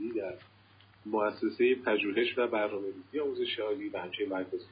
[0.00, 0.34] عالی در
[1.06, 4.66] مؤسسه پژوهش و برنامه‌ریزی آموزش عالی و همچنین مرکز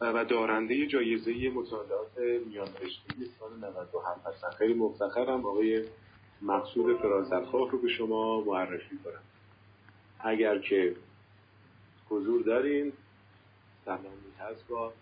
[0.00, 4.50] و دارنده جایزه مطالعات میان رشته‌ای سال 97 هستن.
[4.50, 5.46] خیلی مفتخرم.
[5.46, 5.84] آقای
[6.42, 9.22] مقصود فرازدخواه رو به شما معرفی کنم.
[10.20, 10.96] اگر که
[12.08, 12.92] حضور دارین
[13.84, 14.92] سلامی هست با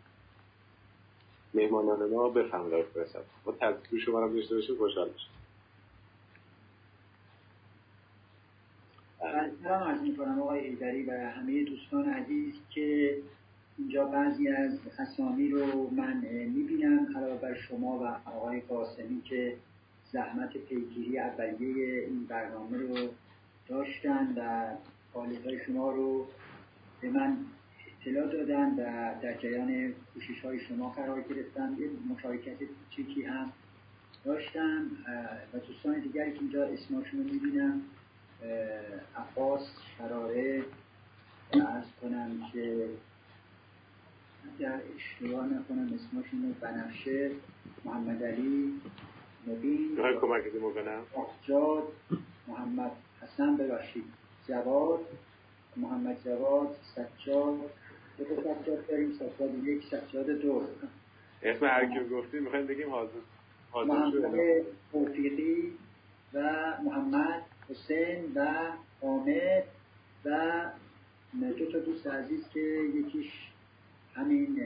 [1.55, 5.36] مهمانان ما بفرمایید برسد با تذکیر شما رو داشته باشه خوشحال میشم.
[9.33, 13.19] سلام عرض می کنم آقای ایدری و همه دوستان عزیز که
[13.79, 16.17] اینجا بعضی از اسامی رو من
[16.55, 19.57] می‌بینم علاوه بر شما و آقای قاسمی که
[20.13, 23.09] زحمت پیگیری اولیه این برنامه رو
[23.69, 24.75] داشتن و
[25.15, 26.27] های شما رو
[27.01, 27.37] به من
[28.01, 31.77] اطلاع دادن و در جریان کوشش های شما قرار گرفتن.
[31.79, 33.53] یه مشارکت کوچیکی هم
[34.25, 34.87] داشتم.
[35.55, 37.83] و دوستان دیگری که اینجا اسمشون رو می‌بینم.
[39.17, 39.63] عباس
[39.99, 40.65] شراره
[41.53, 42.89] ارز کنم که
[44.59, 47.31] در اشتباه نکنم اسمشون رو بنفشه
[47.85, 48.81] محمد علی
[49.47, 51.03] مبین کمک می‌کنم
[51.43, 51.93] جاد
[52.49, 52.91] محمد
[53.23, 54.05] حسن ببخشید
[54.49, 55.01] جواد
[55.77, 57.71] محمد جواد سجاد.
[58.19, 60.63] دو سجاد داریم سجاد یک سجاد دو.
[61.43, 63.11] اسم هر کی گفتیم می‌خوایم بگیم حاضر
[63.71, 64.63] حاضر محمد
[64.93, 65.73] توفیقی
[66.35, 66.41] و
[66.85, 68.47] محمد حسین و
[69.01, 69.65] حامد
[70.25, 70.63] و
[71.59, 72.61] دو تا دوست عزیز که
[72.95, 73.33] یکیش
[74.15, 74.61] همین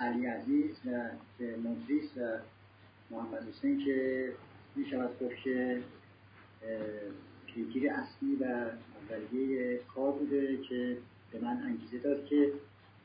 [0.00, 0.90] علی عزیز و
[1.40, 2.38] مدریس و
[3.10, 4.28] محمد حسین که
[4.76, 5.82] می شود گفت که
[7.46, 8.44] پیگیر اصلی و
[9.10, 10.96] اولیه کار بوده که
[11.32, 12.52] به من انگیزه داد که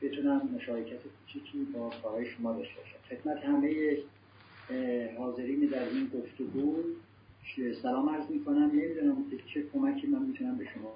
[0.01, 2.97] بتونم مشارکت کوچیکی با کارهای شما داشته باشم.
[3.09, 3.97] خدمت همه
[5.17, 6.83] حاضرین در این گفتگو
[7.81, 10.95] سلام عرض می کنم نمی‌دونم چه کمکی من می‌تونم به شما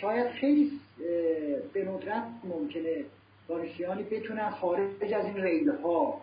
[0.00, 0.80] شاید خیلی
[1.72, 3.04] به ندرت ممکنه
[3.48, 6.20] دانشجویانی بتونن خارج از این ریل ها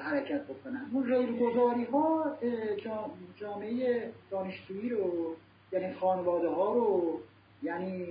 [0.00, 0.90] حرکت بکنن.
[0.92, 2.36] اون ریل گذاری ها
[3.36, 5.34] جامعه دانشجویی رو
[5.72, 7.20] یعنی خانواده ها رو
[7.62, 8.06] یعنی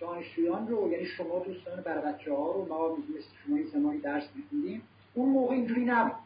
[0.00, 4.28] دانشجویان رو یعنی شما دوستان بر بچه ها رو ما مثل شما این زمانی درس
[4.36, 4.82] میخوندیم.
[5.14, 6.16] اون موقع اینجوری نبود.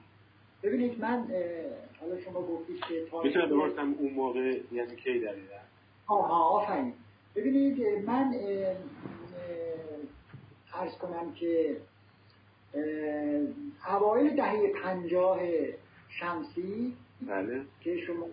[0.63, 1.27] ببینید من
[2.01, 5.57] حالا شما گفتید که می‌تونم اون موقع یعنی کی دقیقا؟
[6.07, 6.93] آها آفرین.
[7.39, 8.35] ببینید من
[10.75, 11.77] ارز کنم که
[13.89, 15.41] اوایل دهه پنجاه
[16.09, 17.61] شمسی بله.
[17.81, 18.27] که شما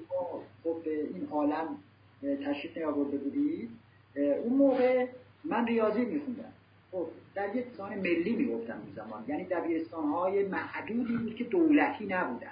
[0.64, 1.78] خب این عالم
[2.22, 3.70] تشریف نیاورده بودید
[4.16, 5.08] اون موقع
[5.44, 6.54] من ریاضی میخوندم
[6.92, 12.06] خب در یک زمان ملی می‌گفتم اون زمان یعنی دبیرستان های محدودی بود که دولتی
[12.06, 12.52] نبودن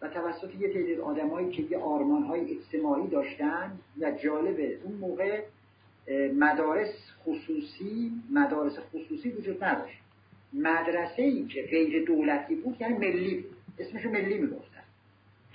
[0.00, 5.42] و توسط یه تعداد آدمایی که یه آرمان های اجتماعی داشتن و جالبه اون موقع
[6.34, 6.94] مدارس
[7.24, 9.98] خصوصی مدارس خصوصی وجود نداشت.
[10.52, 13.56] مدرسه ای که غیر دولتی بود یعنی ملی بود.
[13.78, 14.82] اسمشو ملی می‌گفتن.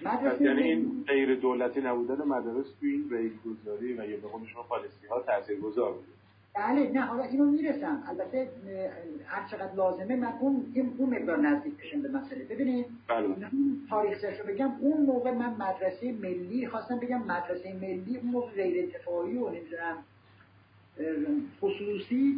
[0.06, 4.45] مدرسه یعنی این غیر دولتی نبودن مدارس تو این ریل گذاری و یا به قول
[4.45, 6.03] شما پالیسی ها تاثیرگذار بود.
[6.56, 8.03] بله نه حالا اینو می‌رسم.
[8.07, 8.50] البته
[9.25, 12.44] هر چقدر لازمه من اون این اون مقدار نزدیک بشم به مسئله.
[12.44, 13.27] ببینید بله.
[13.89, 18.83] تاریخ رو بگم اون موقع من مدرسه ملی خواستم بگم مدرسه ملی اون موقع غیر
[18.83, 20.03] اتفاقی و نمی‌دونم
[21.62, 22.36] خصوصی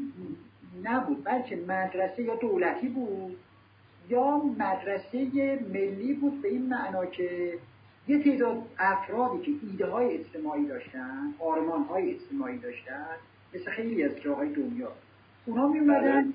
[0.83, 3.37] نبود بلکه مدرسه یا دولتی بود
[4.09, 7.53] یا مدرسه ملی بود به این معنا که
[8.07, 13.15] یه تعداد افرادی که ایده های اجتماعی داشتن آرمان های اجتماعی داشتن
[13.55, 14.91] مثل خیلی از جاهای دنیا
[15.45, 16.33] اونا می اومدن بله.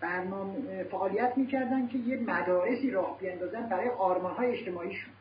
[0.00, 5.12] برنامه فعالیت می‌کردن که یه مدارسی راه بیندازن برای آرمان های اجتماعیشون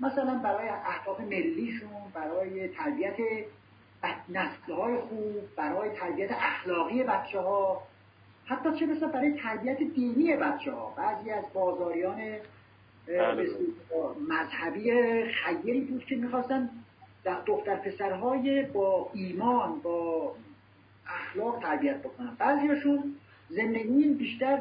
[0.00, 3.16] مثلا برای اهداف ملیشون برای تربیت
[4.28, 7.82] نسل های خوب برای تربیت اخلاقی بچه ها
[8.44, 12.36] حتی چه مثلا برای تربیت دینی بچه ها بعضی از بازاریان
[13.06, 13.48] بله.
[14.28, 14.92] مذهبی
[15.24, 16.70] خیری بود که می‌خواستن
[17.46, 20.34] دختر پسرهای با ایمان با
[21.06, 22.36] اخلاق تربیت بکنن.
[22.38, 23.14] بعضیشون
[23.50, 24.58] زندگی بیشتر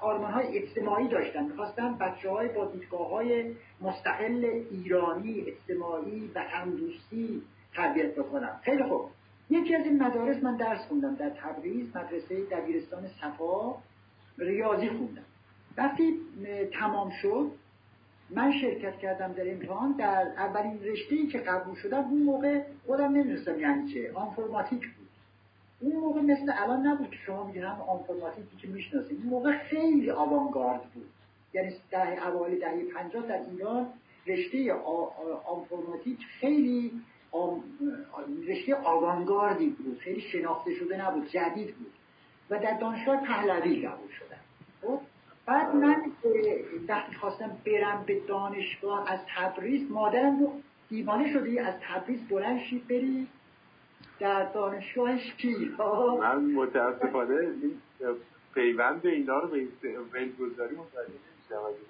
[0.00, 1.44] آرمان های اجتماعی داشتن.
[1.44, 6.44] می‌خواستن بچه های با دیدگاه های مستقل ایرانی اجتماعی و
[6.76, 7.42] دوستی
[7.76, 9.10] تربیت بکنن خیلی خوب.
[9.50, 11.14] یکی از این مدارس من درس خوندم.
[11.14, 13.74] در تبریز مدرسه دبیرستان صفا
[14.38, 15.24] ریاضی خوندم.
[15.76, 16.14] وقتی
[16.72, 17.50] تمام شد
[18.30, 19.92] من شرکت کردم در امتحان.
[19.92, 24.12] در اولین رشته که قبول شدم اون موقع خودم نمی‌دونستم یعنی چه.
[24.14, 25.08] آنفرماتیک بود.
[25.80, 29.18] اون موقع مثل الان نبود که شما میگید هم آنفرماتیکی که می‌شناسید.
[29.22, 31.06] اون موقع خیلی آوانگارد بود.
[31.54, 33.86] یعنی ده اوایل دهه پنجاه در ایران
[34.26, 34.72] رشته
[35.46, 36.92] آنفرماتیک خیلی
[38.48, 39.98] رشته آوانگاردی بود.
[39.98, 41.92] خیلی شناخته شده نبود جدید بود.
[42.50, 44.40] و در دانشگاه پهلوی قبول شدم.
[44.82, 45.00] خب
[45.46, 45.96] بعد من
[46.88, 50.52] وقتی خواستم برم به دانشگاه از تبریز مادرم رو
[50.88, 53.26] دیوانه شدی؟ از تبریز بلند شید بری
[54.20, 57.52] در دانشگاه شیراز من متاسفانه
[58.54, 59.58] پیوند اینا رو به
[60.18, 61.12] این گذاری متوجه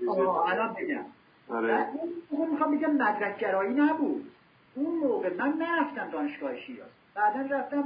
[0.00, 0.28] نمیشم.
[0.28, 1.04] الان بگم
[1.48, 1.88] آره.
[2.52, 4.30] می‌خوام بگم مدرک گرایی نبود.
[4.76, 6.88] اون موقع من نرفتم دانشگاه شیراز.
[7.14, 7.84] بعدا رفتم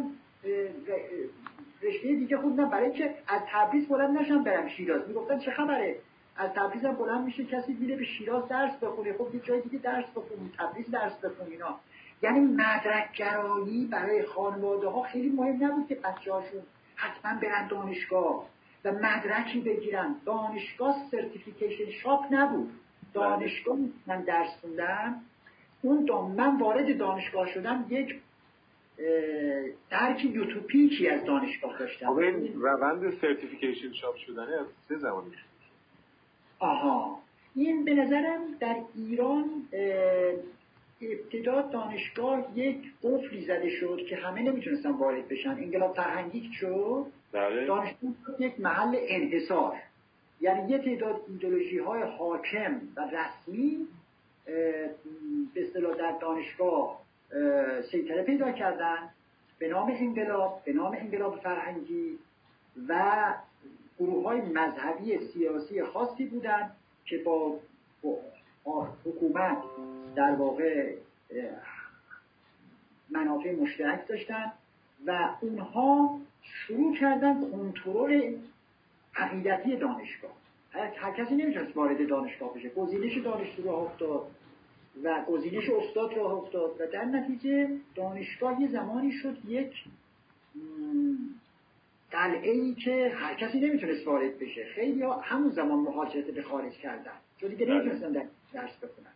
[1.83, 2.71] رشته دیگه خوندم.
[2.71, 5.09] برای که از تبریز بلند نشم برم شیراز.
[5.09, 5.97] می‌گفتن چه خبره؟
[6.37, 9.13] از تبریز هم بلند میشه کسی میره به شیراز درس بخونه.
[9.13, 11.79] خب یه جای دیگه درس بخون تبریز درس بخون اینا.
[12.23, 16.63] یعنی مدرک گرایی برای خانواده ها خیلی مهم نبود که بچه هاشون
[16.95, 18.47] حتما برن دانشگاه
[18.85, 20.15] و مدرکی بگیرن.
[20.27, 22.71] دانشگاه سرتیفیکیشن شاپ نبود.
[23.15, 23.77] دانشگاه
[24.07, 25.21] من درس خوندم.
[25.83, 28.21] اون دام من وارد دانشگاه شدم یک
[29.91, 32.07] درک یوتوپیکی از دانشگاه داشتم.
[32.07, 35.31] خب این روند سرتیفیکیشن شاپ شدنه از سه زمانی
[36.59, 37.19] آها.
[37.55, 39.45] این به نظرم در ایران
[41.03, 45.51] ابتدا دانشگاه یک قفلی زده شد که همه نمی‌تونستن وارد بشن.
[45.51, 47.07] انقلاب فرهنگی شد.
[47.33, 47.67] بله.
[47.67, 48.03] دانشگاه
[48.39, 49.77] یک محل انحصار.
[50.41, 53.87] یعنی یه تعداد ایدولوژی های حاکم و رسمی
[55.55, 57.01] به اصطلاح در دانشگاه
[57.91, 59.11] سیطره پیدا کردن
[59.59, 62.19] به نام انقلاب به نام انقلاب فرهنگی
[62.89, 63.35] و
[63.99, 67.59] گروه های مذهبی سیاسی خاصی بودند که با
[69.05, 69.59] حکومت
[70.17, 70.95] در واقع
[73.11, 74.53] منافع مشترک داشتن
[75.07, 78.37] و اونها شروع کردن کنترل
[79.17, 80.31] عقیدتی دانشگاه.
[80.73, 82.69] هر کسی نمی‌تونست وارد دانشگاه بشه.
[82.69, 84.27] گزینش دانشجو راه افتاد.
[85.05, 86.81] و گزینش استاد راه افتاد.
[86.81, 89.73] و در نتیجه دانشگاه یه زمانی شد یک
[92.11, 94.65] قلعه ای که هر کسی نمی‌تونست وارد بشه.
[94.65, 97.13] خیلی ها همون زمان مهاجرت به خارج کردن.
[97.41, 97.75] چون دیگه بله.
[97.75, 99.13] نمی‌تونستن درس بکنن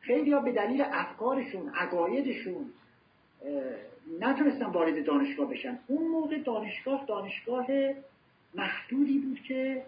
[0.00, 2.72] خیلی ها به دلیل افکارشون عقایدشون
[4.20, 5.78] نتونستن وارد دانشگاه بشن.
[5.86, 7.66] اون موقع دانشگاه دانشگاه
[8.54, 9.82] محدودی بود که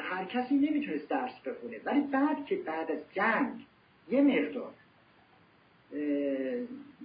[0.00, 1.80] هر کسی نمی‌تونست درس بخونه.
[1.84, 3.66] ولی بعد که بعد از جنگ
[4.10, 4.72] یه مقدار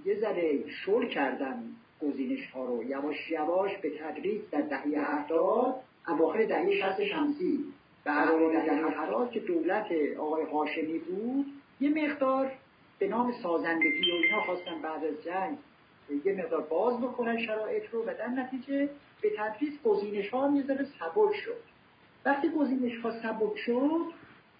[0.05, 1.63] یه ذره شل کردن
[2.01, 2.83] گزینش ها رو.
[2.83, 5.75] یواش یواش به تدریج در دهه هفتاد
[6.07, 7.65] اواخر دهه شست شمسی
[8.05, 9.85] و دهه هفتاد که دولت
[10.19, 11.45] آقای هاشمی بود
[11.81, 12.51] یه مقدار
[12.99, 15.57] به نام سازندگی و اینا خواستن بعد از جنگ
[16.25, 18.89] یه مقدار باز بکنن شرایط رو و در نتیجه
[19.21, 21.63] به تدریج گزینش ها یه ذره سبک شد.
[22.25, 24.01] وقتی گزینش ها سبک شد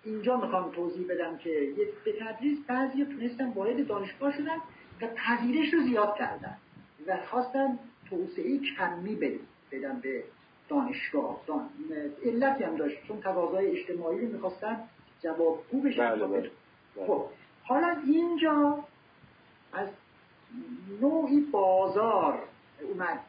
[0.08, 1.74] اینجا می‌خوام توضیح بدم که
[2.06, 4.58] به تدریج بعضی تونستن وارد دانشگاه شدن
[5.02, 6.58] و پذیرش رو زیاد کردن
[7.08, 9.16] و خواستن توسعه کمی
[9.72, 10.24] بدم به
[10.70, 11.42] دانشگاه.
[11.48, 11.70] دان...
[12.26, 14.80] علتی هم داشت چون تقاضای اجتماعی رو می‌خواستن
[15.24, 16.10] جوابگو بشن.
[16.10, 16.52] بله بله.
[17.08, 17.26] خب
[17.64, 18.84] حالا اینجا
[19.74, 19.88] از
[21.02, 22.40] نوعی بازار
[22.82, 23.20] اومد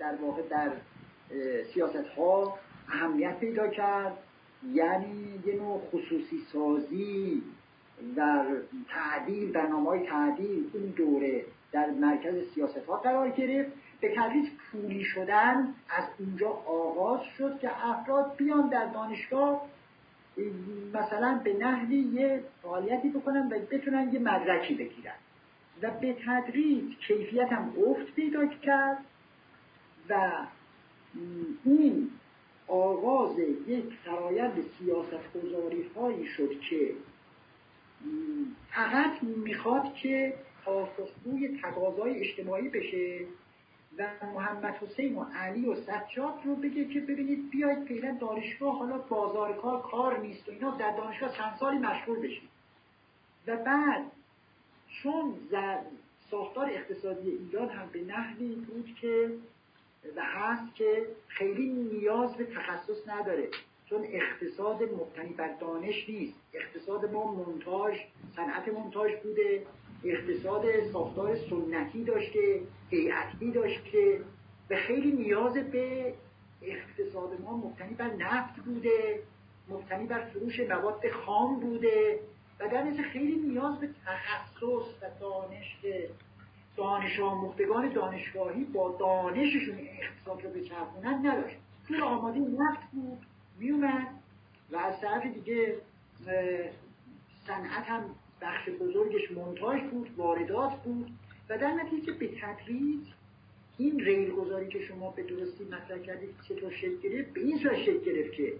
[0.00, 0.72] در واقع در
[1.74, 4.18] سیاست ها اهمیت پیدا کرد.
[4.66, 7.42] یعنی یه نوع خصوصی سازی
[8.16, 8.46] در
[8.88, 13.72] تعدیل برنامه های تعدیل این دوره در مرکز سیاست ها قرار گرفت.
[14.00, 19.66] به تدریج پولی شدن از اونجا آغاز شد که افراد بیان در دانشگاه
[20.94, 25.14] مثلا به نحوی یه فعالیتی بکنن و بتونن یه مدرکی بگیرن.
[25.82, 28.98] و به تدریج کیفیت هم افت پیدا کرد
[30.08, 30.30] و
[31.64, 32.10] این
[32.68, 36.90] آغاز یک فرایند سیاست گذاری هایی شد که
[38.70, 40.34] فقط می‌خواد که
[40.64, 43.20] پاسخگوی تقاضای اجتماعی بشه
[43.98, 48.98] و محمد حسین و علی و سجاد رو بگه که ببینید بیاید فعلا دانشگاه حالا
[48.98, 52.48] بازار کار کار نیست و اینا در دانشگاه چند سالی مشغول بشید.
[53.46, 54.02] و بعد
[55.02, 55.34] چون
[56.30, 59.30] ساختار اقتصادی ایران هم به نحوی بود که
[60.16, 63.48] و هست که خیلی نیاز به تخصص نداره
[63.86, 66.34] چون اقتصاد مبتنی بر دانش نیست.
[66.54, 67.98] اقتصاد ما منتاج
[68.36, 69.66] صنعت منتاج بوده.
[70.04, 74.20] اقتصاد ساختار سنتی داشته هیئتی داشته
[74.70, 76.14] و خیلی نیاز به
[76.62, 79.22] اقتصاد ما مبتنی بر نفت بوده
[79.68, 82.20] مبتنی بر فروش مواد خام بوده.
[82.60, 85.76] و در خیلی نیاز به تخصص و دانش
[86.78, 91.56] دانش آموختگان دانشگاهی با دانششون اقتصاد رو بچرخونن نداشت.
[91.88, 93.18] پول آماده نفت بود
[93.58, 94.08] میومد
[94.72, 95.76] و از طرف دیگه
[97.46, 98.04] صنعت هم
[98.40, 101.10] بخش بزرگش منتاج بود واردات بود
[101.48, 103.06] و در نتیجه به تدریج
[103.78, 107.76] این ریل گذاری که شما به درستی مطرح کردید چطور شکل گرفت به این صورت
[107.76, 108.52] شکل گرفت که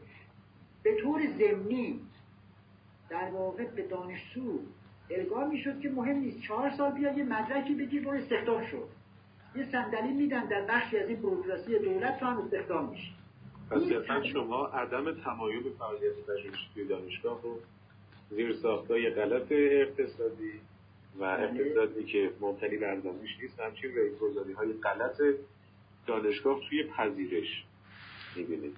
[0.82, 2.00] به طور ضمنی
[3.10, 4.58] در واقع به دانشجو
[5.10, 6.42] الگاه می‌شد که مهم نیست.
[6.42, 8.88] چهار سال بیا یه مدرکی بگیر برو استخدام شد
[9.56, 13.12] یه صندلی میدن در بخشی از این بروکراسی دولت تو هم استخدام میشی.
[14.08, 17.58] پس شما عدم تمایل به فعالیت پژوهشی توی دانشگاه رو
[18.30, 20.52] زیر ساختای غلط اقتصادی
[21.18, 21.42] و بله.
[21.42, 25.22] اقتصادی که مبتنی بر دانش نیست همچین گذاری های غلط
[26.06, 27.64] دانشگاه توی پذیرش
[28.36, 28.76] می‌بینید.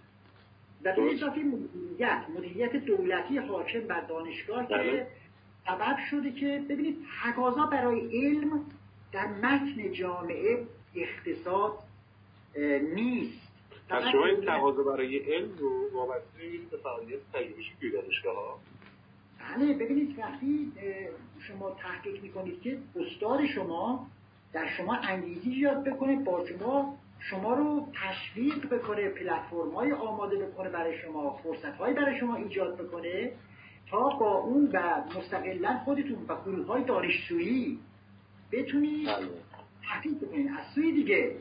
[0.84, 5.06] و به اضافه مدیریت مدیریت دولتی حاکم بر دانشگاه که بله.
[5.66, 8.64] سبب شده که ببینید تقاضا برای علم
[9.12, 11.72] در متن جامعه اقتصاد
[12.94, 13.50] نیست.
[13.90, 16.38] پس شما این تقاضا برای علم رو وابسته
[16.70, 18.58] به فعالیت پژوهشی توی دانشگاه ها
[19.40, 20.72] بله ببینید وقتی
[21.38, 24.06] شما تحقیق می‌کنید که استاد شما
[24.52, 26.98] در شما انگیزی یاد بکنه با شما
[27.30, 33.32] شما رو تشویق بکنه پلتفرم های آماده بکنه برای شما فرصت برای شما ایجاد بکنه
[33.90, 37.78] تا با اون و مستقلا خودتون و گروه های دانشجویی
[38.52, 39.28] بتونید بله.
[39.82, 41.36] تحقیق بکنید از سوی دیگه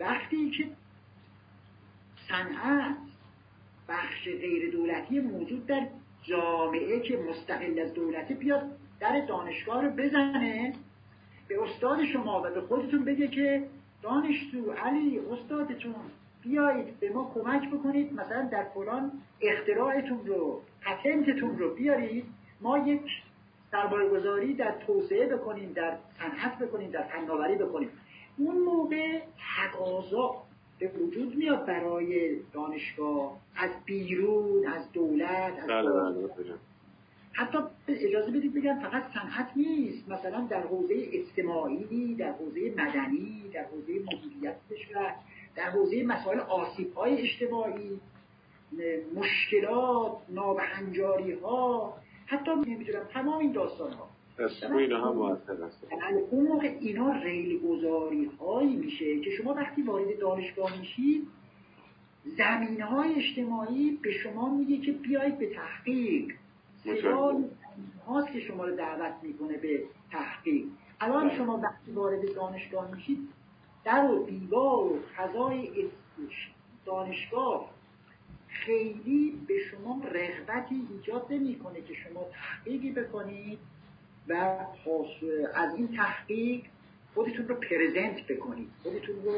[0.00, 0.66] وقتی که
[2.28, 2.96] صنعت
[3.88, 5.86] بخش غیر دولتی موجود در
[6.22, 8.62] جامعه که مستقل از دولتی بیاد
[9.00, 10.74] در دانشگاه رو بزنه
[11.48, 13.66] به استاد شما و به خودتون بگه که
[14.02, 15.94] دانشجو علی استادتون
[16.44, 22.24] بیایید به ما کمک بکنید مثلا در فلان اختراعتون رو پتنتتون رو بیارید.
[22.60, 23.02] ما یک
[23.70, 27.90] سرمایه گذاری در توسعه بکنیم در صنعت بکنیم در فناوری بکنیم.
[28.38, 29.20] اون موقع
[29.56, 30.44] تقاضا
[30.78, 36.54] به وجود میاد برای دانشگاه از بیرون از دولت از بله بله
[37.32, 37.58] حتی
[37.88, 43.92] اجازه بدید بگم فقط صنعت نیست مثلا در حوزه اجتماعی در حوزه مدنی در حوزه
[43.92, 45.14] مدیریت کشور.
[45.56, 48.00] در حوزه مسائل آسیب های اجتماعی
[49.14, 51.94] مشکلات نابهنجاری ها
[52.26, 54.08] حتی نمی‌دونم تمام این داستان ها
[54.78, 55.18] اینا هم
[56.30, 61.28] اون موقع اینا ریل گذاری هایی میشه که شما وقتی وارد دانشگاه میشید
[62.24, 66.34] زمین های اجتماعی به شما میگه که بیایید به تحقیق.
[66.82, 67.44] سیال
[68.06, 70.64] هاست که شما رو دعوت می‌کنه به تحقیق.
[71.00, 71.36] الان بله.
[71.36, 73.28] شما وقتی وارد دانشگاه میشید
[73.84, 75.90] در و دیوار و فضای
[76.86, 77.70] دانشگاه
[78.48, 83.58] خیلی به شما رغبتی ایجاد نمی‌کنه که شما تحقیقی بکنید
[84.28, 84.32] و
[85.54, 86.64] از این تحقیق
[87.14, 89.32] خودتون رو پرزنت بکنید خودتون رو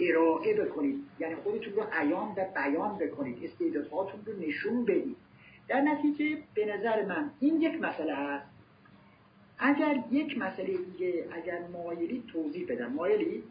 [0.00, 5.16] ارائه بکنید یعنی خودتون رو عیان و بیان بکنید استعدادهاتون رو نشون بدید.
[5.68, 8.46] در نتیجه به نظر من این یک مسئله هست
[9.58, 12.92] اگر یک مسئله دیگه اگر مایلی توضیح بدم.
[12.92, 13.42] مایلی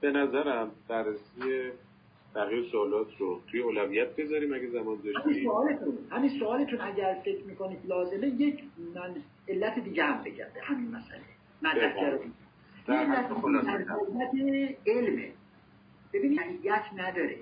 [0.00, 1.70] به نظرم بررسی
[2.34, 5.22] بقیه سوالات رو توی اولویت بذاریم اگه زمان داشتیم.
[5.22, 8.62] همین سوالتون همین سوالتون اگر فکر می‌کنید لازمه یک
[8.94, 9.16] من
[9.48, 10.46] علت دیگه هم بگم.
[10.54, 11.20] به همین مسئله.
[11.62, 11.70] من
[14.86, 15.32] علمه
[16.12, 17.36] ببینید مرجعیت نداره.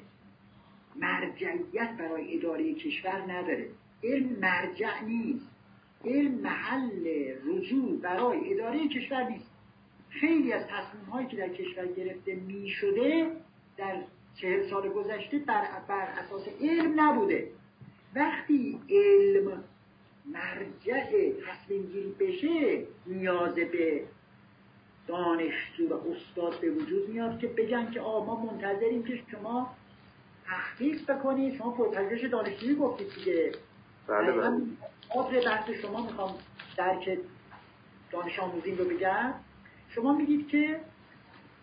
[0.97, 3.69] مرجعیت برای اداره کشور نداره.
[4.05, 5.51] علم مرجع نیست.
[6.05, 7.09] علم محل
[7.47, 9.56] رجوع برای اداره کشور نیست.
[10.11, 13.31] خیلی از تصمیم هایی که در کشور گرفته می شده
[13.77, 14.03] در
[14.41, 17.49] چهل سال گذشته بر, بر اساس علم نبوده.
[18.15, 19.65] وقتی علم
[20.27, 24.03] مرجع تصمیم گیری بشه نیاز به
[25.07, 29.77] دانشجو و استاد به وجود میاد که بگن که آ ما منتظریم که شما
[30.47, 33.53] تحقیق بکنید شما پرپژوهش دانشجویی گفتید دیگه.
[34.07, 35.41] بله بله.
[35.45, 36.35] بحث شما می‌خوام
[36.77, 37.19] درک
[38.11, 39.35] دانش آموزین رو بگم.
[39.97, 40.81] شما میگید که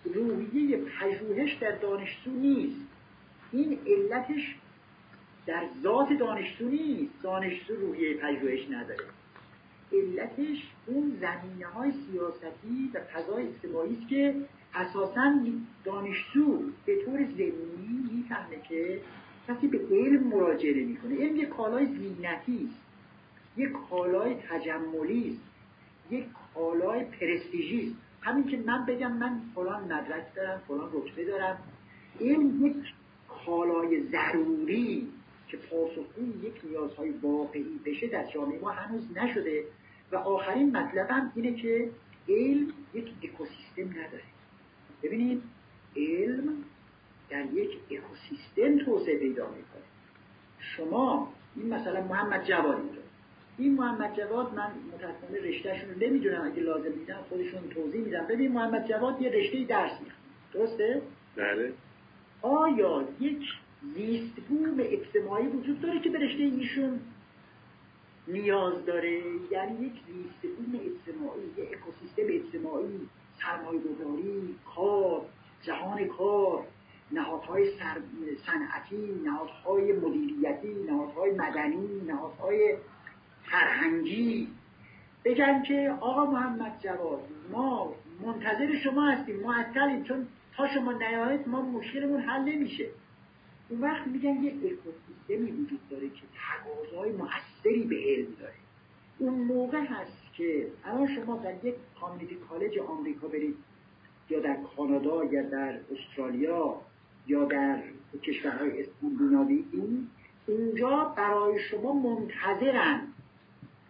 [0.05, 2.81] روحیه پژوهش در دانشجو نیست.
[3.51, 4.55] این علتش
[5.45, 7.23] در ذات دانشجو نیست.
[7.23, 9.05] دانشجو روحیه پژوهش نداره.
[9.93, 14.35] علتش اون زمینه های سیاستی و فضای اجتماعی است که
[14.73, 15.33] اساسا
[15.83, 19.01] دانشجو به طور ضمنی می‌فهمه که
[19.47, 22.81] کسی به علم مراجعه نمی‌کنه علم یک کالای زینتی است.
[23.57, 25.41] یک کالای تجملی است.
[26.11, 26.25] یک
[26.55, 27.95] کالای پرستیژی است.
[28.23, 31.57] همین که من بگم من فلان مدرک دارم فلان رتبه دارم.
[32.21, 32.93] علم یک
[33.45, 35.07] کالای ضروری
[35.47, 39.63] که پاسخگوی یک نیازهای واقعی بشه در جامعه ما هنوز نشده
[40.11, 41.89] و آخرین مطلبم اینه که
[42.29, 44.23] علم یک اکوسیستم نداره.
[45.03, 45.43] ببینید
[45.95, 46.63] علم
[47.29, 49.83] در یک اکوسیستم توسعه پیدا می‌کنه.
[50.59, 53.01] شما این مثلا محمد جواد اینجا
[53.57, 58.51] این محمد جواد من متاسفانه رشتهشون رو نمی‌دونم اگه لازم دیدم خودشون توضیح میدم ببین
[58.51, 60.13] محمد جواد یه رشته درس می‌خونه.
[60.53, 61.01] درسته؟
[61.35, 61.73] بله.
[62.41, 63.43] آیا یک
[63.95, 66.99] زیست بوم اجتماعی وجود داره که به رشته ایشون
[68.27, 73.09] نیاز داره؟ یعنی یک زیست بوم اجتماعی یک اکوسیستم اجتماعی
[73.41, 75.21] سرمایه گذاری کار
[75.61, 76.63] جهان کار
[77.11, 77.71] نهادهای
[78.45, 82.77] صنعتی نهادهای مدیریتی نهادهای مدنی نهادهای
[83.53, 84.47] فرهنگی.
[85.25, 87.19] بگن که آقا محمد جواد
[87.51, 92.87] ما منتظر شما هستیم معطلیم چون تا شما نیایید ما مشکلمون حل نمیشه.
[93.69, 98.53] اون وقت میگن یه اکوسیستمی وجود داره که تقاضای موثری به علم داره.
[99.19, 103.55] اون موقع هست که الان شما در یک کامیونیتی کالج آمریکا برید
[104.29, 106.81] یا در کانادا یا در استرالیا
[107.27, 107.83] یا در
[108.23, 109.65] کشورهای اسکاندیناوی
[110.47, 113.12] اونجا برای شما منتظرن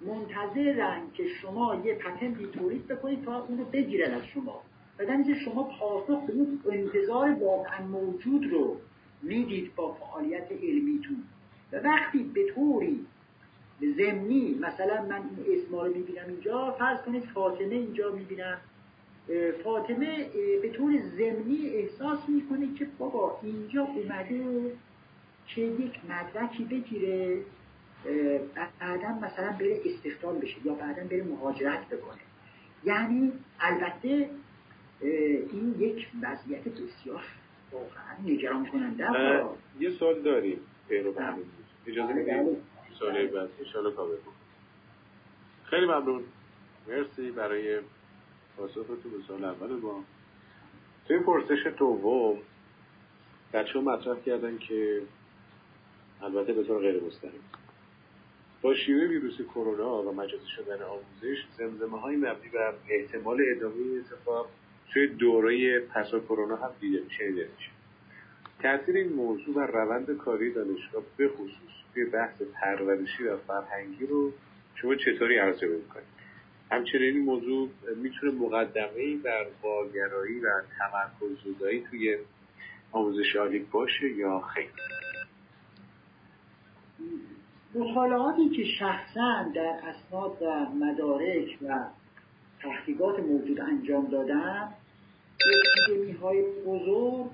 [0.08, 4.62] منتظرن که شما یه پتنتی تولید بکنید تا اونو بگیرن از شما.
[5.00, 8.78] و در شما پاسخ به اون انتظار واقعا موجود رو
[9.22, 11.24] می‌دید با فعالیت علمیتون.
[11.72, 13.06] و وقتی به طوری
[13.98, 18.58] زمینی مثلا من این اسما رو می‌بینم اینجا فرض کنید فاطمه اینجا می‌بینم.
[19.64, 20.28] فاطمه
[20.62, 24.72] به طور زمینی احساس می‌کنه که بابا اینجا اومده
[25.48, 27.38] که یک مدرکی بگیره.
[28.56, 32.22] بعدا مثلا بره استخدام بشه یا بعدا بره مهاجرت بکنه.
[32.84, 34.30] یعنی البته
[35.02, 37.24] این یک وضعیت بسیار
[37.72, 39.06] واقعا نگران کننده
[39.80, 41.14] یه سال داریم پیرو
[41.88, 42.58] اجازه میدیم
[43.02, 43.28] بله.
[43.28, 44.16] بعد انشاءالله کامل
[45.64, 46.24] خیلی ممنون.
[46.88, 47.80] مرسی برای
[48.58, 50.00] پاسختون به سال اول با
[51.08, 52.38] توی پرسش دوم
[53.54, 55.02] بچه مطرح کردن که
[56.22, 57.42] البته به طور غیر مستقیم
[58.64, 64.50] با شیوع ویروس کرونا و مجازی شدن آموزش زمزمه های مبنی بر احتمال ادامه اتفاق
[64.94, 67.72] توی دوره پسا کرونا هم دیده میشه میشه.
[68.62, 74.32] تاثیر این موضوع و روند کاری دانشگاه به خصوص توی بحث پرورشی و فرهنگی رو
[74.76, 76.08] شما چطوری ارزیابی می‌کنید
[76.72, 80.50] همچنین این موضوع می‌تونه مقدمه بر واگرایی و
[80.80, 82.18] تمرکز زدایی توی
[82.92, 84.70] آموزش عالی باشه یا خیر؟
[87.76, 91.86] مطالعاتی که شخصا در اسناد و مدارک و
[92.60, 94.74] تحقیقات موجود انجام دادم
[95.88, 97.32] اپیدمی های بزرگ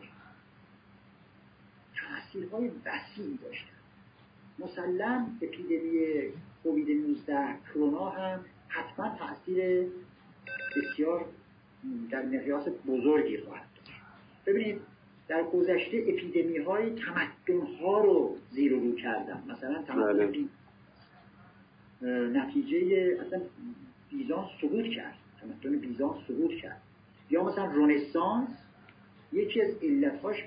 [1.96, 3.70] تاثیرهای وسیعی داشتن.
[4.60, 6.00] مسلم اپیدمی
[6.64, 9.88] کووید 19 کرونا هم حتما تاثیر
[10.76, 11.26] بسیار
[12.12, 14.02] در مقیاس بزرگی خواهد داشت.
[14.46, 14.82] ببینید
[15.30, 20.46] در گذشته اپیدمی های تمدن ها رو زیر رو کردن مثلا تمدن بله.
[22.28, 23.42] نتیجه اصلا
[24.12, 25.16] بیزان سقوط کرد.
[25.42, 26.82] تمدن بیزان سقوط کرد.
[27.30, 28.50] یا مثلا رنسانس
[29.34, 30.38] یکی از علتهاش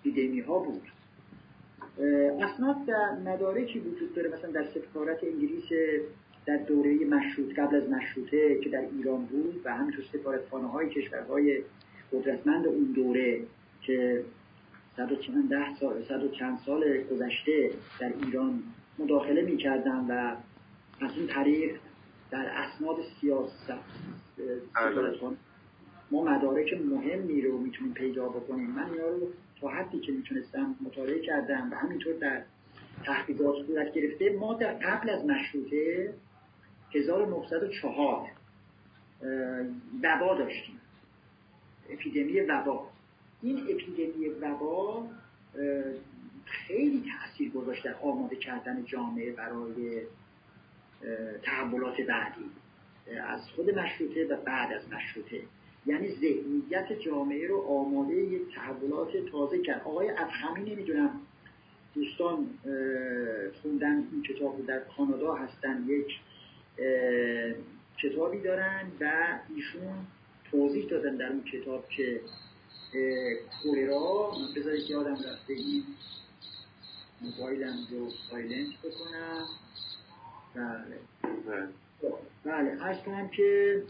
[0.00, 0.82] اپیدمی ها بود.
[2.40, 5.64] اسناد در مدارکی وجود داره مثلا در سفارت انگلیس
[6.46, 11.62] در دوره مشروط قبل از مشروطه که در ایران بود و همینطور سفارتخانه های کشورهای
[12.12, 13.42] قدرتمند اون دوره
[13.82, 14.24] که
[14.96, 18.62] صد و چند ده سال صد و چند سال گذشته در ایران
[18.98, 20.36] مداخله می‌کردن و
[21.00, 21.76] از اون طریق
[22.30, 23.72] در اسناد سیاست
[24.74, 25.18] بله.
[26.10, 28.70] ما مدارک مهمی رو می‌تونیم پیدا بکنیم.
[28.70, 29.28] من اینا رو
[29.60, 32.42] تا حدی که می‌تونستم مطالعه کردم و همینطور در
[33.04, 34.36] تحقیقات صورت گرفته.
[34.40, 36.14] ما در قبل از مشروطه
[36.94, 38.30] 1904
[40.02, 40.80] وبا داشتیم.
[41.90, 42.90] اپیدمی وبا.
[43.42, 45.06] این اپیدمی وبا
[46.44, 50.02] خیلی تاثیر گذاشت در آماده کردن جامعه برای
[51.42, 52.44] تحولات بعدی.
[53.26, 55.42] از خود مشروطه و بعد از مشروطه.
[55.86, 59.82] یعنی ذهنیت جامعه رو آماده یک تحولات تازه کرد.
[59.84, 61.20] آقای افخمی نمی‌دونم
[61.94, 62.46] دوستان
[63.62, 66.20] خوندن این کتاب رو در کانادا هستن یک
[68.02, 70.06] کتابی دارن و ایشون
[70.50, 72.20] توضیح دادن در اون کتاب که
[73.62, 75.84] کولرا من بذارید یادم رفته این
[77.20, 79.46] موبایلم رو سایلنت بکنم.
[80.54, 80.98] بله.
[81.46, 81.68] بله,
[82.44, 82.82] بله.
[82.82, 83.82] عرض کنم که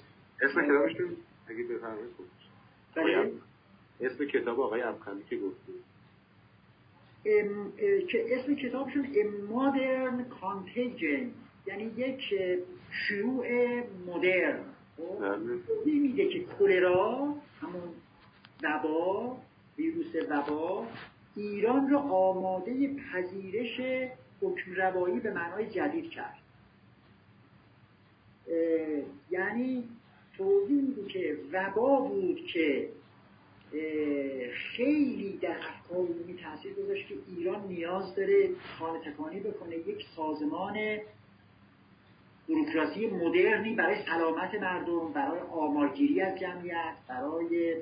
[0.43, 0.93] اسم کتابش
[1.47, 2.11] اگه بفرمایید
[2.95, 3.33] بله.
[4.01, 5.91] اسم کتاب آقای ابخمی که گفتید
[8.09, 11.27] که اسم کتابشون A Modern Contagion.
[11.67, 12.21] یعنی یک
[13.09, 13.47] شیوع
[14.07, 14.65] مدرن.
[14.97, 15.99] خب؟ بله.
[15.99, 17.95] میده که کولرا همون
[18.62, 19.37] وبا
[19.79, 20.87] ویروس وبا
[21.37, 23.81] ایران رو آماده پذیرش
[24.40, 26.37] حکم روایی به معنای جدید کرد.
[29.31, 29.88] یعنی
[30.37, 32.88] توضیح میده که وبا بود که
[34.53, 40.99] خیلی در افکار عمومی تاثیر گذاشت که ایران نیاز داره خانه تکانی بکنه یک سازمان
[42.49, 47.75] بروکراسی مدرنی برای سلامت مردم برای آمارگیری از جمعیت برای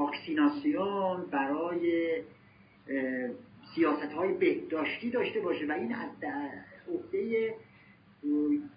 [0.00, 2.12] واکسیناسیون برای
[3.74, 6.08] سیاست های بهداشتی داشته باشه و این از
[6.88, 7.54] عهده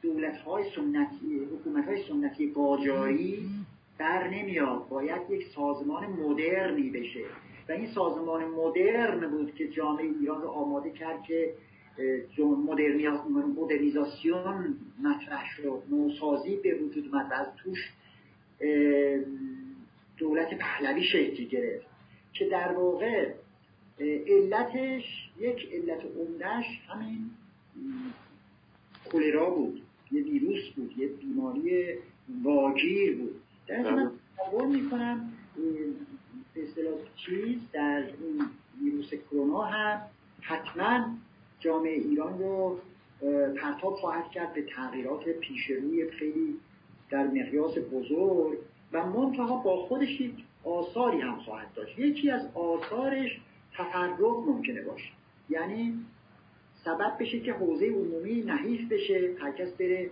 [0.02, 3.50] دولت های سنتی حکومت های سنتی قاجاری
[4.00, 4.88] در نمیاد.
[4.90, 7.26] باید یک سازمان مدرنی بشه.
[7.70, 11.54] و این سازمان مدرن بود که جامعه ایران رو آماده کرد که
[13.58, 15.84] مدرنیزاسیون مطرح شد.
[15.92, 17.94] نوسازی به وجود اومد و از توش
[20.18, 21.86] دولت پهلوی شکل گرفت
[22.34, 23.34] که در واقع
[24.28, 25.04] علتش
[25.40, 27.32] یک علت عمدهش همین
[29.12, 31.94] کولرا بود یه ویروس بود یه بیماری
[32.44, 33.42] واگیر بود.
[33.68, 35.34] در من تصور می‌کنم
[36.54, 38.46] به اصطلاح چیز در این
[38.82, 40.02] ویروس کرونا هم
[40.42, 41.18] حتما
[41.60, 42.80] جامعه ایران رو
[43.62, 46.56] پرتاب خواهد کرد به تغییرات پیشروی خیلی
[47.10, 48.58] در مقیاس بزرگ.
[48.94, 52.00] و منتها با خودش یک آثاری هم خواهد داشت.
[52.00, 53.40] یکی از آثارش
[53.74, 55.10] تفرق ممکنه باشه.
[55.50, 55.94] یعنی
[56.86, 60.10] سبب بشه که حوزه عمومی نحیف بشه هر کس بره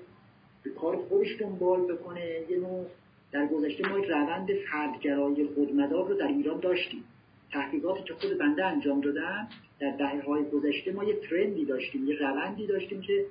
[0.64, 2.26] به کار خودش دنبال بکنه.
[2.50, 2.86] یه نوع
[3.32, 7.04] در گذشته ما یک روند فردگرایی خودمدار رو در ایران داشتیم.
[7.52, 9.48] تحقیقاتی که خود بنده انجام دادم
[9.80, 13.26] در دهه های گذشته ما یه ترندی داشتیم یه روندی داشتیم که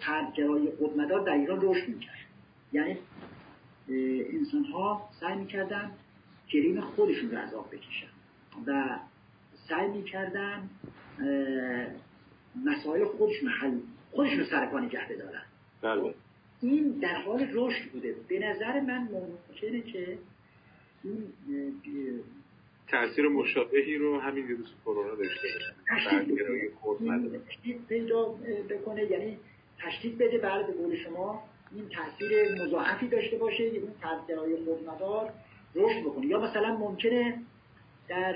[0.00, 2.16] فردگرایی خودمدار در ایران رشد می‌کرد.
[2.72, 2.98] یعنی
[3.88, 5.90] انسان ها سعی می‌کردن
[6.48, 8.06] کریم خودشون رو از آب بکشن
[8.66, 8.98] و
[9.68, 10.70] سعی می‌کردن
[12.64, 13.78] مسائل خودشون حل
[14.10, 15.42] خودشون سر پا نگه بدارن.
[15.82, 16.14] بله.
[16.60, 18.16] این در حال رشد بوده.
[18.28, 20.18] به نظر من ممکنه که
[21.04, 21.32] این
[22.88, 25.48] تاثیر مشابهی رو همین ویروس کرونا داشته
[27.48, 28.34] تشدید پیدا
[28.70, 29.38] بکنه یعنی
[29.78, 31.42] تشدید بده بعد به قول شما
[31.74, 35.32] این تاثیر مضاعفی داشته باشه اون تاثیرهای خودمدار
[35.74, 36.26] رشد بکنه.
[36.26, 37.42] یا مثلا ممکنه
[38.08, 38.34] در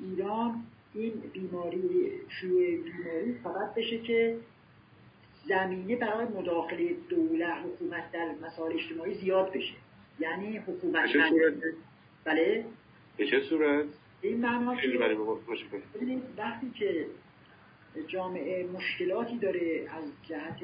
[0.00, 0.62] ایران
[0.94, 2.10] این بیماری
[2.40, 4.36] شیوع بیماری فقط بشه که
[5.48, 9.74] زمینه برای مداخله دولت حکومت در مسائل اجتماعی زیاد بشه.
[10.20, 11.10] یعنی حکومت
[12.24, 12.64] بله.
[13.16, 13.86] به چه صورت؟
[14.22, 17.06] این معنی که وقتی که
[18.08, 20.58] جامعه مشکلاتی داره از جهت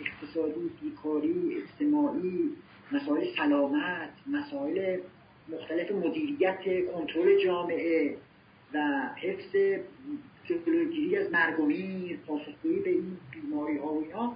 [0.00, 2.50] اقتصادی بیکاری اجتماعی
[2.92, 4.98] مسائل سلامت مسائل
[5.48, 6.58] مختلف مدیریت
[6.92, 8.16] کنترل جامعه
[8.74, 8.78] و
[9.16, 9.56] حفظ
[10.44, 14.32] جلوگیری از مرگ و میر پاسخگویی به این بیماری ها و اینا.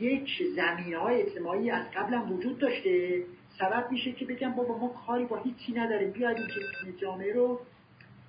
[0.00, 3.22] یک زمین های اجتماعی از قبلا وجود داشته.
[3.58, 6.10] سبب میشه که بگم بابا ما کاری با هیچی نداریم.
[6.10, 6.36] بیاید
[6.84, 7.60] این جامعه رو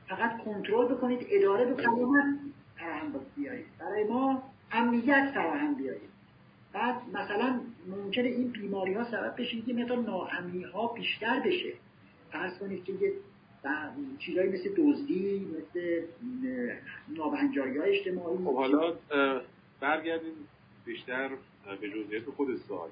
[0.08, 1.84] فقط کنترل بکنید اداره به
[2.80, 6.10] فراهم بیارید برای ما امنیت فراهم بیارید
[6.74, 11.74] بعد مثلا ممکنه این بیماری ها سبب بشه که مقدار ناامنی ها بیشتر بشه.
[12.32, 13.14] فرض کنید که یه
[14.20, 16.02] چیزایی مثل دزدی مثل
[17.18, 18.38] نابهنجاری های اجتماعی.
[18.38, 18.94] خب حالا
[19.80, 20.34] برگردیم
[20.86, 21.30] بیشتر
[21.82, 22.90] به جزئیات خود سوال.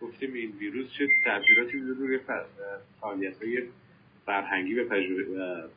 [0.00, 2.18] گفتیم این ویروس چه تاثیراتی میده روی
[3.00, 3.62] فعالیت های
[4.26, 4.84] فرهنگی و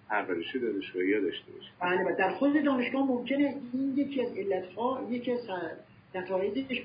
[0.09, 5.31] پرورشی دانشگاهی ها داشته باشه؟ بله در خود دانشگاه ممکنه این یکی از علتها یکی
[5.31, 5.39] از
[6.15, 6.81] نتایجش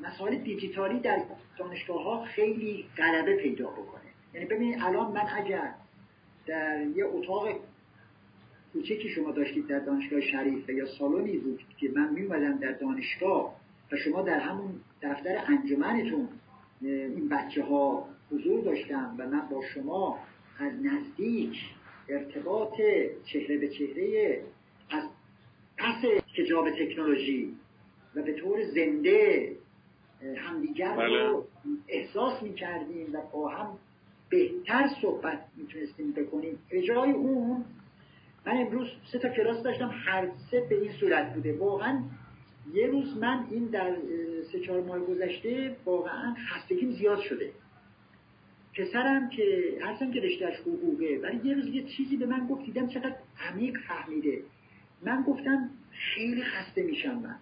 [0.00, 1.22] مسائل دیجیتالی در
[1.58, 4.00] دانشگاه ها خیلی غلبه پیدا بکنه.
[4.34, 5.74] یعنی ببینید الان من اگر
[6.46, 7.48] در یه اتاق
[8.72, 13.56] کوچکی شما داشتید در دانشگاه شریف یا سالونی بود که من میومدم در دانشگاه
[13.92, 16.28] و شما در همون دفتر انجمنتون
[16.80, 20.18] این بچه ها حضور داشتم و من با شما
[20.58, 21.56] از نزدیک
[22.08, 22.74] ارتباط
[23.24, 24.40] چهره به چهره
[24.90, 25.04] از
[25.78, 26.04] پس
[26.38, 27.54] کجاب تکنولوژی
[28.14, 29.52] و به طور زنده
[30.36, 31.42] همدیگر رو بله.
[31.88, 33.78] احساس می‌کردیم و با هم
[34.30, 36.58] بهتر صحبت می‌تونستیم بکنیم.
[36.70, 37.64] اجرای اون
[38.46, 41.52] من امروز سه تا کلاس داشتم هر سه به این صورت بوده.
[41.52, 42.02] واقعا
[42.74, 43.96] یه روز من این در
[44.52, 47.50] سه چهار ماه گذشته واقعا خستگیم زیاد شده.
[48.80, 51.20] پسرم که هرچند که رشتهش حقوقه.
[51.22, 53.16] ولی یه روز یه چیزی به من گفت دیدم چقدر
[53.50, 54.42] عمیق فهمیده.
[55.02, 57.36] من گفتم خیلی خسته میشم من.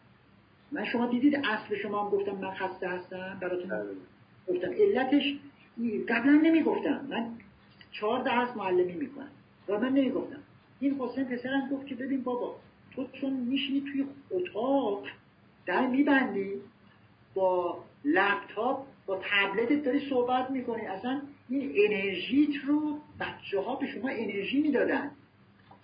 [0.73, 3.85] من شما دیدید اصل شما هم گفتم من خسته هستم؟ براتون بله.
[4.49, 4.73] گفتم.
[4.73, 5.39] علتش
[6.09, 7.07] قبلا نمی‌گفتم.
[7.11, 7.31] من
[7.93, 9.31] چهار درس معلمی می‌کنم.
[9.69, 10.41] و من نمی‌گفتم.
[10.81, 12.57] این حسین پسرم گفت که ببین بابا
[12.95, 15.07] تو چون میشینی توی اتاق
[15.67, 16.53] در میبندی
[17.35, 20.87] با لپتاپ با تبلتت داری صحبت می‌کنی.
[20.87, 25.11] اصلا این انرژیت رو بچه ها به شما انرژی می‌دادن.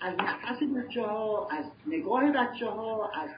[0.01, 3.31] از نفس بچه ها از نگاه بچه ها از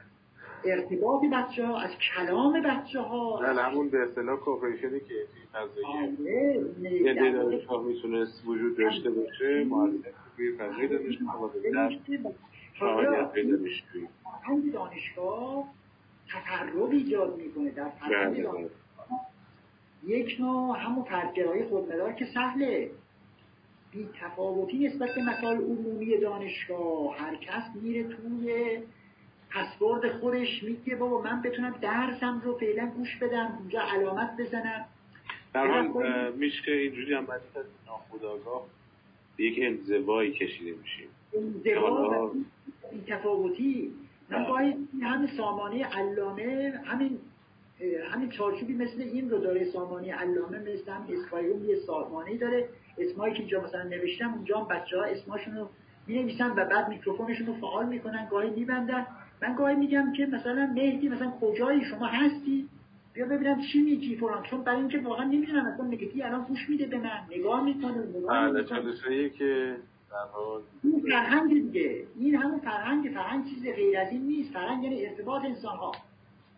[0.65, 6.17] ارتباط بچه ها از کلام بچه ها نه همون به اصطلاح کوپریشنی که فضایی
[7.03, 10.03] یه دانشگاه می‌تونست وجود داشته باشه معلم
[10.37, 11.51] توی فضای دانشگاه
[12.79, 13.57] فعالیت پیدا
[14.43, 15.67] همین دانشگاه
[16.29, 18.69] تقرب ایجاد می‌کنه در فرهنگ بله، بله.
[20.05, 22.91] یک نوع همون فردگرایی خودمدار که سهله
[23.91, 27.17] بی تفاوتی نسبت به مسائل عمومی دانشگاه.
[27.17, 28.79] هر کس میره توی
[29.49, 34.85] پسورد خودش میگه بابا من بتونم درسم رو فعلا گوش بدم اونجا علامت بزنم.
[35.53, 37.41] در حال میشه اینجوری هم باید
[37.87, 38.65] ناخداگاه
[39.37, 41.07] به یک انزوایی کشیده میشیم.
[41.33, 42.31] انزوا
[43.07, 43.93] تفاوتی
[44.29, 47.19] من باید همین سامانه علامه همین
[48.11, 52.69] همین چارچوبی مثل این رو داره سامانه علامه مثل هم اسکایروم یه سامانه داره.
[52.97, 55.69] اسمایی که اینجا مثلا نوشتم اونجا هم بچه ها اسماشون رو
[56.07, 59.07] می نویسن و بعد میکروفونشون رو فعال می‌کنن گاهی میبندن.
[59.41, 62.69] من گاهی میگم که مثلا مهدی مثلا کجایی؟ شما هستی؟
[63.13, 64.43] بیا ببینم چی میگی فلان.
[64.43, 67.19] چون برای اینکه واقعا نمی‌دونم اصلا نگاهی الان گوش میده به من.
[67.37, 68.63] نگاه می‌کنه نگاه بله
[69.29, 69.75] که
[70.83, 72.03] این فرهنگ دیگه.
[72.19, 74.53] این همون فرهنگ فرهنگ چیز غیر از این نیست.
[74.53, 75.91] فرهنگ یعنی ارتباط انسان ها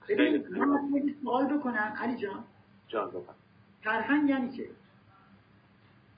[0.09, 1.93] ببین من سوال بکنم.
[1.97, 2.43] علی جان.
[2.87, 3.33] جان بکن
[3.83, 4.69] فرهنگ یعنی چه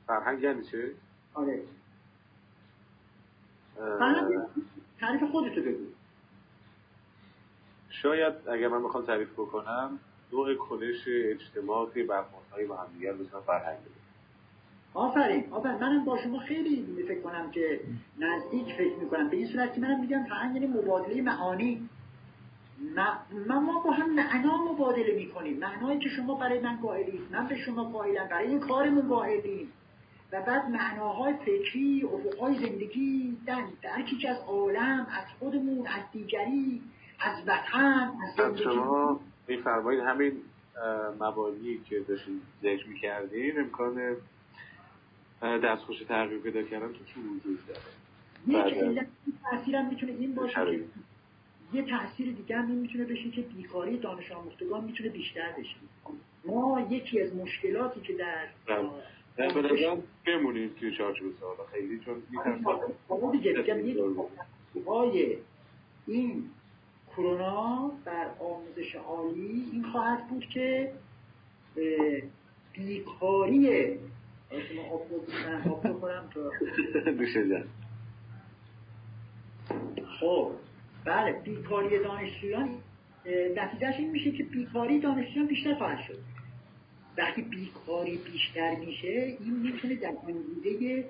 [0.08, 0.91] فرهنگ یعنی چه
[1.34, 1.63] آره.
[3.75, 4.39] فرهنگ
[4.99, 5.86] تعریف خودتو بگو.
[7.89, 9.99] شاید اگر من بخوام تعریف بکنم
[10.34, 13.77] نوع کنش اجتماعی برخوردهای با هم دیگر بسیار فرهنگ
[14.93, 15.75] آفرین آفرین.
[15.75, 17.80] منم با شما خیلی فکر کنم که
[18.19, 19.30] نزدیک فکر می‌کنم.
[19.30, 21.89] به این صورت که منم میگم فرهنگ یعنی مبادله معانی.
[22.95, 25.59] ما, ما با هم معنا مبادله می‌کنیم.
[25.59, 29.71] معنایی که شما برای من قائلید من به شما قائلم برای این کارمون قائلیم.
[30.31, 36.81] و بعد معناهای فکری افقهای زندگی در درکی که از عالم از خودمون از دیگری
[37.19, 38.63] از وطن از زندگی.
[38.63, 40.33] شما میفرمایید همین
[41.19, 44.15] مبانی که داشتید ذکر می‌کردین امکان
[45.41, 47.79] دستخوش تغییر پیدا کردن تو وجود داره؟
[48.47, 49.07] یک علت
[49.51, 50.83] تاثیرم می‌تونه این باشه که
[51.73, 55.75] یه تاثیر دیگه هم می‌تونه بشه که بیکاری دانش آموختگان می‌تونه بیشتر بشه.
[56.45, 59.62] ما یکی از مشکلاتی که در بله.
[59.62, 61.55] به بمونیم توی چارچوب سوال.
[61.71, 63.53] خیلی چون می‌تونم دیگه
[64.73, 65.38] دیگه
[66.07, 66.43] این
[67.12, 70.91] کرونا بر آموزش عالی این خواهد بود که
[72.73, 73.97] بیکاری
[80.19, 80.51] خب
[81.05, 82.69] بله بیکاری دانشجویان
[83.55, 86.17] نتیجهش این میشه که بیکاری دانشجویان بیشتر خواهد شد.
[87.17, 91.05] وقتی بیکاری بیشتر میشه این می‌تونه در انگیزه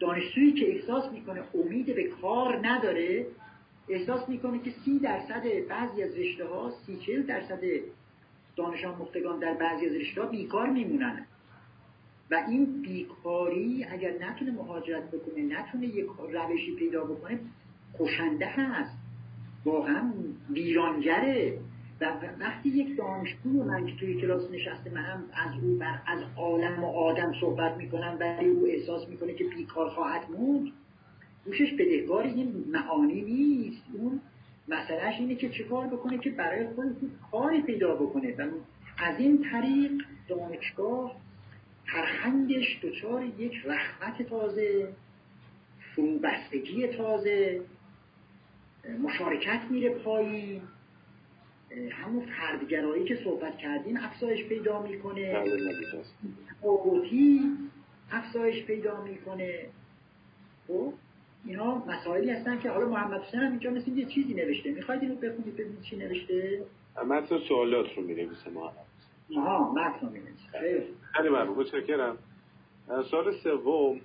[0.00, 3.26] دانشجویی که احساس می‌کنه امید به کار نداره
[3.88, 7.60] احساس می‌کنه که سی درصد بعضی از رشته ها سی چل درصد
[8.56, 11.26] دانش آموختگان در بعضی از رشته ها بیکار میمونن.
[12.30, 17.38] و این بیکاری اگر نتونه مهاجرت بکنه نتونه یک روشی پیدا بکنه
[17.98, 18.98] کشنده هست.
[19.64, 20.12] واقعا
[20.50, 21.58] ویرانگره.
[22.00, 22.04] و
[22.40, 26.86] وقتی یک دانشجو من که توی کلاس نشسته من از او بر از عالم و
[26.86, 30.72] آدم صحبت می‌کنم ولی او احساس می‌کنه که بیکار خواهد موند
[31.44, 33.82] گوشش بدهکار این معانی نیست.
[33.92, 34.20] اون
[34.68, 36.96] مسئلهش اینه که چه کار بکنه که برای خودش
[37.32, 38.34] کاری پیدا بکنه.
[38.38, 38.42] و
[38.98, 39.92] از این طریق
[40.28, 41.16] دانشگاه
[41.86, 44.88] فرهنگش دچار یک رحمت تازه
[45.94, 47.60] فروبستگی تازه
[49.02, 50.62] مشارکت میره پایین.
[51.90, 55.44] همون فردگرایی که صحبت کردیم افزایش پیدا می‌کنه.
[56.62, 57.40] آگوتی
[58.12, 59.66] افزایش پیدا می‌کنه.
[60.68, 60.92] خب
[61.44, 64.70] اینا مسائلی هستن که حالا محمد حسین هم اینجا مثل یه چیزی نوشته.
[64.70, 66.62] می‌خواید اینو بخونید ببینید چی نوشته؟
[67.06, 68.86] متن سوالات رو می‌نویسه محمد
[69.36, 71.58] آها متن رو می‌نویسه خیلی ممنون.
[71.58, 72.18] متشکرم.
[73.10, 74.00] سوال سوم.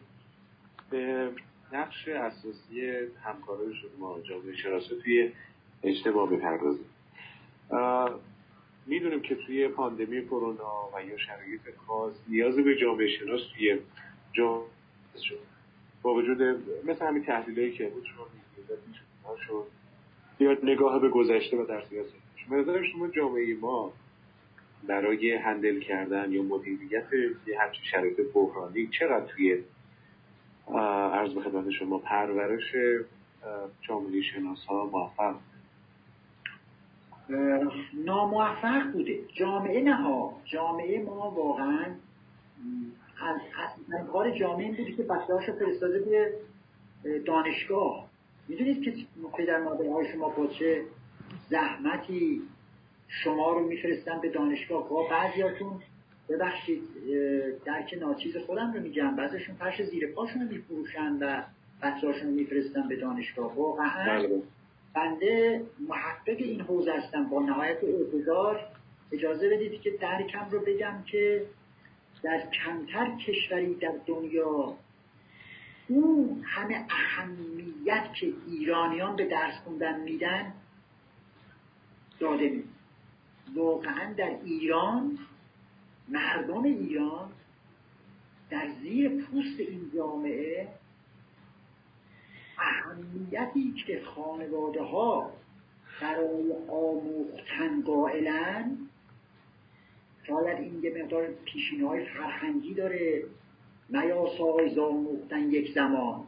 [1.74, 2.92] نقش اساسی
[3.24, 5.32] همکارای شما جامعه شناسه توی
[5.84, 6.90] اجتماع بپردازیم
[8.86, 13.80] می‌دونیم که توی پاندمی کرونا و یا شرایط خاص نیاز به جامعه شناس توی
[14.34, 14.68] جامعه
[15.24, 15.40] شد.
[16.02, 16.42] با وجود
[16.86, 18.06] مثل همین تحلیلایی که بود
[19.48, 19.68] شد.
[20.40, 22.14] یا نگاه به گذشته و در سیاست.
[22.50, 23.94] به نظر شما جامعه ما
[24.88, 27.08] برای هندل کردن یا مدیریت
[27.48, 29.64] یه همچین شرایط بحرانی چقدر توی
[31.14, 32.76] عرض به خدمت شما پرورش
[33.82, 35.36] جامعه شناس ها موفق
[38.06, 39.20] ناموفق بوده.
[39.34, 40.34] جامعه نه ها.
[40.46, 41.86] جامعه ما واقعا
[43.22, 46.00] از کار جامعه این بوده که بچه فرستاده
[47.04, 48.08] به دانشگاه.
[48.48, 48.94] می‌دونید که
[49.38, 50.82] پدر مادرهای شما با چه
[51.50, 52.42] زحمتی
[53.08, 55.82] شما رو میفرستن به دانشگاه؟ با بعضیاتون
[56.34, 56.82] ببخشید
[57.66, 61.44] درک ناچیز خودم رو میگم بعضیشون فرش زیر پاشون رو میفروشن و
[61.82, 63.56] بچه هاشون رو میفرستن به دانشگاه.
[63.56, 64.42] واقعا بله.
[64.96, 67.30] بنده محقق این حوزه هستم.
[67.30, 68.60] با نهایت اعتدار
[69.12, 71.46] اجازه بدید که درکم رو بگم که
[72.24, 74.78] در کمتر کشوری در دنیا
[75.88, 80.54] اون همه اهمیت که ایرانیان به درس خوندن میدن
[82.20, 82.64] داده می
[83.56, 85.20] واقعا در ایران
[86.10, 87.30] مردم ایران
[88.50, 90.68] در زیر پوست این جامعه
[92.58, 95.32] اهمیتی که خانواده ها
[96.02, 98.78] برای آموختن قائلن
[100.28, 103.24] شاید این یه مقدار پیشینه های فرهنگی داره
[103.90, 106.24] میا سایز آموختن یک زمان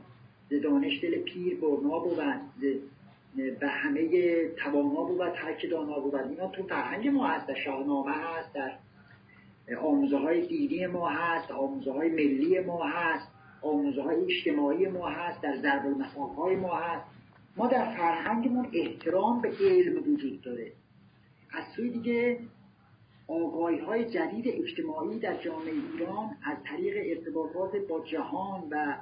[0.49, 2.17] ز دانش دل پیر برنا بود
[3.59, 4.09] به همه
[4.47, 6.15] توانا بود ترک دانا بود.
[6.15, 8.71] اینا تو فرهنگ ما هست در شاهنامه هست در
[9.73, 13.28] آموزه های دینی ما هست آموزه های ملی ما هست
[13.62, 16.01] آموزه های اجتماعی ما هست در ضرب
[16.38, 17.06] های ما هست.
[17.58, 20.71] ما در فرهنگمون احترام به علم وجود داره.
[21.51, 22.39] از سوی دیگه
[23.28, 28.95] آگاهی های جدید اجتماعی در جامعه ایران از طریق ارتباطات با جهان و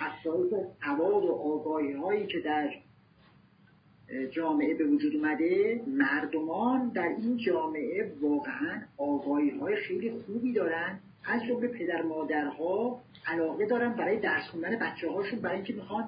[0.00, 0.52] افزایش
[0.84, 2.70] سواد و آگاهی هایی که در
[4.32, 10.98] جامعه به وجود اومده مردمان در این جامعه واقعا آگاهی های خیلی خوبی دارن.
[11.24, 16.04] از جمله پدر مادرها علاقه دارن برای درس خوندن بچه هاشون برای اینکه می‌خوان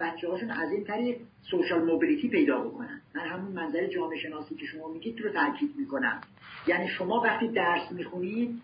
[0.00, 1.16] بچه هاشون از این طریق
[1.50, 3.00] سوشال موبیلیتی پیدا بکنن.
[3.14, 6.20] من همون منظر جامعه شناسی که شما میگید رو تاکید می‌کنم.
[6.66, 8.62] یعنی شما وقتی درس می‌خونید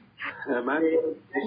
[0.66, 0.82] من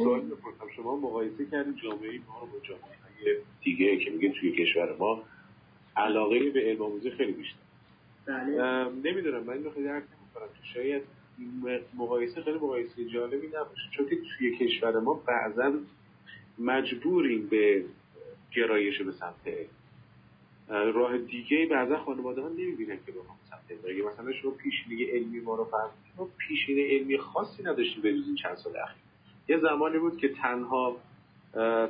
[0.04, 5.24] سوال بپرسم شما مقایسه کردید جامعه ما با جامعه دیگه که میگه توی کشور ما
[5.98, 7.58] علاقه به علم آموزی خیلی بیشتر.
[8.26, 8.90] بله.
[8.90, 11.04] نمی‌دونم من اینو خیلی درک نمی‌کنم که شاید
[11.98, 15.74] مقایسه خیلی مقایسه جالبی نباشه چون که توی کشور ما بعضا
[16.60, 17.86] مجبوریم به
[18.56, 19.68] گرایش به سمت
[20.70, 25.56] راه دیگه بعضا خانواده ها نمی‌بینن که بخوام سمت علم مثلا شما پیشینه علمی ما
[25.56, 29.04] رو فهم ما پیشینه علمی خاصی نداشتیم به این چند سال اخیر.
[29.48, 30.98] یه زمانی بود که تنها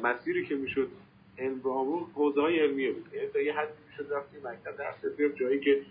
[0.04, 0.90] مسیری که می‌شد
[1.38, 3.06] علم رو آموخت حوزه های علمیه بود.
[3.14, 5.82] یعنی یه حدی می‌شد رفتی مکتب درس بیار جایی که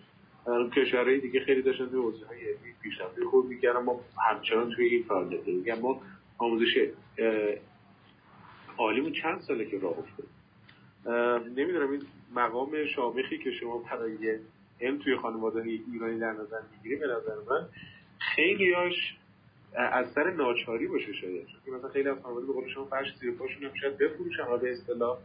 [0.77, 3.83] کشورهای دیگه خیلی داشتن توی حوزه های علمی پیشرفت خوب می‌کردن.
[3.83, 4.01] ما
[4.31, 6.03] همچنان توی این فعالیت میگم ما
[6.39, 6.89] آموزش
[8.79, 10.27] عالیمون چند ساله که راه افتاد
[11.57, 12.03] نمی‌دونم این
[12.35, 14.39] مقام شامخی که شما برای
[14.81, 17.69] علم توی خانواده ایرانی در نظر می‌گیری به نظر من
[18.19, 19.17] خیلی هاش
[19.75, 21.47] از سر ناچاری باشه شاید.
[21.67, 24.73] چون مثلا خیلی از خانواده به قول شما فرش زیر پاشون هم شاید بفروشن به
[24.73, 25.19] اصطلاح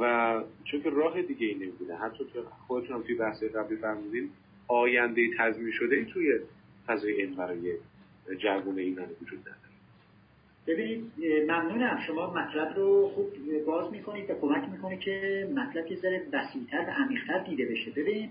[0.00, 4.30] و چون که راه دیگه ای نمی‌بینه حتی تو خودتون هم توی بحث قبلی فرمودین
[4.68, 6.38] آینده تضمین شده توی
[6.86, 7.74] فضای علم برای
[8.38, 9.56] جوون ایران وجود نداره.
[10.66, 11.12] ببینید
[11.50, 12.00] ممنونم.
[12.06, 13.26] شما مطلب رو خوب
[13.66, 17.90] باز می‌کنید و کمک می‌کنید که مطلب یه ذره وسیعتر و عمیقتر دیده بشه.
[17.90, 18.30] ببینید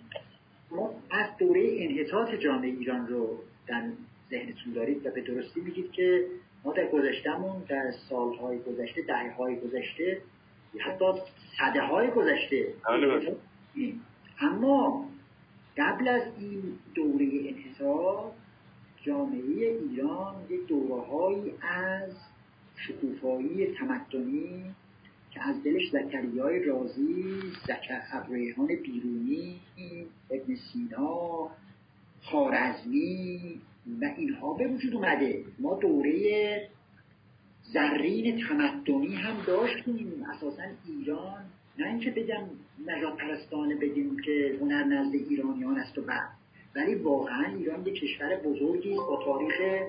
[0.72, 3.84] ما از دوره انحطاط جامعه ایران رو در
[4.30, 6.26] ذهنتون دارید و به درستی میگید که
[6.63, 10.22] ما در گذشتهمون در سالهای گذشته دهه های گذشته
[10.80, 11.05] حتی
[11.59, 13.36] صده های گذشته بله، بله.
[14.39, 15.05] اما
[15.78, 18.32] قبل از این دوره انحصار
[19.03, 22.11] جامعه ایران یک دورههایی از
[22.88, 24.76] شکوفایی تمدنی
[25.32, 29.59] که از دلش زکریای رازی زکر ابریحان بیرونی
[30.32, 31.49] ابن سینا
[32.21, 33.61] خارزمی
[34.01, 36.69] و اینها به وجود اومده ما دوره
[37.74, 40.26] زرین تمدنی هم داشتیم.
[40.36, 41.45] اساسا ایران
[41.80, 42.43] نه اینکه بگم
[42.88, 46.30] نجات پرستانه بگیم که هنر نزد ایرانیان است و بعد.
[46.76, 49.84] ولی واقعا ایران یک کشور بزرگی با تاریخ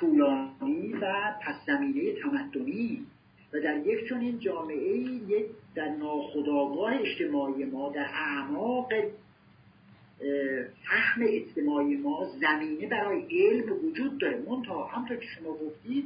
[0.00, 3.06] طولانی و پس زمینه تمدنی.
[3.52, 4.96] و در یک چنین جامعه
[5.28, 8.92] یک در ناخودآگاه اجتماعی ما در اعماق
[10.84, 14.42] فهم اجتماعی ما زمینه برای علم وجود داره.
[14.48, 16.04] منتها همطور که شما گفتید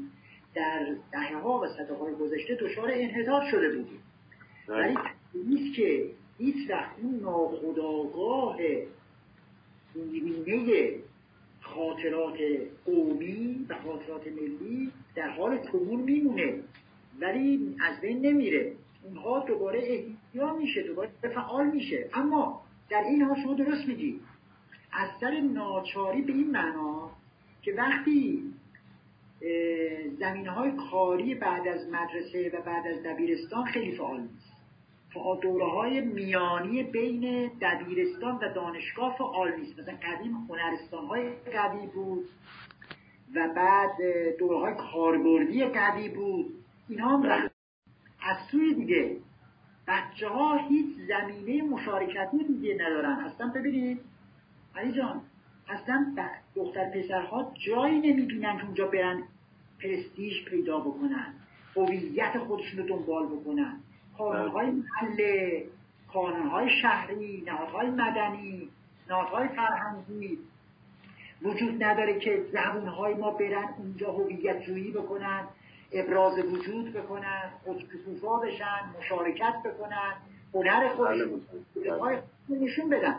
[0.54, 4.00] در دهه ها و صده های گذشته دچار انحطاط شده بودیم.
[4.68, 4.78] بله.
[4.78, 4.96] ولی
[5.34, 8.58] نیست که هیچ وقت اون ناخداگاه
[9.96, 10.90] نیمینه
[11.60, 12.38] خاطرات
[12.84, 16.62] قومی و خاطرات ملی در حال کنون میمونه
[17.20, 18.72] ولی از بین نمیره.
[19.02, 22.08] اونها دوباره احیا میشه دوباره فعال میشه.
[22.14, 24.20] اما در این حال شما درست میگی.
[24.92, 27.10] از سر ناچاری به این معنا
[27.62, 28.42] که وقتی
[30.18, 34.56] زمینه های کاری بعد از مدرسه و بعد از دبیرستان خیلی فعال نیست.
[35.42, 39.78] دوره های میانی بین دبیرستان و دانشگاه فعال نیست.
[39.78, 42.28] مثلا قدیم هنرستان های قوی بود
[43.34, 43.96] و بعد
[44.38, 46.54] دوره های کاربردی قوی بود.
[46.88, 47.50] اینا هم.
[48.20, 49.16] از سوی دیگه
[49.88, 53.12] بچه ها هیچ زمینه مشارکتی دیگه ندارن.
[53.12, 54.00] اصلا ببینید.
[54.76, 55.20] علی جان
[55.68, 56.14] اصلا
[56.54, 59.22] دختر پسرها جایی نمی‌بینن که اونجا برن
[59.82, 61.34] پرستیژ پیدا بکنن
[61.76, 63.76] هویت خودشون رو دنبال بکنن.
[64.18, 65.64] قانونهای محله
[66.12, 68.68] قانونهای شهری نهادهای مدنی
[69.10, 70.38] نهادهای فرهنگی.
[71.42, 75.44] وجود نداره که زبونهای ما برن اونجا هویت جویی بکنن.
[75.92, 80.12] ابراز وجود بکنن خودکفوفا بشن مشارکت بکنن
[80.54, 81.40] هنر خودشون
[82.00, 83.16] بله، نشون بدن.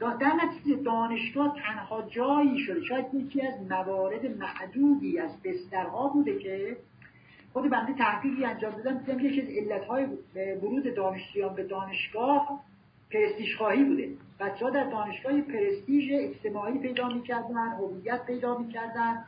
[0.00, 2.84] در نتیجه دانشگاه تنها جایی شده.
[2.84, 6.76] شاید یکی از موارد معدودی از بسترها بوده که
[7.52, 10.06] خود بنده تحقیقی انجام دادم دیدم یکی از علتهای
[10.62, 12.60] ورود دانشجویان به دانشگاه
[13.12, 14.08] پرستیژ خواهی بوده.
[14.40, 19.24] بچه ها در دانشگاه پرستیژ اجتماعی پیدا می‌کردن هویت پیدا می‌کردن.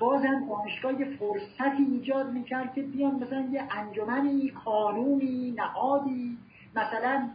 [0.00, 6.38] بازم دانشگاه یه فرصتی ایجاد می‌کرد که بیان مثلا یه انجمنی قانونی نهادی.
[6.76, 7.28] مثلا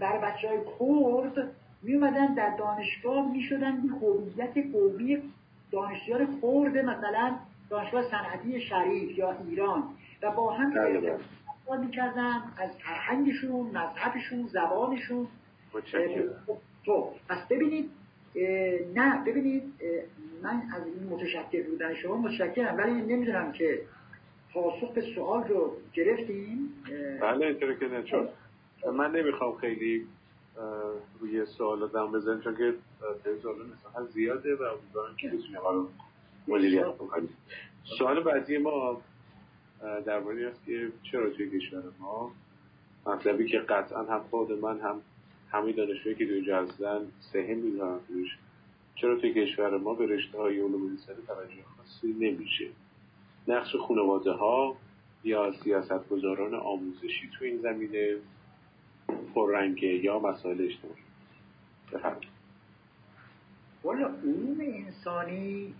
[0.00, 1.50] بر بچه های کرد
[1.82, 5.22] می اومدن در دانشگاه می شدن هویت قومی
[5.70, 7.34] دانشجویان کرد مثلا
[7.70, 9.82] دانشگاه صنعتی شریف یا ایران.
[10.22, 11.18] و با هم بله.
[11.80, 15.26] می‌کردن از فرهنگشون مذهبشون زبانشون.
[16.84, 17.90] تو پس ببینید
[18.94, 19.62] نه ببینید
[20.42, 23.80] من از این متشکر بودن شما متشکرم ولی نمی‌دونم که
[24.52, 26.68] پاسخ به سوال رو گرفتیم
[27.20, 28.28] بله چرا چون
[28.94, 30.06] من نمی‌خوام خیلی
[31.20, 32.74] روی سوال دم بزنیم چون که
[33.42, 35.88] سوال مثلا زیاده و امیدوارم که بتونیم
[36.48, 37.36] مدیریت بکنیم
[37.98, 39.02] سوال بعدی ما
[40.06, 42.32] درباره است که چرا توی کشور ما
[43.06, 45.02] مطلبی که قطعا هم خود من هم
[45.54, 47.00] همه دانشجویی که توی هستن
[47.32, 48.38] سهم می‌ذارن توش
[48.94, 52.68] چرا توی کشور ما به رشته های علوم انسانی توجه خاصی نمیشه؟
[53.48, 54.76] نقش خانواده ها
[55.24, 58.16] یا سیاست گذاران آموزشی تو این زمینه
[59.34, 61.02] پررنگه یا مسائل اجتماعی؟
[61.92, 62.28] بفرمایید.
[63.84, 65.74] والا علوم انسانی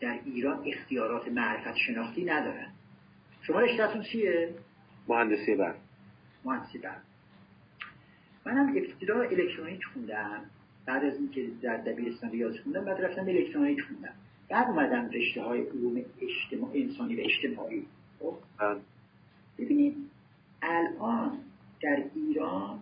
[0.00, 2.72] در ایران اختیارات معرفت شناختی ندارن.
[3.42, 4.54] شما رشتهتون چیه؟
[5.08, 5.76] مهندسی برق
[6.44, 7.09] مهندسی برق
[8.46, 10.40] منم ابتدا الکترونیک خوندم.
[10.86, 14.12] بعد از اینکه در دبیرستان ریاضی خوندم بعد رفتم الکترونیک خوندم.
[14.48, 17.86] بعد اومدم رشته های علوم اجتماع انسانی و اجتماعی.
[18.18, 18.36] خب.
[19.58, 19.96] ببینید
[20.62, 21.38] الان
[21.82, 22.78] در ایران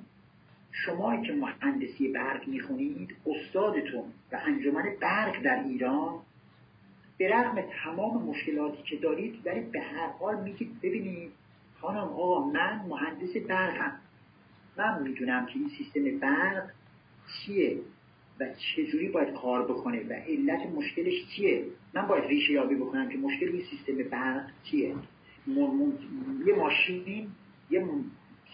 [0.72, 6.20] شما که مهندسی برق می‌خونید استادتون و انجمن برق در ایران
[7.18, 11.32] به رغم تمام مشکلاتی که دارید ولی به هر حال میگید ببینید
[11.80, 14.00] خانم آقا من مهندس برقم.
[14.78, 16.70] من می‌دونم که این سیستم برق
[17.26, 17.78] چیه
[18.40, 21.64] و چجوری باید کار بکنه و علت مشکلش چیه.
[21.94, 24.94] من باید ریشه یابی بکنم که مشکل این سیستم برق چیه.
[26.46, 27.28] یه ماشین
[27.70, 27.84] یه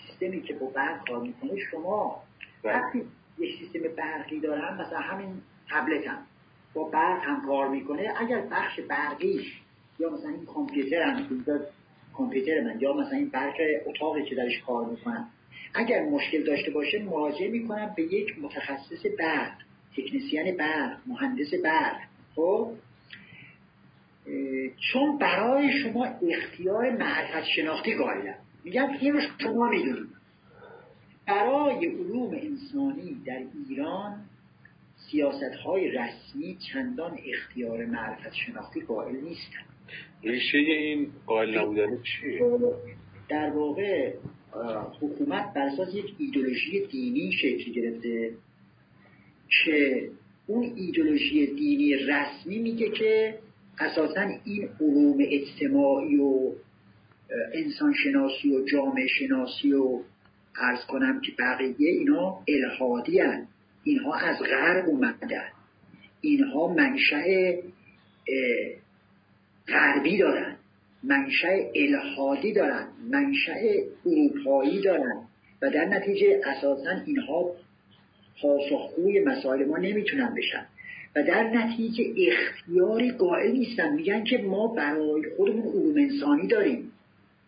[0.07, 2.23] سیستمی که با برق کار می‌کنه شما
[2.63, 2.73] بله.
[2.73, 3.03] وقتی
[3.39, 6.19] یه سیستم برقی دارم مثلا همین تبلتم
[6.75, 8.13] با برق هم کار می‌کنه.
[8.17, 9.61] اگر بخش برقیش
[9.99, 11.41] یا مثلا این کامپیوتر هم
[12.13, 13.55] کامپیوتر من یا مثلا این برق
[13.87, 15.29] اتاقی که درش کار می‌کنم
[15.75, 19.53] اگر مشکل داشته باشه مراجعه می‌کنم به یک متخصص برق
[19.97, 21.97] تکنسیان برق مهندس برق.
[22.35, 22.73] خب؟
[24.93, 28.35] چون برای شما اختیار معرفت شناختی قائلم.
[28.65, 30.15] میگم این رو شما می‌دونید.
[31.27, 34.25] برای علوم انسانی در ایران
[35.11, 39.65] سیاست های رسمی چندان اختیار معرفت شناختی قائل نیستن.
[40.23, 42.41] ریشه این قائل نبودن چیه؟
[43.29, 44.13] در واقع
[45.01, 48.31] حکومت بر اساس یک ایدولوژی دینی شکل گرفته
[49.49, 50.09] که
[50.47, 53.39] اون ایدولوژی دینی رسمی میگه که
[53.79, 56.53] اساسا این علوم اجتماعی و
[57.55, 60.01] انسان شناسی و جامعه شناسی و
[60.61, 63.47] ارز کنم که بقیه اینا الهادی هن.
[63.85, 65.49] اینها از غرب اومدن
[66.21, 67.53] اینها منشأ
[69.69, 70.54] غربی دارن
[71.07, 73.61] منشأ الهادی دارن منشأ
[74.07, 75.23] اروپایی دارن
[75.63, 77.51] و در نتیجه اساسا اینها
[78.43, 80.67] پاسخگوی مسائل ما نمی‌تونن بشن.
[81.17, 86.93] و در نتیجه اختیاری قائل نیستن میگن که ما برای خودمون علوم انسانی داریم.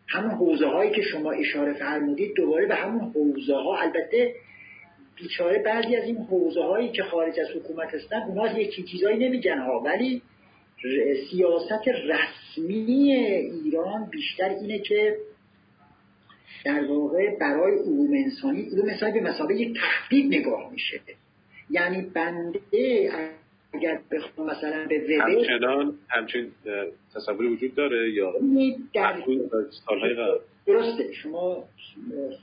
[0.09, 4.35] همون حوزه هایی که شما اشاره فرمودید دوباره به همون حوزه ها البته
[5.17, 9.59] بیچاره بعضی از این حوزه هایی که خارج از حکومت هستن اونها یه چیزایی نمیگن
[9.59, 9.81] ها.
[9.81, 10.23] ولی
[11.31, 13.13] سیاست رسمی
[13.65, 15.17] ایران بیشتر اینه که
[16.65, 21.01] در واقع برای علوم انسانی علوم انسانی به مسابقه یک تهدید نگاه میشه.
[21.71, 22.61] یعنی بنده
[23.75, 26.53] اگر بخوام مثلا به وبر همچنان همچین
[27.15, 28.33] تصوری وجود داره یا
[28.95, 29.23] در
[30.67, 31.13] درسته.
[31.13, 31.65] شما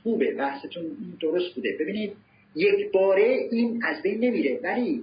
[0.02, 0.84] خوبه بحثتون
[1.20, 1.76] درست بوده.
[1.80, 2.12] ببینید
[2.56, 4.60] یک باره این از بین نمیره.
[4.62, 5.02] ولی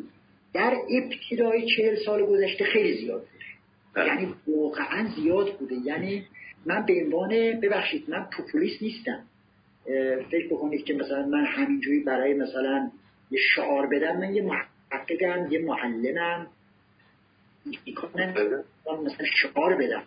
[0.54, 3.45] در ابتدای چهل سال گذشته خیلی زیاد بوده.
[3.93, 4.08] بله.
[4.08, 5.76] یعنی واقعا زیاد بوده.
[5.76, 6.26] یعنی
[6.66, 9.24] من به عنوان ببخشید من پوپولیست نیستم.
[10.32, 12.91] فکر بکنید که مثلا من همینجوری برای مثلا
[13.32, 16.47] یه شعار بدم من یه محققم یه معلمم.
[19.06, 20.04] مثلا شعار بدم.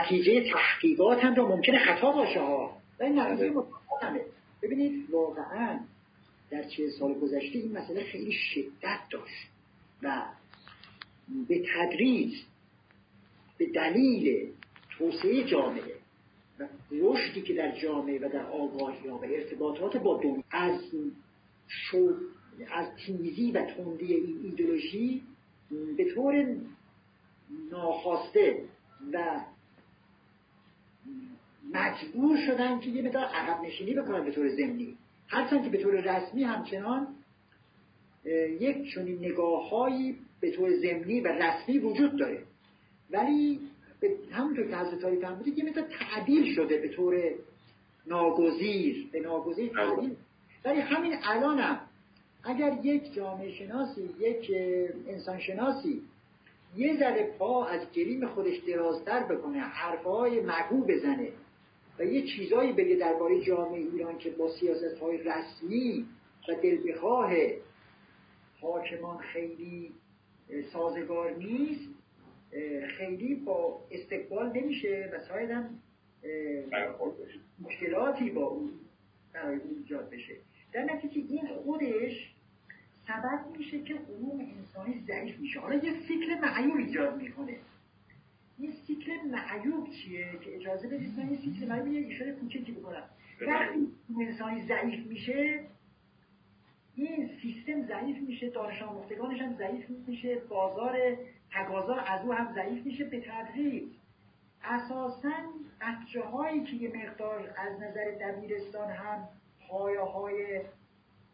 [0.00, 2.76] نتیجه تحقیقات هم رو ممکنه خطا باشه ها.
[4.62, 5.78] ببینید واقعا
[6.52, 9.48] در چه سال گذشته این مسئله خیلی شدت داشت
[10.02, 10.22] و
[11.48, 12.34] به تدریج
[13.58, 14.48] به دلیل
[14.98, 15.94] توسعه جامعه
[16.58, 20.80] و رشدی که در جامعه و در آگاهی و ارتباطات با دنیا از
[21.66, 22.14] شو
[22.72, 25.22] از تیزی و تندی این ایدولوژی
[25.96, 26.56] به طور
[27.70, 28.64] ناخواسته
[29.12, 29.40] و
[31.72, 34.98] مجبور شدن که یه مدار عقب نشینی بکنن به طور زمینی
[35.32, 37.06] هرچند که به طور رسمی همچنان
[38.60, 42.42] یک چنین نگاههایی به طور زمینی و رسمی وجود داره.
[43.10, 43.60] ولی
[44.32, 47.20] همونطور که حضرت علی فرمودید یه مدار تعدیل شده به طور
[48.06, 50.16] ناگزیر به ناگزیر تعدیل
[50.64, 51.80] ولی همین الانم
[52.44, 54.50] اگر یک جامعه شناسی یک
[55.08, 56.02] انسان شناسی
[56.76, 61.28] یه ذره پا از گریم خودش درازتر بکنه حرفهای مگو بزنه
[61.98, 66.06] و یه چیزایی بگه درباره جامعه ایران که با سیاست های رسمی
[66.48, 67.32] و دلبخواه
[68.60, 69.92] حاکمان خیلی
[70.72, 71.88] سازگار نیست
[72.88, 75.78] خیلی با استقبال نمیشه و شاید هم
[77.62, 78.70] مشکلاتی با اون
[79.32, 80.36] برای اون ایجاد بشه.
[80.72, 82.34] در نتیجه این خودش
[83.06, 85.60] سبب میشه که علوم انسانی ضعیف میشه.
[85.60, 87.56] حالا یه فکر معیوب ایجاد می‌کنه.
[88.58, 93.04] این سیکل معیوب چیه که اجازه بدید من این سیکل معیوب یه اشاره کوچکی بکنم.
[93.46, 93.88] وقتی
[94.20, 95.64] انسانی ضعیف میشه
[96.94, 100.98] این سیستم ضعیف میشه دانش آموختگانش هم ضعیف میشه بازار
[101.50, 103.84] تقاضا از او هم ضعیف میشه به تدریج.
[104.64, 105.32] اساسا
[105.80, 109.28] بچه هایی که یه مقدار از نظر دبیرستان هم
[109.68, 110.60] پایه های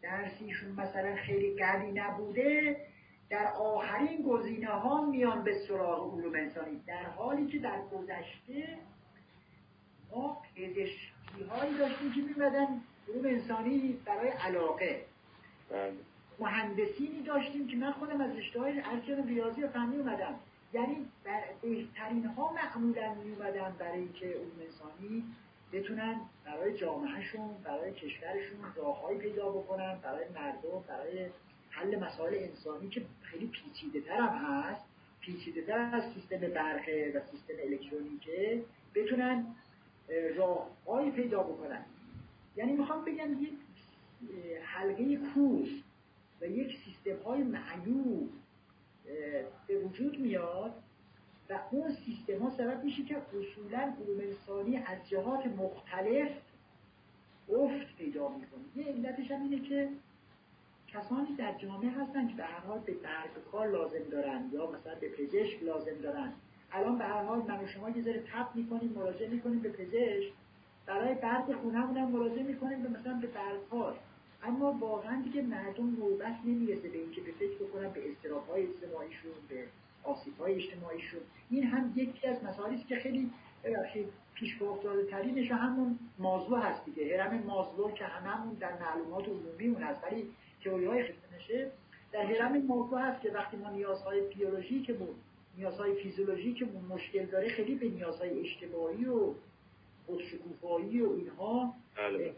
[0.01, 2.77] درسیشون مثلا خیلی قوی نبوده
[3.29, 6.81] در آخرین گزینه ها میان به سراغ علوم انسانی.
[6.87, 8.77] در حالی که در گذشته
[10.11, 15.05] ما پزشکی هایی داشتیم که میمدن علوم انسانی برای علاقه.
[15.69, 15.93] بله.
[16.39, 18.81] مهندسینی داشتیم که من خودم از رشته های
[19.27, 20.39] ریاضی و فنی اومدم.
[20.73, 21.05] یعنی
[21.61, 25.23] بهترین ها معمولا می اومدن برای اینکه علوم انسانی
[25.73, 31.29] بتونن برای جامعهشون برای کشورشون راههایی پیدا بکنن برای مردم برای
[31.79, 34.85] حل مسائل انسانی که خیلی پیچیده تر هم هست.
[35.19, 38.63] پیچیده تر از سیستم برقه و سیستم الکترونیکه
[38.95, 39.55] بتونن
[40.35, 41.85] راههایی پیدا بکنن.
[42.55, 43.53] یعنی می‌خوام بگم یک
[44.63, 45.69] حلقه کورس
[46.41, 48.29] و یک سیستم های معیوب
[49.67, 50.73] به وجود میاد
[51.49, 56.31] و اون سیستم ها سبب میشه که اصولا علوم انسانی از جهات مختلف
[57.49, 58.61] افت پیدا می‌کنه.
[58.75, 59.89] یه علتش هم اینه که
[60.93, 64.95] کسانی در جامعه هستن که به هر حال به برگ کار لازم دارن یا مثلا
[64.95, 66.33] به پزشک لازم دارن
[66.71, 70.33] الان به هر حال من و شما یه ذره تپ می‌کنیم مراجعه می‌کنیم به پزشک.
[70.85, 73.95] برای برق خونهمون هم مراجعه می‌کنیم به مثلا به برگ
[74.43, 79.31] اما واقعا دیگه مردم نوبت نمی‌رسه به اینکه به فکر بکنن به اضطراب های اجتماعیشون
[79.49, 79.63] به
[80.03, 81.19] آسیب های اجتماعیشون.
[81.49, 83.31] این هم یکی از مسائلی است که خیلی
[84.33, 87.23] پیش افتاده ترینش همون موضوع هست دیگه.
[87.23, 90.03] هرم مازلو که هممون در معلومات عمومی هست.
[90.03, 90.29] ولی
[90.63, 91.03] تئوری های
[91.37, 91.71] نشه
[92.11, 95.15] در هرم موضوع هست که وقتی ما نیازهای بیولوژیکمون
[95.57, 99.33] نیازهای فیزیولوژیکمون مشکل داره خیلی به نیازهای اجتماعی و
[100.05, 102.33] خودشکوفایی و اینها بله.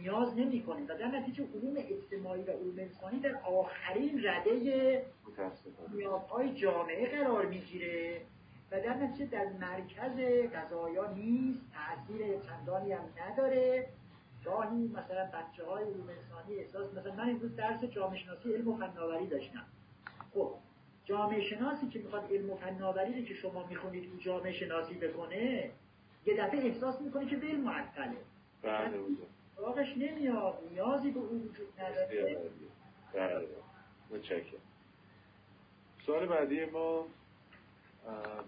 [0.00, 5.04] نیاز نمی کنیم و در نتیجه علوم اجتماعی و علوم انسانی در آخرین رده
[5.94, 8.20] نیازهای جامعه قرار می‌گیره.
[8.70, 10.18] و در نتیجه در مرکز
[10.54, 13.88] قضایا نیست تاثیر چندانی هم نداره.
[14.44, 18.76] گاهی مثلا بچه های علوم انسانی احساس مثلا من امروز درس جامعه شناسی علم و
[18.76, 19.64] فناوری داشتم.
[20.34, 20.54] خب
[21.04, 25.70] جامعه شناسی که می‌خواد علم و فناوری رو که شما می‌خونید اون جامعه شناسی بکنه
[26.26, 28.16] یه دفعه احساس می‌کنه که علم معطله.
[28.62, 29.00] بله
[29.56, 32.38] راقش نمیاد نیازی به او وجود نداره.
[33.14, 33.46] بله
[34.10, 34.60] متشکرم.
[36.06, 37.06] سوال بعدی ما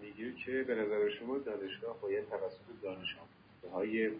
[0.02, 3.16] میگه که به نظر شما دانشگاه باید توسط دانش
[3.72, 4.10] های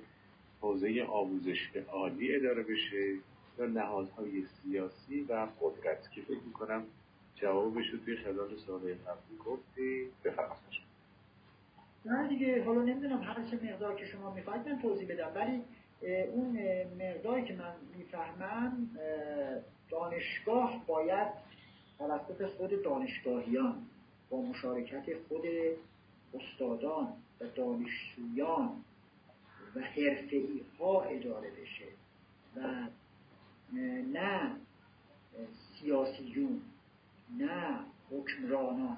[0.60, 3.14] حوزه آموزش عالی اداره بشه
[3.58, 6.84] یا نهادهای سیاسی و قدرت که فکر می‌کنم
[7.34, 10.06] جوابش رو توی خلال سال قبلی گفتی.
[10.24, 10.86] بفرمایید.
[12.04, 15.32] نه دیگه حالا نمی‌دونم هر چه مقدار که شما می‌خواید من توضیح بدم.
[15.34, 15.62] ولی
[16.32, 16.58] اون
[16.98, 18.90] مقداری که من می‌فهمم
[19.90, 21.28] دانشگاه باید
[21.98, 23.86] توسط خود دانشگاهیان
[24.30, 25.42] با مشارکت خود
[26.34, 27.08] استادان
[27.40, 28.70] و دانشجویان
[29.76, 31.84] و حرفه‌ای ها اداره بشه
[32.56, 32.88] و
[34.12, 34.50] نه
[35.80, 36.62] سیاسیون
[37.38, 37.78] نه
[38.10, 38.96] حکمرانان.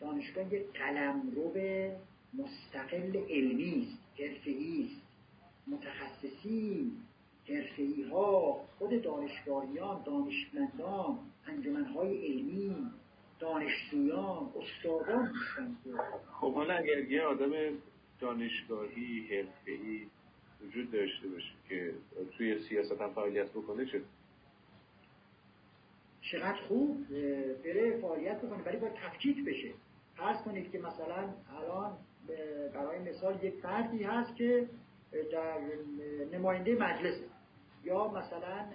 [0.00, 1.52] دانشگاه یک قلمرو
[2.34, 5.02] مستقل علمی است حرفه‌ای است.
[5.66, 6.92] متخصصین
[7.48, 12.76] حرفه‌ای ها خود دانشگاهیان دانشمندان انجمنهای علمی
[13.40, 15.32] دانشجویان استادان
[16.40, 17.50] خب حالا اگر یه آدم
[18.22, 20.06] دانشگاهی حرفه‌ای
[20.66, 21.94] وجود داشته باشه که
[22.36, 24.00] توی سیاست هم فعالیت بکنه چه؟
[26.20, 27.08] چقدر خوب
[27.64, 29.70] بره فعالیت بکنه ولی باید تفکیک بشه.
[30.16, 31.96] فرض کنید که مثلا الان
[32.74, 34.68] برای مثال یک فردی هست که
[35.32, 35.58] در
[36.32, 37.20] نماینده مجلس
[37.84, 38.66] یا مثلا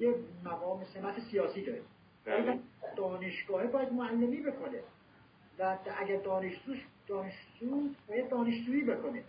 [0.00, 0.14] یه
[0.44, 1.82] مقام سمت سیاسی داره.
[2.24, 2.58] بله.
[2.96, 4.80] دانشگاه باید معلمی بکنه.
[5.58, 6.74] و اگر دانشجو
[7.08, 9.22] دانشجو باید دانشجویی بکنه.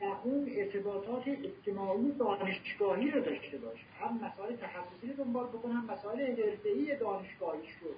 [0.00, 3.84] و اون ارتباطات اجتماعی دانشگاهی رو داشته باشه.
[4.00, 7.90] هم مسائل تخصصی رو دنبال بکنه هم مسائل حرفه‌ای دانشگاهیش رو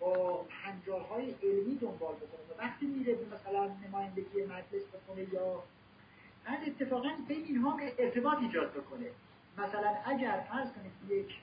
[0.00, 2.40] با پنجاه های علمی دنبال بکنه.
[2.50, 5.62] و وقتی میره مثلا نمایندگی مجلس بکنه یا
[6.46, 9.06] بعد اتفاقا بین اینها ارتباط ایجاد بکنه.
[9.58, 11.34] مثلا اگر فرض کنید یک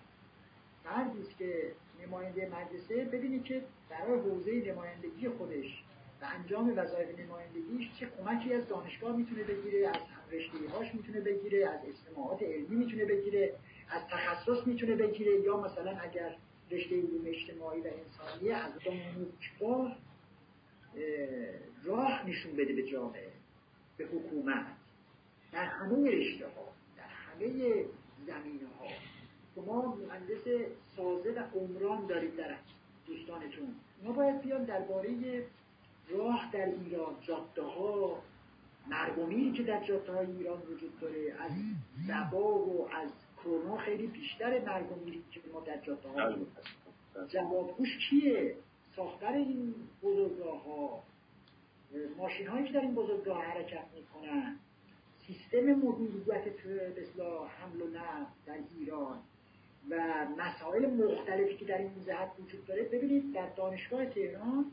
[0.83, 1.71] فردی که
[2.05, 5.83] نماینده مدرسه ببینید که برای حوزه نمایندگی خودش
[6.21, 9.97] و انجام وظایف نمایندگیش چه کمکی از دانشگاه می‌تونه بگیره از
[10.31, 13.55] رشته هاش می‌تونه بگیره از اجتماعات علمی می‌تونه بگیره
[13.89, 16.35] از تخصص می‌تونه بگیره یا مثلا اگر
[16.71, 19.97] رشته علوم اجتماعی و انسانیه از دانشگاه
[21.83, 23.31] راه نشون بده به جامعه
[23.97, 24.65] به حکومت.
[25.51, 27.47] در همه رشته ها در همه
[28.27, 28.87] زمینه ها
[29.55, 32.55] شما مهندس سازه و عمران دارید در
[33.07, 33.75] دوستانتون.
[34.03, 35.09] ما باید بیان درباره
[36.09, 38.21] راه در ایران جاده ها
[38.89, 41.51] مرگومیری که در جاده های ایران وجود داره از
[42.07, 43.09] زبا و از
[43.43, 46.35] کرونا خیلی بیشتر مرگومیری که ما در جاده ها
[47.27, 48.55] جوابگوش کیه؟
[48.95, 51.03] ساختر این بزرگراه ها
[52.17, 54.55] ماشین هایی که در این بزرگراه حرکت می‌کنن.
[55.27, 56.47] سیستم مدیریت
[56.97, 59.19] مثلا حمل و نقل در ایران.
[59.89, 59.95] و
[60.37, 62.83] مسائل مختلفی که در این جهت وجود داره.
[62.83, 64.65] ببینید در دانشگاه تهران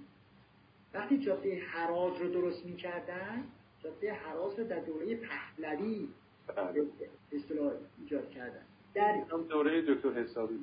[0.97, 3.45] وقتی جاده حراز رو درست می‌کردن
[3.85, 6.09] جاده حراز رو در دوره پهلوی
[6.57, 6.87] بله.
[7.33, 8.63] اصطلاح ایجاد کردن.
[8.95, 10.55] در دوره دکتر حسابی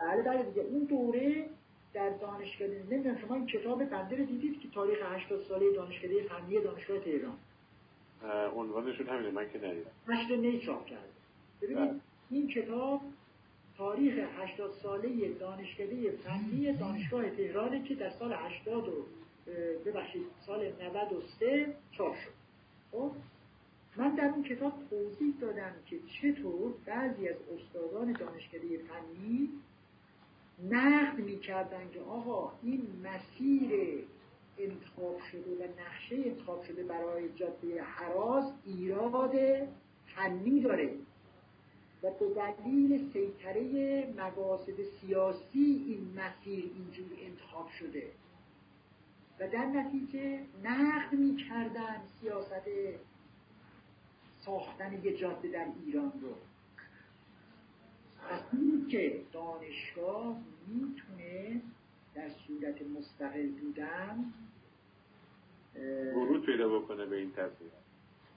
[0.00, 0.62] بله بله دیگه.
[0.62, 1.46] اون دوره
[1.94, 6.60] در دانشگاه نمی‌دونم شما این کتاب بنده رو دیدید که تاریخ 80 ساله دانشکده فنی
[6.60, 7.36] دانشگاه تهران.
[8.56, 9.90] عنوانشون همینه من که ندیدم.
[10.08, 11.02] نشر نی چاپ کرده
[11.62, 12.00] ببینید بله.
[12.30, 13.00] این کتاب
[13.78, 19.06] تاریخ 80 ساله دانشکده فنی دانشگاه تهرانه که در سال 80 و
[19.86, 22.32] ببخشید سال 93 چاپ شد.
[22.92, 23.10] خب
[23.96, 29.48] من در اون کتاب توضیح دادم که چطور بعضی از استادان دانشکده فنی
[30.70, 33.70] نقد می‌کردن که آقا این مسیر
[34.58, 39.34] انتخاب شده و نقشه انتخاب شده برای جاده حراز ایراد
[40.06, 40.94] فنی داره
[42.02, 48.10] و به دلیل سیطره مقاصد سیاسی این مسیر اینجور انتخاب شده.
[49.42, 52.68] و در نتیجه نقد می‌کردن سیاست
[54.40, 56.34] ساختن یه جاده در ایران رو.
[58.52, 60.36] این که دانشگاه
[60.66, 61.60] می‌تونه
[62.14, 64.24] در صورت مستقل بودن
[66.14, 67.70] ورود پیدا بکنه به این تصمیم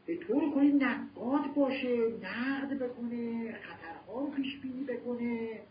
[0.06, 5.62] به طور کنی نقاد باشه نقد بکنه خطرها رو پیش بینی بکنه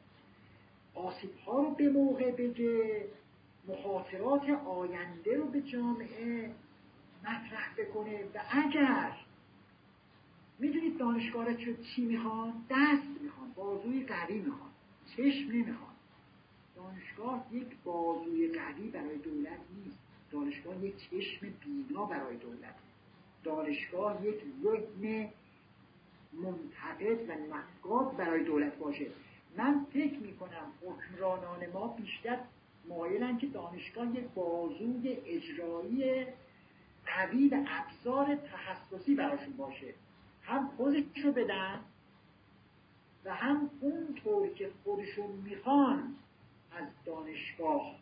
[0.95, 3.05] آسیب ها رو به موقع بگه
[3.69, 6.55] مخاطرات آینده رو به جامعه
[7.23, 8.25] مطرح بکنه.
[8.35, 9.13] و اگر
[10.59, 11.47] می‌دونید دانشگاه
[11.83, 14.71] چی می‌خوان؟ دست می‌خوان بازوی قوی می‌خوان
[15.17, 15.95] چشم نمی‌خوان.
[16.77, 19.99] دانشگاه یک بازوی قوی برای دولت نیست.
[20.31, 22.75] دانشگاه یک چشم بینا برای دولت.
[23.45, 25.29] دانشگاه یک ذهن
[26.33, 29.07] منتقد و نقاد برای دولت باشه.
[29.57, 32.39] من فکر می‌کنم حکمرانان ما بیشتر
[32.89, 36.27] مایلن که دانشگاه یک بازوی اجرایی
[37.07, 39.95] قوی و ابزار تخصصی براشون باشه.
[40.43, 41.81] هم خودش رو بدن
[43.25, 46.15] و هم اونطور که خودشون می‌خوان
[46.73, 47.97] از دانشگاه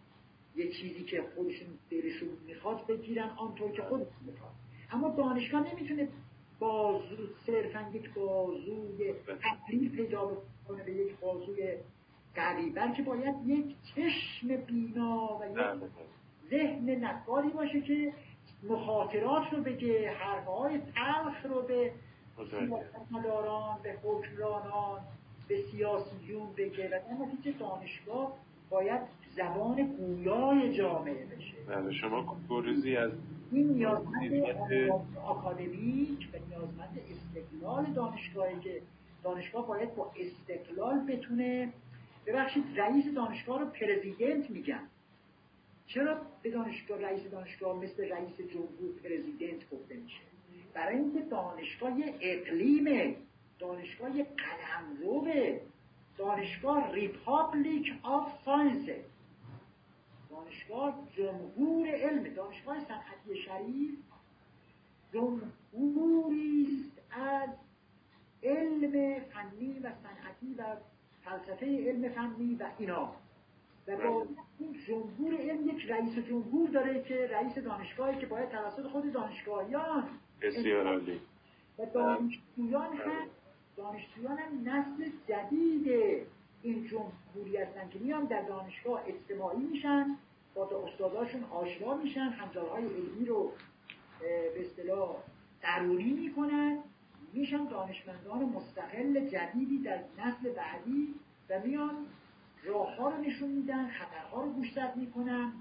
[0.56, 4.52] یه چیزی که خودشون دلشون می‌خواد بگیرن آنطور که خودشون می‌خواد
[4.90, 6.08] اما دانشگاه نمی‌تونه
[6.58, 7.16] بازو
[7.46, 11.76] صرفا یک بازوی تبدیل پیدا کنه به یک بازوی
[12.34, 15.80] قوی بلکه باید یک چشم بینا و یک بله.
[16.50, 18.12] ذهن نقالی باشه که
[18.62, 21.92] مخاطرات رو بگه حرفهای تلخ رو به
[22.50, 25.00] سیاستمداران به حکمرانان
[25.48, 26.86] به سیاسیون بگه.
[26.86, 28.32] و در نتیجه دانشگاه
[28.70, 29.00] باید
[29.36, 31.54] زبان گویای جامعه بشه.
[31.68, 33.10] بله شما گروزی از
[33.52, 34.32] این نیازمند
[35.24, 38.82] آکادمیک و نیازمند استقلال دانشگاهی که
[39.24, 41.72] دانشگاه باید با استقلال بتونه
[42.26, 44.88] ببخشید رئیس دانشگاه رو president میگن.
[45.86, 50.20] چرا به دانشگاه رئیس دانشگاه مثل رئیس جمهور president گفته میشه؟
[50.74, 53.16] برای اینکه دانشگاه یه اقلیم
[53.58, 55.60] دانشگاه یه قلمروه
[56.18, 58.88] دانشگاه republic of science
[60.30, 63.98] دانشگاه جمهور علم دانشگاه صنعتی شریف
[65.12, 67.48] جمهوری است از
[68.42, 70.76] علم فنی و صنعتی و
[71.24, 73.12] فلسفه علم فنی و اینا.
[73.88, 74.26] و با
[74.58, 80.08] این جمهور علم یک رئیس جمهور داره که رئیس دانشگاهی که باید توسط خود دانشگاهیان
[80.42, 81.20] بسیار عالی.
[81.78, 83.26] و دانشجویان هم
[83.76, 85.88] دانشجویان هم نسل جدید
[86.62, 90.16] این جمهوری هستن که میان در دانشگاه اجتماعی میشن
[90.54, 93.52] با استاداشون آشنا میشن همزارهای علمی رو
[94.20, 95.16] به اصطلاح
[95.62, 96.78] ضروری می‌کنن.
[97.32, 101.14] میشن دانشمندان مستقل جدیدی در نسل بعدی
[101.50, 102.06] و میان
[102.64, 105.52] راه ها رو نشون میدن خطرها رو گوشزد می‌کنن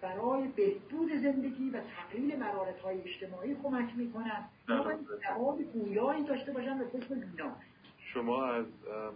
[0.00, 4.44] برای بهبود زندگی و تقلیل مرارت های اجتماعی کمک می‌کنن.
[4.68, 7.56] باید جواب گویایی داشته باشن به قسم بینا
[7.98, 8.66] شما از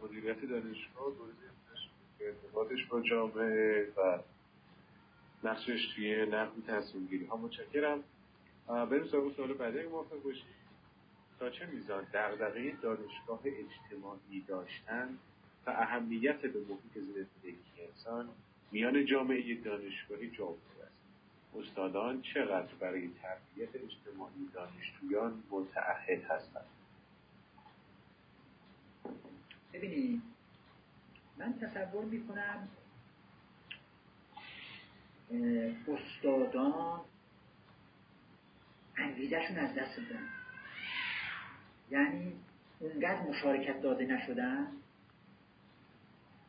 [0.02, 1.12] مدیریت دانشگاه
[2.20, 4.18] ارتباطش با جامعه و
[5.44, 8.04] نقشش توی نقل تصمیم گیری ها متشکرم.
[8.68, 10.58] بریم سراغ سوال بعدی موافق باشید
[11.38, 15.18] تا چه میزان دغدغه دانشگاه اجتماعی داشتن؟
[15.68, 18.28] اهمیت به محیط زندگی انسان
[18.72, 20.88] میان جامعه دانشگاهی جا است.
[21.56, 26.64] استادان چقدر برای تربیت اجتماعی دانشجویان متعهد هستند؟
[29.72, 30.22] ببینید
[31.38, 32.68] من تصور می‌کنم
[35.88, 37.00] استادان
[38.96, 40.28] انگیزشون از دست دادن.
[41.90, 42.32] یعنی
[42.80, 44.66] اونقدر مشارکت داده نشدن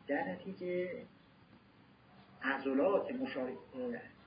[0.10, 0.90] در نتیجه
[2.44, 3.58] عضلات مشارک...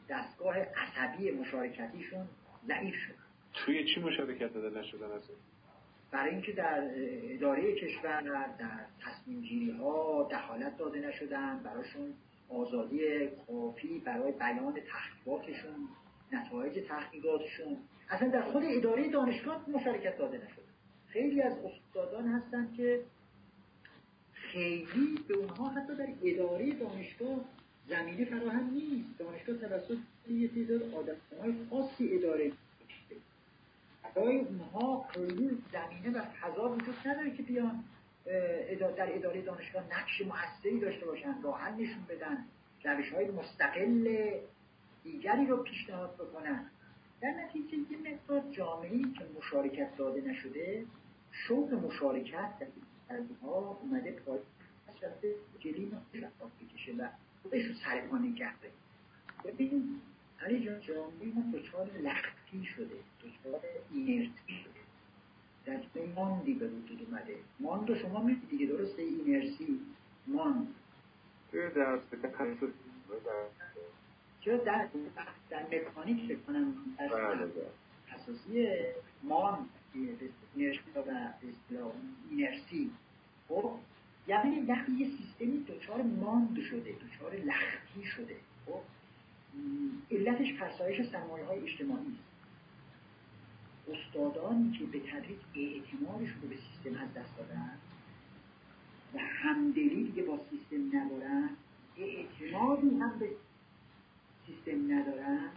[0.09, 2.28] دستگاه عصبی مشارکتیشون
[2.66, 3.14] ضعیف شد.
[3.55, 5.37] توی چی مشارکت داده نشدن اصلا؟
[6.11, 6.91] برای اینکه در
[7.22, 8.20] اداره کشور
[8.59, 12.14] در تصمیم گیری ها دخالت داده نشدن براشون
[12.49, 15.89] آزادی کافی برای بیان تحقیقاتشون
[16.33, 17.78] نتایج تحقیقاتشون.
[18.11, 20.62] اصلا در خود اداره دانشگاه مشارکت داده نشده
[21.07, 23.01] خیلی از استادان هستن که
[24.53, 27.44] خیلی به اونها حتی در اداره دانشگاه
[27.88, 29.18] زمینه فراهم نیست.
[29.18, 29.98] دانشگاه توسط
[30.28, 32.53] یه تعداد آدم های خاصی اداره
[34.14, 37.84] برای اونها خیلی زمینه و فضا وجود نداره که بیان
[38.78, 42.44] در اداره دانشگاه نقش مؤثری داشته باشن راه نشون بدن
[42.84, 44.30] روش های مستقل
[45.05, 46.70] دیگری رو پیشنهاد بکنن.
[47.20, 50.84] در نتیجه یه مقدار جامعه که مشارکت داده نشده
[51.32, 52.66] شوق مشارکت در
[53.43, 54.39] ها اومده پای
[55.03, 55.93] رفته جلی
[56.61, 57.09] بکشه و
[57.43, 58.71] خودش رو سر پا نگرده
[59.45, 60.01] ببین
[60.41, 62.95] علی جان جامعه ما دچار لختی شده.
[63.21, 63.61] دچار
[63.91, 64.81] اینرتی شده.
[65.65, 65.81] در
[66.17, 67.37] ماندی به وجود اومده.
[67.61, 68.67] ماند رو شما می‌دید دیگه.
[68.67, 69.81] درسته؟ اینرسی
[70.27, 70.75] ماند.
[71.53, 71.99] در
[74.41, 74.89] چرا در
[75.51, 76.75] در مکانیک فکر کنم.
[78.15, 78.69] اساسی
[79.95, 81.32] مان
[81.76, 81.93] و
[82.30, 82.90] اینرسی
[83.49, 83.78] خب
[84.28, 88.36] یعنی وقتی یه سیستمی دچار ماند شده دچار لختی شده.
[88.66, 88.80] خب
[90.11, 92.32] علتش فرسایش سرمایه های اجتماعی است.
[93.88, 97.78] استادانی که به تدریج اعتمادشون رو به سیستم از دست دادن
[99.14, 101.51] و همدلی دیگه با سیستم ندارن
[101.99, 103.30] اعتمادی هم به
[104.47, 105.51] سیستم ندارن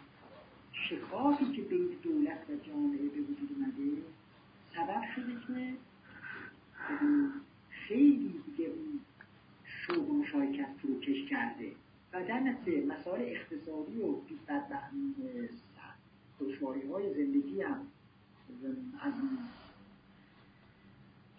[0.72, 4.02] شکافی که بین دولت و جامعه به وجود اومده
[4.76, 5.74] سبب شده که
[7.70, 9.00] خیلی دیگه اون
[9.66, 11.72] شوق مشارکت فروکش کرده.
[12.14, 14.16] و در نتیجه مسائل اقتصادی و
[16.40, 17.88] دشواری های زندگی هم
[19.02, 19.14] از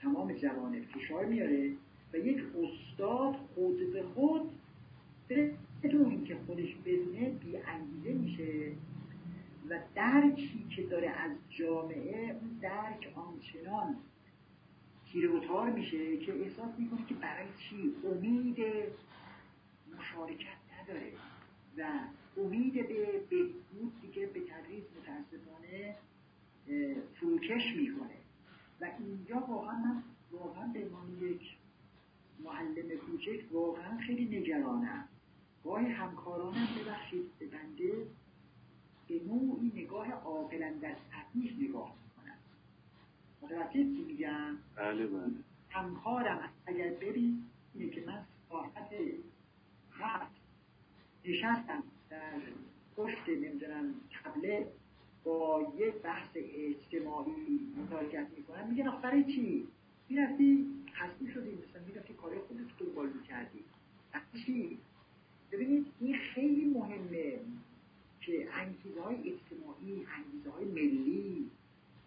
[0.01, 1.73] تمام جوانب فشار میاره
[2.13, 4.51] و یک استاد خود به خود
[5.83, 8.73] بدون اینکه خودش بدونه بی انگیزه میشه.
[9.71, 13.97] و درکی که داره از جامعه اون درک آنچنان
[15.13, 18.59] تیره و میشه که احساس می‌کنه که برای چی؟ امید
[19.99, 21.13] مشارکت نداره
[21.79, 22.01] و
[22.37, 25.97] امید به بهبود دیگه به تدریس متاسفانه
[27.15, 28.17] فروکش می‌کنه.
[28.81, 30.03] و اینجا واقعا من
[30.33, 31.57] واقعا به عنوان یک
[32.45, 35.09] معلم کوچک واقعا خیلی نگرانم.
[35.65, 38.07] گاهی همکارانم ببخشید به بنده
[39.27, 42.39] نوعی نگاه عاقلا در سطحیش نگاه می‌کنم.
[43.43, 45.33] متوجه چی میگم بله بله.
[45.71, 48.91] همکارم اگر ببینه که من ساعت
[49.93, 50.37] هفت
[51.25, 52.41] نشستم در
[52.97, 54.67] پشت نمی‌دونم تبله
[55.25, 59.69] با یک بحث اجتماعی مشارکت می‌کنن میگن آخه برای چی؟
[60.09, 61.51] می‌رفتی خسته شدی.
[61.51, 63.65] مثلا می‌رفتی کار خودت دنبال می‌کردی.
[64.47, 64.79] چی؟
[65.53, 67.39] ببینید این خیلی مهمه.
[68.27, 71.51] که انگیزه های اجتماعی انگیزه های ملی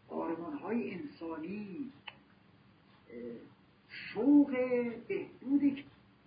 [0.08, 1.92] آرمان های انسانی
[3.88, 4.52] شوق
[5.08, 5.62] بهبود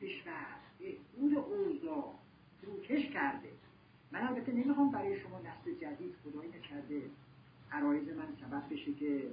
[0.03, 0.47] کشور
[0.79, 2.15] بهبود اوضاع
[2.63, 3.49] فروکش کرده.
[4.13, 7.03] من البته نمی‌خوام برای شما نسل جدید خدایی نکرده.
[7.73, 9.31] عرایز من سبب بشه که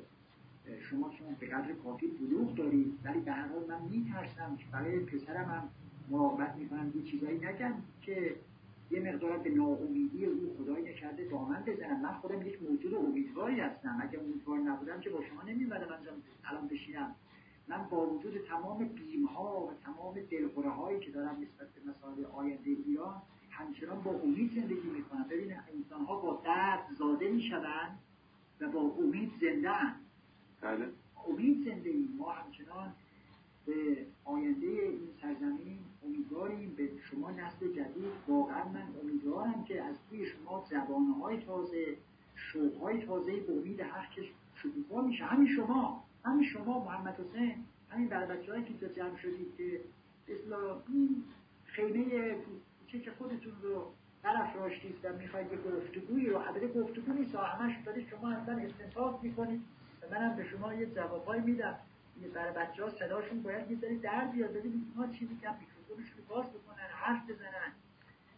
[0.89, 4.99] شما شما به قدر کافی بلوغ دارید ولی به هر حال من میترسم که برای
[4.99, 5.69] پسرم هم
[6.09, 8.35] مراقبت می‌کنم یه چیزایی نگم که
[8.91, 12.01] یه مقدار به ناامیدی او خدایی نکرده دامن بزنم.
[12.01, 13.99] من خودم یک موجود امیدواری هستم.
[14.01, 15.87] اگه امیدوار نبودم که با شما نمیمدم
[16.43, 17.15] الان بشینم.
[17.67, 22.25] من با وجود تمام بیم ها و تمام دلخوره هایی که دارم نسبت به مسائل
[22.25, 25.25] آینده ایران همچنان با امید زندگی می‌کنم.
[25.29, 27.99] ببین انسان ها با درد زاده می‌شوند
[28.59, 29.95] و با امید زنده
[30.61, 30.85] بله.
[31.29, 32.93] امید زنده ما همچنان
[33.65, 35.79] به آینده این سرزمین
[36.09, 38.11] امیدواریم به شما نسل جدید.
[38.27, 40.65] واقعا من امیدوارم که از توی شما
[41.21, 41.97] های تازه
[42.81, 44.21] های تازه به امید حق که
[44.55, 45.23] شکوفا میشه.
[45.23, 47.55] همین شما همین شما محمد حسین
[47.89, 49.81] همین بر بچه هایی که جمع شدید که
[50.27, 50.57] اصلا
[51.65, 52.35] خیمه
[52.87, 53.91] که خودتون رو
[54.23, 57.75] برافراشتید و می‌خواید یه گفتگویی رو البته گفتگو نیست همش
[58.09, 59.61] شما اصلا استنتاق می‌کنید.
[60.01, 61.79] و منم به شما یه جوابایی میدم
[62.33, 64.53] برای بچه ها صداشون باید یه در بیاد.
[64.53, 65.55] ببینیم ما چی میگن
[65.93, 67.73] رو باز بکنن حرف بزنن.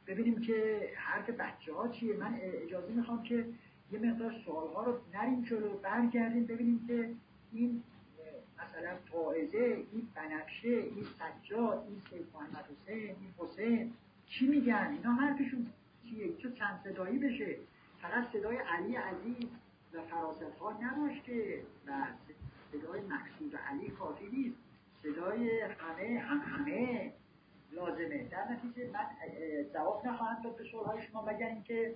[0.08, 2.18] ببینیم که حرف بچه ها چیه.
[2.18, 3.46] من اجازه می‌خوام که
[3.92, 7.10] یه مقدار سوال ها رو نریم جلو برگردیم ببینیم که
[7.52, 7.84] این
[9.14, 13.94] جایزه این بنفشه این سجاد این سید محمد حسین این حسین
[14.26, 15.68] چی میگن؟ اینا حرفشون
[16.10, 17.56] چیه؟ چه چند صدایی بشه؟
[18.02, 19.50] فقط صدای علی عزیز
[19.94, 21.22] و فراست ها نباش
[21.88, 22.08] و
[22.72, 24.58] صدای مقصود علی کافی نیست.
[25.04, 27.14] صدای همه هم همه.
[27.72, 28.28] لازمه.
[28.32, 29.06] در نتیجه من
[29.74, 31.96] جواب نخواهم داد به سوالهای شما مگر اینکه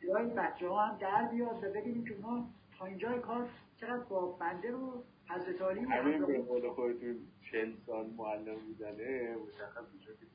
[0.00, 3.48] صدای بچه ها هم در بیاد و ببینیم که ما تا اینجای کار
[3.80, 7.16] چقدر با بنده رو حضرت علی همین به قول خودتون
[7.50, 10.26] چل سال معلم بودنه مشخص میشه که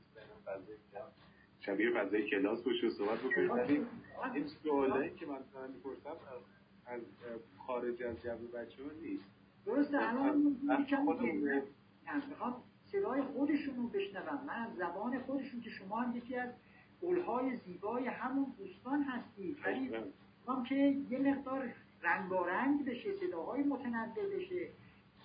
[0.45, 0.75] فضای
[1.59, 3.85] شبیه فضای کلاس باشه و صحبت بکنید ولی
[4.33, 6.15] این سوالایی که من دارم می‌پرسم
[6.85, 7.01] از
[7.57, 9.23] خارج از جو بچه ها نیست.
[9.65, 10.57] درسته الان
[12.29, 16.49] می‌خوام صدای خودشون رو بشنوم من از زبان خودشون که شما هم یکی از
[17.01, 19.57] قولهای زیبای همون دوستان هستید.
[19.65, 19.91] ولی
[20.47, 20.75] هم که
[21.09, 21.73] یه مقدار
[22.03, 24.67] رنگارنگ بشه صداهای متنوع بشه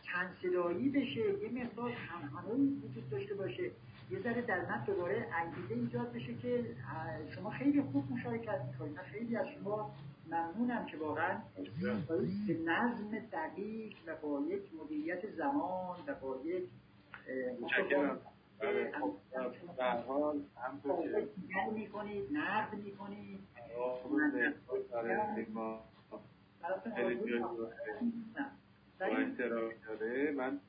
[0.03, 3.71] چند صدایی بشه یه مقدار همهمهی وجود داشته باشه.
[4.11, 6.65] یه ذره در من دوباره انگیزه ایجاد بشه که
[7.35, 8.97] شما خیلی خوب مشارکت می‌کنید.
[8.97, 9.95] من خیلی از شما
[10.31, 11.39] ممنونم که واقعا
[12.47, 16.65] به نظم دقیق و با یک مدیریت زمان و با یک
[17.61, 18.21] متشکرم
[18.59, 19.15] بله، خب،
[29.87, 30.61] داره من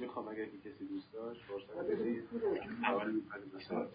[0.00, 2.24] می‌خوام اگر که کسی دوست داشت فرصت بدید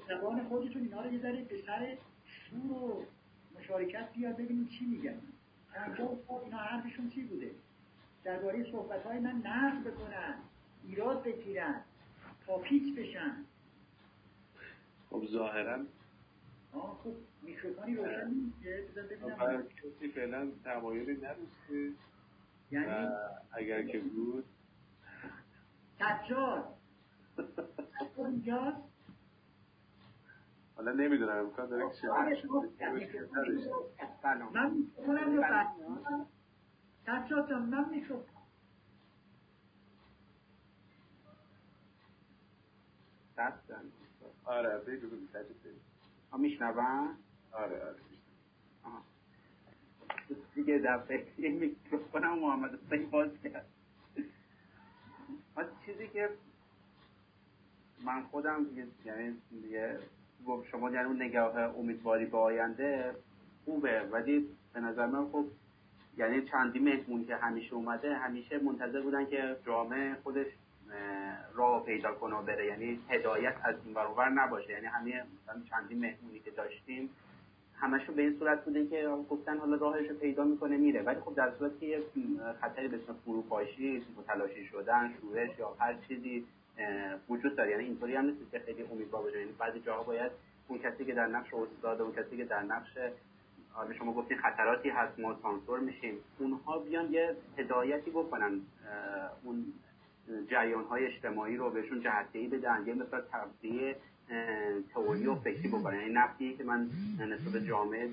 [0.10, 3.06] زبان خودتون اینا رو یه به سر شور و
[3.60, 5.22] مشارکت بیاد ببینیم چی میگن
[5.86, 7.52] اینجا اینا حرفشون چی بوده
[8.24, 10.36] درباره صحبت های من نقد بکنن
[10.84, 11.84] ایراد بگیرن
[12.64, 13.46] پیچ بشن.
[15.10, 15.86] خب ظاهرا
[16.72, 19.64] خب میکروفونی روشن نیست ببینم.
[19.64, 21.92] کسی فعلا تمایلی نداشته.
[22.72, 23.08] یعنی؟
[23.52, 24.46] اگر که بود.
[26.00, 26.74] سجاد.
[28.18, 28.78] اینجاست؟
[30.76, 32.08] حالا نمی‌دونم امکان داره که
[34.54, 35.44] من می‌کنم رو
[37.06, 38.39] سجاد جان من میکروفون
[44.50, 46.70] آره بگو بگو سجاد بگو میشنون
[47.52, 48.00] آره آره
[50.56, 53.66] دیگه دفعه میکروفونم محمد حسین باز کرد.
[55.86, 56.30] چیزی که
[58.06, 58.66] من خودم
[59.06, 60.00] یعنی دیگه
[60.72, 63.16] شما یعنی اون نگاه امیدواری به آینده
[63.66, 65.46] خوبه ولی به نظر من خب
[66.18, 70.48] یعنی چندی مهمون که همیشه اومده همیشه منتظر بودن که جامعه خودش
[71.56, 72.66] راه پیدا کنه بره.
[72.66, 74.72] یعنی هدایت از این برابر نباشه.
[74.72, 75.24] یعنی همه
[75.70, 77.10] چندی مهمونی که داشتیم
[77.76, 81.02] همشون به این صورت بوده که گفتن حالا راهش رو پیدا می‌کنه میره.
[81.02, 82.04] ولی خب در صورتی که یه
[82.62, 86.46] خطری به اسم فروپاشی متلاشی شدن شورش یا هر چیزی
[87.30, 87.72] وجود داره.
[87.72, 89.40] یعنی اینطوری هم نیست که خیلی امیدوار باشه.
[89.40, 90.32] یعنی بعضی جاها باید
[90.68, 92.98] اون کسی که در نقش استاد اون کسی که در نقش
[93.72, 96.18] حالا شما گفتین خطراتی هست ما سانسور میشیم.
[96.40, 98.62] اونها بیان یه هدایتی بکنن
[99.44, 99.66] اون
[100.48, 103.96] جریان های اجتماعی رو بهشون جهتگیری بدن یه مثلا تغذیه
[104.94, 106.00] تئوری و فکری بکنن.
[106.00, 108.10] یعنی نفتی که من نسبت جامعه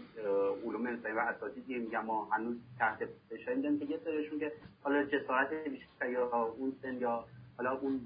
[0.64, 4.52] علوم انسانی و اساتیدی میگم ما هنوز تحت فشار میدن که یه سرشون که
[4.82, 7.24] حالا جسارت بیشتر یا اون سن یا
[7.56, 8.00] حالا اون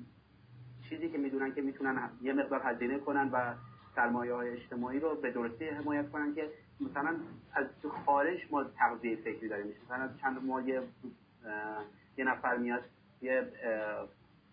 [0.89, 3.55] چیزی که می‌دونن که می‌تونن یه مقدار هزینه کنن و
[3.97, 6.51] سرمایه های اجتماعی رو به درستی حمایت کنن که
[6.81, 7.17] مثلا
[7.55, 7.67] از
[8.07, 9.67] خارج ما تغذیه فکری داریم.
[9.85, 10.83] مثلا چند یه,
[12.19, 12.83] یه نفر میاد
[13.23, 13.47] یه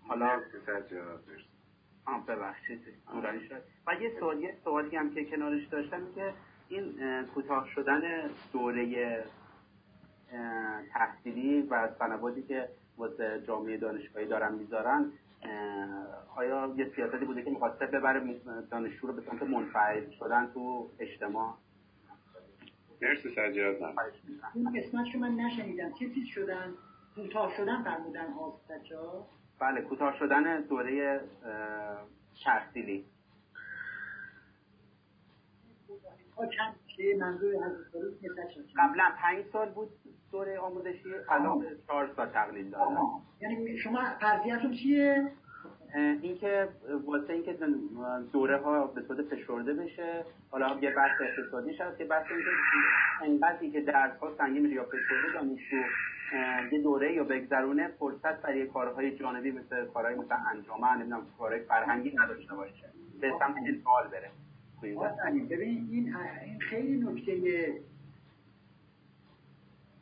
[0.07, 0.41] حالا
[2.05, 2.81] آه ببخشید
[3.49, 3.61] شد.
[3.87, 6.33] و یه سوال یه سوالی هم که کنارش داشتم که
[6.69, 6.93] این
[7.23, 8.01] کوتاه شدن
[8.53, 9.23] دوره
[10.93, 15.11] تحصیلی و سنواتی که واسه جامعه دانشگاهی دارن می‌ذارن
[16.35, 18.35] آیا یه سیاستی بوده که می‌خواسته ببره
[18.71, 21.53] دانشجو رو به سمت منفعل شدن تو اجتماع؟
[23.01, 23.77] مرسی سجاد
[24.55, 25.93] این قسمت من نشنیدم.
[25.93, 26.73] چه چیز شدن؟
[27.17, 28.59] کوتاه شدن فرمودن ها
[29.59, 31.21] بله کوتاه شدن دوره
[32.45, 33.05] تحصیلی
[38.77, 39.89] قبلا پنج سال بود
[40.31, 42.95] دوره آموزشی الان چهار سال تقلیل دادن
[43.41, 45.31] یعنی شما فرضیتون چیه؟
[45.95, 46.69] اینکه
[47.05, 47.57] واسه اینکه
[48.33, 52.49] دوره ها به صورت فشرده بشه حالا یه بحث اقتصادی شد که بحث اینکه
[53.23, 55.77] انقدری که درس ها سنگین یا فشرده دانشجو
[56.71, 62.15] یه دوره یا بگذرونه فرصت برای کارهای جانبی مثل کارهای مثل انجامن نمی‌دونم کارهای فرهنگی
[62.15, 62.89] نداشته باشه
[63.21, 64.31] به سمت انفعال بره.
[65.49, 67.73] ببین این این خیلی نکته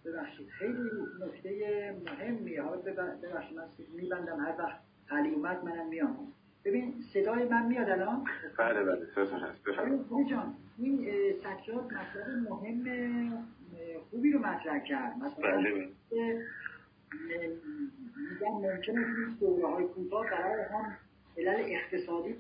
[0.06, 0.80] ببخشید خیلی
[1.22, 3.64] نکته مهمیه ها ببخشید من
[3.96, 6.18] میبندم هر وقت علی اومد منم میام.
[6.66, 8.26] ببین صدای من میاد الان؟
[8.58, 11.08] بله بله صداتون هست بفرمایید جان این
[11.44, 12.84] سجاد مطلب مهم
[14.10, 15.18] خوبی رو مطرح کرد.
[15.18, 15.90] مثلا بله بله.
[18.32, 20.98] میگم ممکنه این دوره های کوتاه برای هم
[21.38, 22.36] علل اقتصادی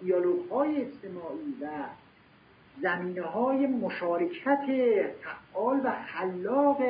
[0.00, 1.66] دیالوگ های اجتماعی و
[2.82, 4.66] زمینه های مشارکت
[5.22, 6.82] فعال و خلاق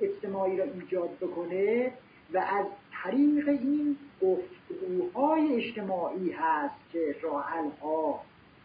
[0.00, 1.92] اجتماعی را ایجاد بکنه
[2.34, 2.66] و از
[3.02, 8.20] طریق این گفتگوهای اجتماعی هست که راحل ها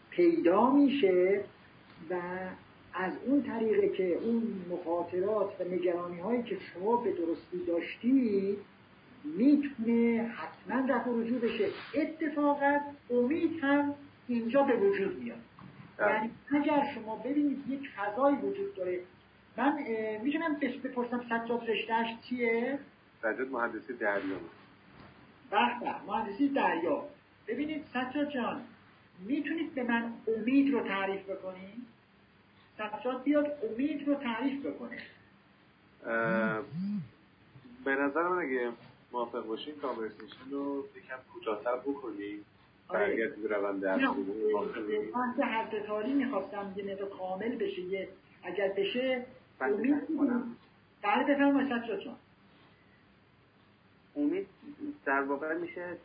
[0.09, 1.43] پیدا میشه
[2.09, 2.15] و
[2.93, 8.57] از اون طریقه که اون مخاطرات و نگرانی هایی که شما به درستی داشتید
[9.25, 11.69] می‌تونه حتما رفع رجوع بشه.
[11.95, 12.79] اتفاقا
[13.09, 13.93] امید هم
[14.27, 15.37] اینجا به وجود میاد.
[15.97, 16.13] بله.
[16.13, 18.99] یعنی اگر شما ببینید یک فضایی وجود داره.
[19.57, 19.77] من
[20.23, 22.79] می‌تونم بپرسم سجاد رشتهش چیه؟
[23.21, 24.37] سجاد مهندسی دریا.
[25.51, 27.03] بله مهندسی دریا.
[27.47, 28.61] ببینید سجاد جان
[29.19, 31.85] می‌تونید به من امید رو تعریف بکنید؟
[32.77, 34.97] سجاد بیاد امید رو تعریف بکنه.
[37.85, 38.71] به نظر من اگه
[39.11, 42.45] موافق باشین کانورسیشن رو یکم کوتاه‌تر بکنیم
[42.87, 42.99] آره.
[42.99, 43.85] برگردیم به روند
[45.13, 48.09] من که هر تاری می‌خواستم یه مقدار کامل بشه یه
[48.43, 49.25] اگر بشه
[49.61, 51.23] امید بله.
[51.23, 51.69] بفرمایید
[52.03, 52.15] جان
[54.15, 54.47] امید
[55.05, 55.97] در واقع میشه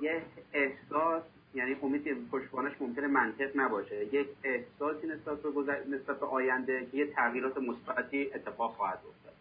[0.00, 0.22] یه
[0.52, 1.22] احساس
[1.54, 4.14] یعنی امید پشتوانش ممکنه منطق نباشه.
[4.14, 5.84] یک احساسی نسبت به.
[5.88, 9.34] نسبت به آینده که یه تغییرات مثبتی اتفاق خواهد افتاد.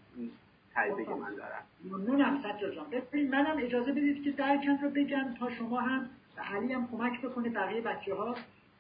[0.86, 1.64] که من دارم.
[1.84, 2.90] ممنونم سجاد جان.
[2.90, 7.22] ببین منم اجازه بدید که درکم رو بگم تا شما هم و علی هم کمک
[7.22, 8.36] بکنه بقیه بچه ها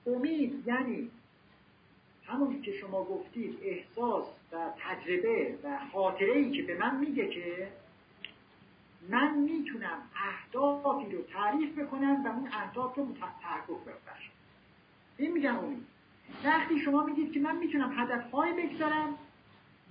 [0.07, 1.09] امید یعنی
[2.25, 7.67] همون که شما گفتید احساس و تجربه و خاطره ای که به من میگه که
[9.09, 13.07] من می‌تونم اهدافی رو تعریف بکنم و اون اهداف رو
[13.41, 14.31] تحقق ببخشم.
[15.17, 15.85] این میگم امید.
[16.43, 19.15] وقتی شما میگید که من می‌تونم هدفهای بگذارم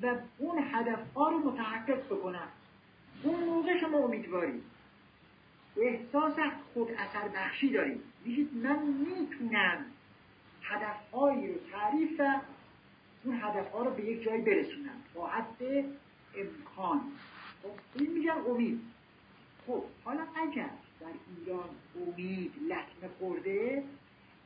[0.02, 2.48] و اون هدفها رو متحقق بکنم.
[3.22, 4.62] اون موقع شما امیدوارید.
[5.76, 6.34] احساس
[6.74, 8.00] خود اثر بخشی دارید.
[8.24, 9.84] میگید من می‌تونم
[10.62, 12.40] هدفهایی رو تعریف و
[13.24, 15.02] اون هدفها رو به یک جایی برسونم.
[15.14, 15.84] با حد
[16.36, 17.00] امکان.
[17.62, 18.80] خب این میگن امید.
[19.66, 20.70] خب حالا اگر
[21.00, 21.06] در
[21.38, 21.68] ایران
[22.06, 23.82] امید لطمه خورده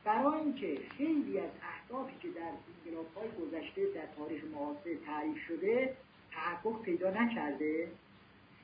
[0.03, 2.51] برای اینکه خیلی از اهدافی که در
[2.85, 5.95] انقلاب های گذشته در تاریخ معاصر تعریف شده
[6.31, 7.91] تحقق پیدا نکرده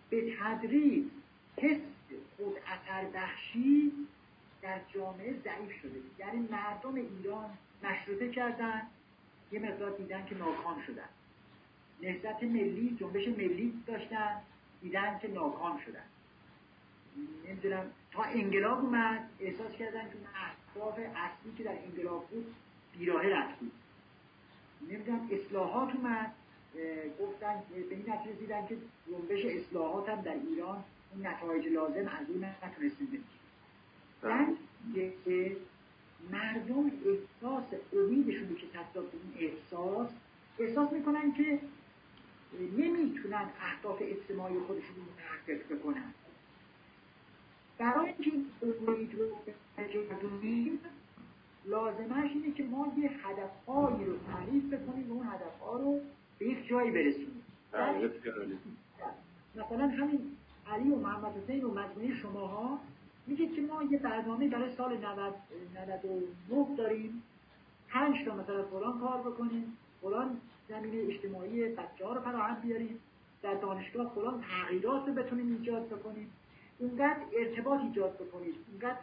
[0.09, 1.05] به تدریج
[1.57, 1.80] حس
[2.38, 3.91] خود اثر بخشی
[4.61, 5.99] در جامعه ضعیف شده.
[6.19, 8.81] یعنی مردم ایران مشروطه کردن
[9.51, 11.09] یه مقدار دیدن که ناکام شدن.
[12.01, 14.41] نهضت ملی جنبش ملی داشتن
[14.81, 16.03] دیدن که ناکام شدن.
[17.47, 20.15] نمی‌دونم تا انقلاب اومد احساس کردن که
[20.78, 22.56] اهداف اصلی که در انقلاب بود
[22.99, 23.72] بیراه رفتی
[24.90, 26.34] نمی‌دونم اصلاحات اومد
[27.20, 28.78] گفتن به این نتیجه دیدن که
[29.08, 30.84] جنبش اصلاحات هم در ایران
[31.14, 33.26] اون نتایج لازم از اون نتونستیم بگیریم.
[34.22, 35.56] بله.
[36.32, 37.64] مردم احساس
[37.94, 40.10] امیدشون که تصدیق اون احساس
[40.60, 41.60] احساس می‌کنن که
[42.78, 46.14] نمی‌تونن اهداف اجتماعی خودشون رو محقق بکنن.
[47.78, 48.32] برای اینکه
[48.88, 49.26] امید رو
[49.78, 50.80] بجردونیم
[51.66, 55.99] لازمش اینه که ما یه هدفهایی رو تعریف بکنیم و اون هدفها رو
[56.40, 57.44] به یک جایی برسونیم.
[57.72, 58.12] بله،
[59.56, 60.32] مثلا همین
[60.68, 62.80] علی و محمد حسین و مجموعه شماها
[63.28, 67.24] میگه که ما یه برنامه برای سال 99 داریم.
[67.90, 72.99] پنج تا مثلا فلان کار بکنیم فلان زمینه اجتماعی بچه ها رو فراهم بیاریم
[73.41, 76.32] در دانشگاه فلان تغییرات رو بتونیم ایجاد بکنیم.
[76.80, 78.99] اونقدر ارتباط ایجاد بکنید اونقدر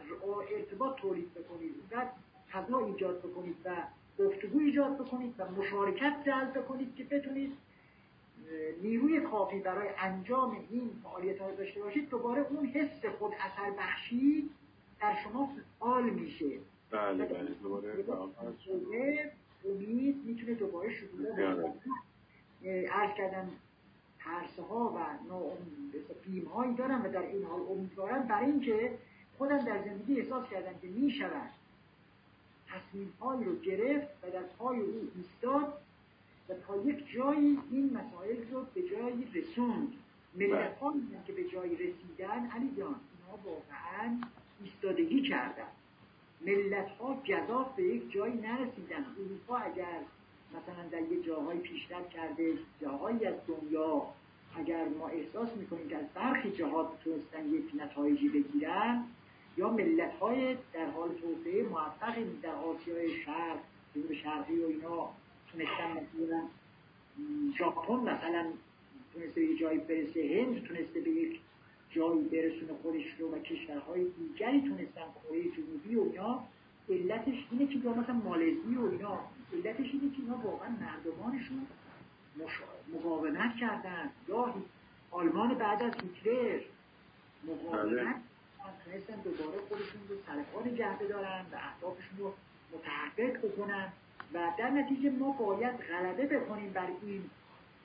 [0.56, 2.10] ارتباط تولید بکنید اونقدر
[2.52, 3.70] فضا ایجاد بکنید و
[4.18, 7.52] گفتگو ایجاد بکنید و مشارکت جلب بکنید که بتونید
[8.82, 12.08] نیروی کافی برای انجام این فعالیت ها داشته باشید.
[12.08, 14.50] دوباره اون حس خود اثر بخشی
[15.00, 16.46] در شما فعال میشه.
[16.90, 18.04] بله بله دوباره
[19.64, 21.40] امید می‌تونه دوباره شروع
[22.90, 23.50] عرض کردم
[24.24, 25.30] ترسه ها و
[26.26, 28.98] بیم هایی دارم و در این حال امیدوارم برای اینکه
[29.38, 31.50] خودم در زندگی احساس کردم که می شود
[32.68, 35.72] تصمیم هایی رو گرفت و در پای او ایستاد
[36.48, 39.92] و تا یک جایی این مسائل رو به جایی رسوند.
[40.34, 40.78] ملت
[41.26, 44.20] که به جایی رسیدن علی جان اینا واقعا
[44.64, 45.68] ایستادگی کردن.
[46.40, 49.04] ملت ها به یک جایی نرسیدن.
[49.18, 50.00] اروپا اگر
[50.56, 54.02] مثلا در یه جاهای پیشتر کرده جاهایی از دنیا
[54.56, 59.04] اگر ما احساس می‌کنیم که از برخی جهات تونستن یک نتایجی بگیرن
[59.56, 63.58] یا ملت های در حال توسعه موفق در آسیای شرق
[63.94, 65.10] جنوب شرقی و اینا
[65.52, 66.42] تونستن مثلا
[67.58, 68.52] ژاپن مثلا
[69.12, 71.40] تونسته به جایی برسه هند تونسته به یک
[71.90, 76.44] جایی برسونه خودش رو و کشورهای دیگری تونستن کره جنوبی و اینا
[76.88, 79.20] علتش اینه که مثلا مالزی و اینا
[79.54, 81.66] علتش اینه که اینا واقعا مردمانشون
[82.94, 84.10] مقاومت کردن.
[84.28, 84.54] یا
[85.10, 86.60] آلمان بعد از هیتلر
[87.44, 88.16] مقاومت
[88.84, 92.34] تونستن دوباره خودشون رو سرپا نگه بدارن و اهدافشون رو
[92.72, 93.92] متحقق بکنن.
[94.34, 97.30] و در نتیجه ما باید غلبه بکنیم بر این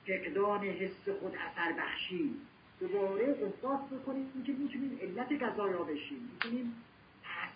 [0.06, 2.36] فقدان حس خود اثر بخشی.
[2.80, 6.30] دوباره احساس بکنیم که می‌تونیم علت غذا بشیم.
[6.32, 6.74] می‌تونیم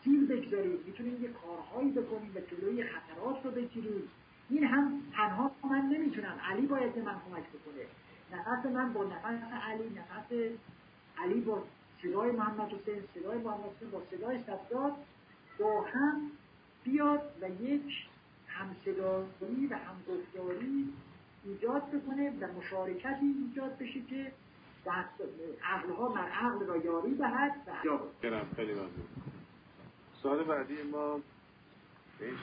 [0.05, 4.09] تحصیل بگذاریم می‌تونیم یه کارهایی بکنیم و جلوی خطرات رو بگیریم
[4.51, 6.41] این هم تنها من نمی‌تونم.
[6.51, 7.87] علی باید به من کمک بکنه.
[8.33, 10.33] نفس من با نفس علی نفس
[11.19, 11.63] علی با
[12.03, 14.93] صدای محمد حسین صدای محمد حسین با صدای صداد
[15.59, 16.31] با هم
[16.85, 18.07] بیاد و یک
[18.47, 20.93] همصدایی و همگفتاری
[21.45, 24.33] ایجاد بکنه و مشارکتی ایجاد بشه که
[25.63, 29.34] عقلها من عقل را یاری دهد و خیلی ممنون.
[30.25, 31.21] سوال بعدی ما
[32.19, 32.37] به این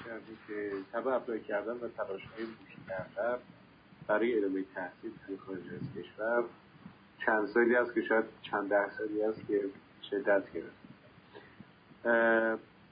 [0.47, 2.47] که تبع اپلای کردن و تلاش های
[2.87, 3.37] کردن
[4.07, 6.43] برای ادامه تحصیل توی خارج از کشور
[7.25, 9.61] چند سالی است که شاید چند ده سالی است که
[10.09, 10.81] شدت گرفت.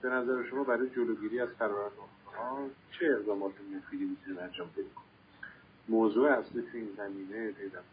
[0.02, 1.92] به نظر شما برای جلوگیری از فرار
[2.38, 4.92] ها چه اقدامات مفیدی می‌تونیم انجام بدیم
[5.90, 7.84] موضوع اصلی تو این زمینه دیدم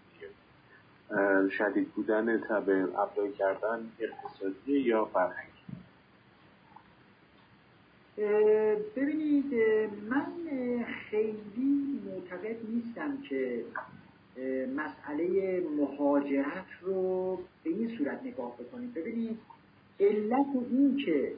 [1.51, 5.56] شدید بودن تبع اپلای کردن اقتصادی یا فرهنگی؟
[8.97, 9.55] ببینید
[10.09, 10.27] من
[11.11, 13.65] خیلی معتقد نیستم که
[14.77, 18.93] مسئله مهاجرت رو به این صورت نگاه بکنیم.
[18.95, 19.39] ببینید
[20.01, 21.33] علت این که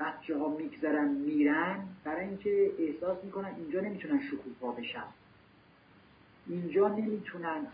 [0.00, 5.04] بچه ها میگذرن میرن برای اینکه احساس می‌کنن اینجا نمی‌تونن شکوفا بشن.
[6.48, 7.66] اینجا نمی‌تونن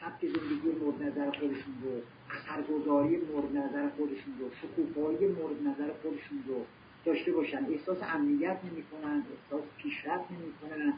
[0.00, 1.90] سبک زندگی مورد نظر خودشون رو
[2.30, 6.64] اثرگذاری مورد نظر خودشون رو شکوفایی مورد نظر خودشون رو
[7.08, 7.66] داشته باشن.
[7.70, 10.92] احساس امنیت نمی‌کنن احساس پیشرفت نمی‌کنن.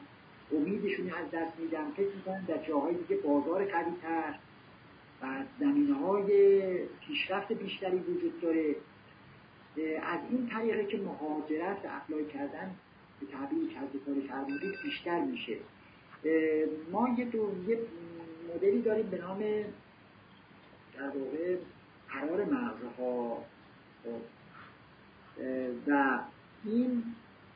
[0.52, 1.90] امیدشون از دست میدن.
[1.90, 4.34] فکر می‌کنن در جاهای دیگه بازار قویتر
[5.22, 5.26] و
[5.60, 6.62] زمینه های
[7.06, 8.76] پیشرفت بیشتری وجود داره.
[10.02, 12.74] از این طریقه که مهاجرت و apply کردن
[13.20, 15.56] به تعبیر که فرمودید بیشتر میشه.
[16.92, 17.78] ما یه دو یه
[18.54, 19.38] مدلی داریم به نام
[20.98, 21.56] در واقع
[22.08, 23.44] فرار مغزها.
[24.04, 24.20] خب،
[25.86, 26.18] و
[26.64, 27.02] این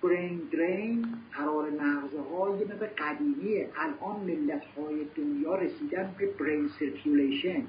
[0.02, 3.68] brain drain فرار مغزها یه مقدار قدیمیه.
[3.76, 7.62] الان ملت های دنیا رسیدن به brain circulation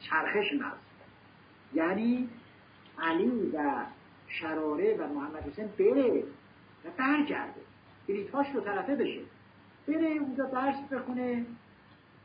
[0.00, 0.78] چرخش مغز.
[1.74, 2.28] یعنی
[2.98, 3.84] علی و
[4.28, 6.22] شراره و محمد حسین بره
[6.84, 7.60] و برگرده.
[8.08, 9.20] بلیتهاش رو طرفه بشه.
[9.88, 11.46] بره اونجا درس بخونه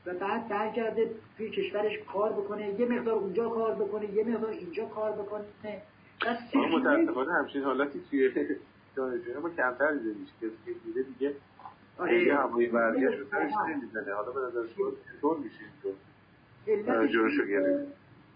[0.05, 4.85] و بعد برگرده توی کشورش کار بکنه یه مقدار اونجا کار بکنه یه مقدار اینجا
[4.85, 5.45] کار بکنه.
[6.55, 8.31] متاسفانه همچین حالتی توی
[8.95, 10.31] دانشجوی ما کمتر دیده میشه.
[10.41, 11.35] که دیده دیگه
[12.05, 14.13] خیلی همایی ورزش رو سرش نمی‌زنه.
[14.13, 15.55] حالا به نظر شما چطور میشه
[16.65, 17.93] اینطور جلوشو گرفت؟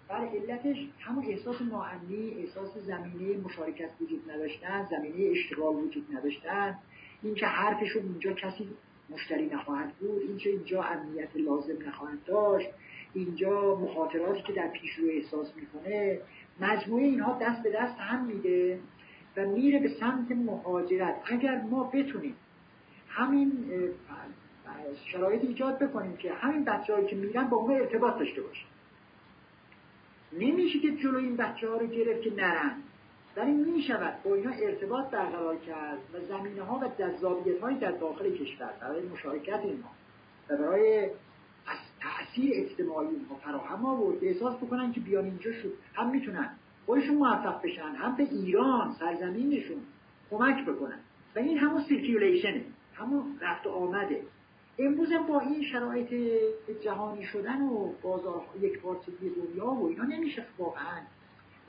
[0.09, 6.77] برای علتش همون احساس ناامنی احساس زمینه مشارکت وجود نداشتن زمینه اشتغال وجود نداشتن.
[7.23, 8.67] اینکه حرفشون اینجا کسی
[9.09, 12.69] مشتری نخواهد بود اینکه اینجا امنیت لازم نخواهد داشت
[13.13, 16.19] اینجا مخاطراتی که در پیشرو احساس می‌کنه
[16.59, 18.79] مجموعه اینها دست به دست هم میده
[19.37, 21.15] و میره به سمت مهاجرت.
[21.25, 22.35] اگر ما بتونیم
[23.09, 23.51] همین
[25.05, 28.67] شرایط ایجاد بکنیم که همین بچه که میرن با اون ارتباط داشته باشیم
[30.33, 32.75] نمیشه که جلو این بچه ها رو گرفت که نرن.
[33.37, 37.91] ولی می شود با اینا ارتباط برقرار کرد و زمینه ها و جذابیت های در
[37.91, 39.89] داخل کشور برای مشارکت اینها
[40.49, 41.09] و برای
[42.03, 46.49] تاثیر اجتماعی اینها فراهم آورد احساس بکنن که بیان اینجا شد هم می‌تونن
[46.85, 49.81] خودشون موفق بشن هم به ایران سرزمینشون
[50.31, 50.99] کمک بکنن.
[51.35, 54.21] و این همون سیرکیولیشنه همون رفت آمده.
[54.79, 56.13] امروز با این شرایط
[56.83, 61.01] جهانی شدن و بازار یک پارچگی دنیا و اینا نمیشه واقعا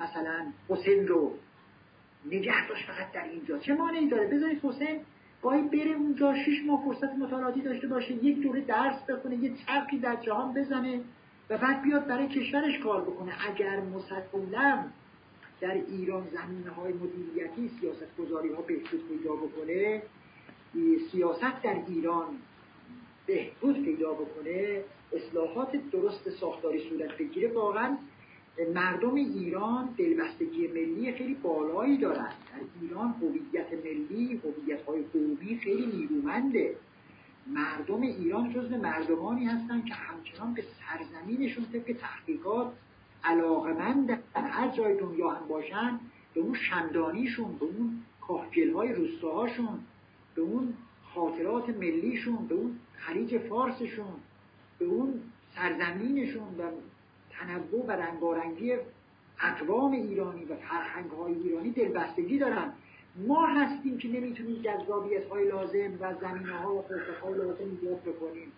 [0.00, 1.32] مثلا حسین رو
[2.26, 3.58] نگه داشت فقط در اینجا.
[3.58, 5.00] چه مانعی داره؟ بذارید حسین
[5.44, 9.98] باید بره اونجا شش ماه فرصت مطالعاتی داشته باشه یک دوره درس بخونه یه چرخی
[9.98, 11.00] در جهان بزنه
[11.50, 13.32] و بعد بیاد برای کشورش کار بکنه.
[13.48, 14.92] اگر مسلم
[15.60, 20.02] در ایران زمینه های مدیریتی سیاست گذاری ها بهبود پیدا بکنه
[21.12, 22.26] سیاست در ایران
[23.26, 27.96] بهبود پیدا بکنه اصلاحات درست ساختاری صورت بگیره واقعا
[28.74, 32.28] مردم ایران دلبستگی ملی خیلی بالایی دارن.
[32.28, 36.76] در ایران هویت ملی هویت های قومی خیلی نیرومنده.
[37.46, 42.72] مردم ایران جزو مردمانی هستند که همچنان به سرزمینشون طبق تحقیقات
[43.24, 46.00] علاقمند هر جای دنیا هم باشن
[46.34, 49.80] به اون شمدانیشون به اون کاهگل های روستاهاشون
[50.34, 50.74] به اون
[51.14, 54.14] خاطرات ملیشون به اون خلیج فارسشون
[54.78, 55.20] به اون
[55.54, 56.62] سرزمینشون و
[57.38, 58.74] تنوع و رنگارنگی
[59.40, 62.72] اقوام ایرانی و فرهنگ های ایرانی دلبستگی دارن.
[63.16, 68.00] ما هستیم که نمی‌تونیم جذابیت های لازم و زمینه ها و فرصت های لازم ایجاد
[68.00, 68.52] بکنیم.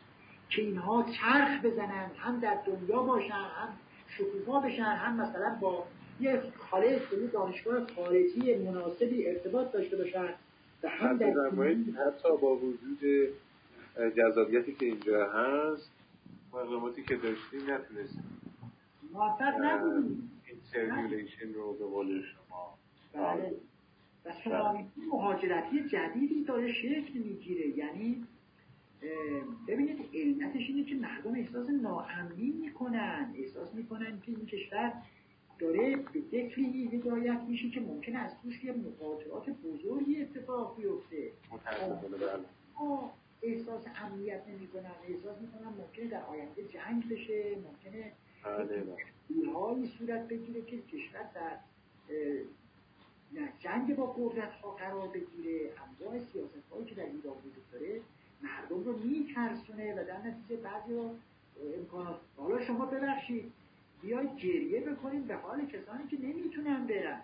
[0.50, 3.68] که اینها چرخ بزنن هم در دنیا باشن هم
[4.08, 5.84] شکوفا بشن هم مثلا با
[6.20, 10.28] یه کالج school ی دانشگاه خارجی مناسبی ارتباط داشته باشن
[10.82, 11.26] و هم در
[12.06, 13.00] حتی با وجود
[14.16, 15.90] جذابیتی که اینجا هست
[16.52, 18.45] مقاماتی که داشتیم نتونستیم.
[19.16, 22.78] موفق نبودیم این circulation رو به قول شما
[23.12, 23.54] بله.
[24.46, 27.68] و مهاجرتی جدیدی داره شکل می‌گیره.
[27.68, 28.24] یعنی
[29.68, 33.34] ببینید علتش اینه که مردم احساس ناامنی می‌کنن.
[33.36, 34.92] احساس می‌کنن که این کشور
[35.58, 41.32] داره به شکلی هدایت میشه که ممکنه از توش یه مخاطرات بزرگی اتفاق بیفته.
[43.42, 44.92] احساس امنیت نمی‌کنن.
[45.08, 48.12] احساس می‌کنن ممکنه در آینده جنگ بشه ممکنه
[49.54, 51.58] های صورت بگیره که کشور در
[53.60, 55.70] جنگ با قدرت ها قرار بگیره
[56.00, 58.00] انواع سیاست هایی که در ایران وجود داره
[58.42, 60.94] مردم رو میترسونه و در نتیجه بعضی
[61.78, 63.52] امکانات حالا شما ببخشید
[64.02, 67.20] بیاید گریه بکنیم به حال کسانی که نمی‌تونن برن.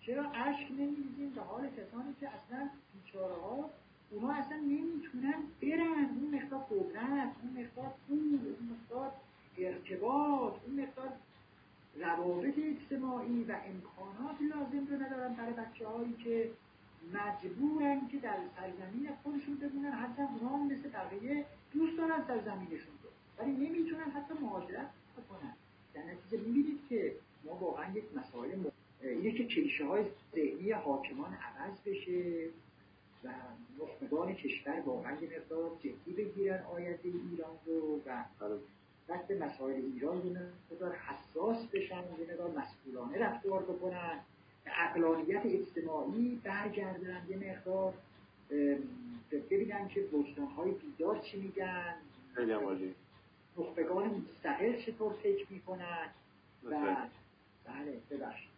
[0.00, 3.70] چرا اشک نمیریزیم؟ به حال کسانی که اصلا بیچاره ها
[4.10, 6.08] اونا اصلا نمی‌تونن برن.
[6.20, 9.12] اون مقدار قدرت اون مقدار پول اون مقدار
[9.58, 11.12] ارتباط اون مقدار
[11.96, 16.50] روابط اجتماعی و امکانات لازم رو ندارن برای بچه هایی که
[17.14, 19.92] مجبورن که در سرزمین خودشون بمونن.
[19.92, 23.10] حتی هم مثل بقیه دوست دارن سرزمینشون رو.
[23.38, 25.54] ولی نمی‌تونن حتی مهاجرت بکنن.
[25.94, 27.14] در نتیجه می‌بینید که
[27.44, 28.72] ما واقعا یک مسائل م...
[29.02, 30.04] اینه که کلیشه های
[30.34, 32.48] ذهنی حاکمان عوض بشه
[33.24, 33.28] و
[33.80, 38.24] نخبگان کشور واقعا یه مقدار جدی بگیرن آینده ایران رو و
[39.10, 40.40] وقت به مسائل ایران یه
[40.72, 44.20] مقدار حساس بشن یه مقدار مسئولانه رفتار بکنن.
[44.66, 47.94] اقلانیت اجتماعی برگردن یه مقدار
[49.32, 50.04] ببینن که
[50.56, 51.94] های بیدار چی میگن.
[53.58, 56.06] نخبگان مستقل چطور فکر می‌کنن.
[56.64, 56.70] و
[57.64, 58.50] بله ببخشید.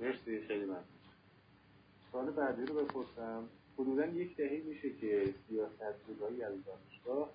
[0.00, 0.84] مرسی خیلی ممنون.
[2.12, 3.44] سوال بعدی رو بپرسم.
[3.78, 5.94] حدودا یک دهه میشه که سیاست از
[6.66, 7.30] دانشگاه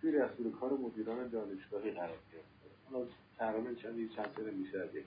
[0.00, 2.90] توی دستور کار مدیران دانشگاهی قرار گرفته.
[2.90, 3.06] حالا
[3.38, 5.04] تقریبا چند چند سال میشه از یک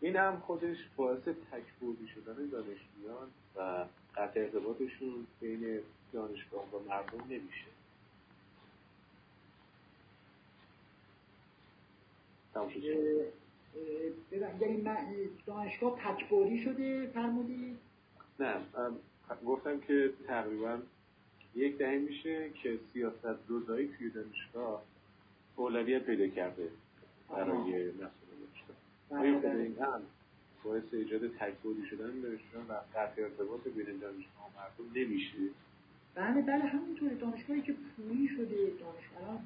[0.00, 3.84] این هم خودش باعث تکبودی شدن دانشجویان و
[4.16, 5.80] قطع ارتباطشون بین
[6.12, 7.66] دانشگاه و مردم نمیشه.
[14.60, 17.78] یعنی دانشگاه تکبودی شده فرمودی؟
[18.40, 18.54] نه
[19.46, 20.78] گفتم که تقریبا
[21.56, 24.82] یک دهه میشه که سیاست روزایی توی دانشگاه
[25.56, 26.68] اولویت پیدا کرده
[27.30, 28.76] برای مسئول دانشگاه.
[29.10, 30.02] آیا خود این هم
[30.64, 35.36] باعث ایجاد تکبودی شدن دانشجویان و قطع ارتباط بین دانشگاه و مردم نمیشه؟
[36.14, 39.40] بله بله همینطوره دانشگاهی که پولی شده دانشگاه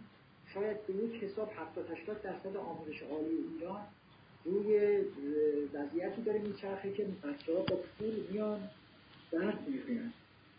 [0.54, 3.80] شاید به یک حساب 70 80 درصد آموزش عالی ایران
[4.44, 5.00] روی
[5.72, 8.60] وضعیتی داره میچرخه که بچه ها با پول میان
[9.32, 10.12] درس می‌خونن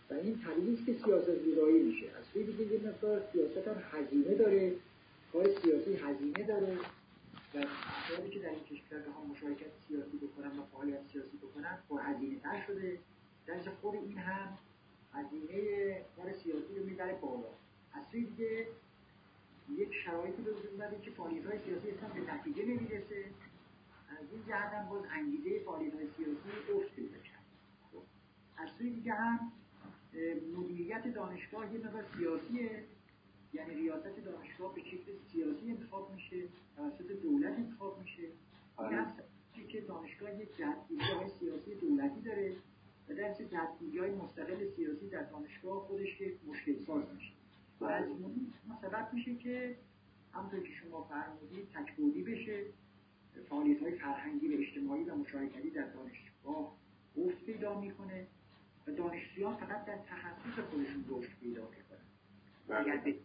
[0.10, 2.06] و این طبیعی که سیاست زیرایی میشه.
[2.18, 4.74] از سوی دیگه یه مقدار سیاست هم هزینه داره.
[5.34, 6.78] کار سیاسی هزینه داره.
[7.54, 12.00] و افرادی که در این کشور ها مشارکت سیاسی بکنن و فعالیت سیاسی بکنن پر
[12.02, 13.00] هزینه تر شده.
[13.48, 14.58] درش خود این هم
[15.14, 17.50] هزینه کار سیاسی رو می‌بره بالا.
[17.94, 18.68] از سوی دیگه
[19.78, 23.26] یک شرایطی به وجود که فعالیت های سیاسی اصلا به نتیجه نمی‌رسه.
[24.10, 27.44] از این جهت هم باز انگیزه فعالیت های سیاسی افت پیدا کرد.
[28.58, 29.52] از سوی دیگه هم
[30.58, 32.84] مدیریت دانشگاه یه مقدار سیاسیه.
[33.54, 36.44] یعنی ریاست دانشگاه به شکل سیاسی انتخاب میشه
[36.76, 38.28] توسط دولت انتخاب میشه.
[38.78, 39.14] هم
[39.70, 42.56] که دانشگاه یک جهتگیری های سیاسی دولتی داره
[43.10, 47.32] و در جهتگیری های مستقل سیاسی در دانشگاه خودش یک مشکل ساز میشه.
[47.80, 49.76] و از این سبب میشه که
[50.34, 52.66] همونطور که شما فرمودید تکبودی بشه
[53.50, 56.76] فعالیت های فرهنگی و اجتماعی و مشارکتی در دانشگاه
[57.18, 58.28] افت پیدا می‌کنه.
[58.90, 62.80] و دانشجویان فقط در تخصص خودشون رشد پیدا می‌کنن.
[62.80, 63.16] اگر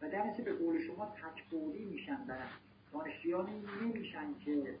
[0.00, 2.36] و در به قول شما تکبوری میشن و
[2.92, 4.78] دانشجویانی نمیشن که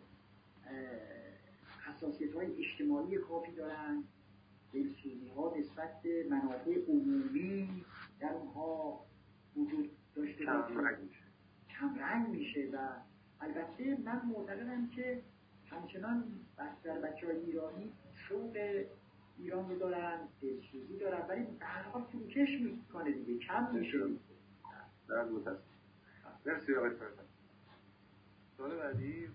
[1.86, 4.04] حساسیت های اجتماعی کافی دارن
[4.72, 7.84] دلسوزی ها نسبت به منافع عمومی
[8.20, 9.00] در اونها
[9.56, 10.44] وجود داشته
[11.78, 12.68] کمرنگ میشه.
[12.72, 12.78] و
[13.40, 15.22] البته من معتقدم که
[15.70, 16.24] همچنان
[16.84, 17.92] در بچه های ایرانی
[18.28, 18.84] شوق
[19.38, 23.98] ایران دارن دلسوزی دارن ولی به هر حال فروکش می‌کنه دیگه کم میشه.
[25.08, 25.24] در
[26.46, 26.90] مرسی آقای
[28.56, 29.28] سال بعدی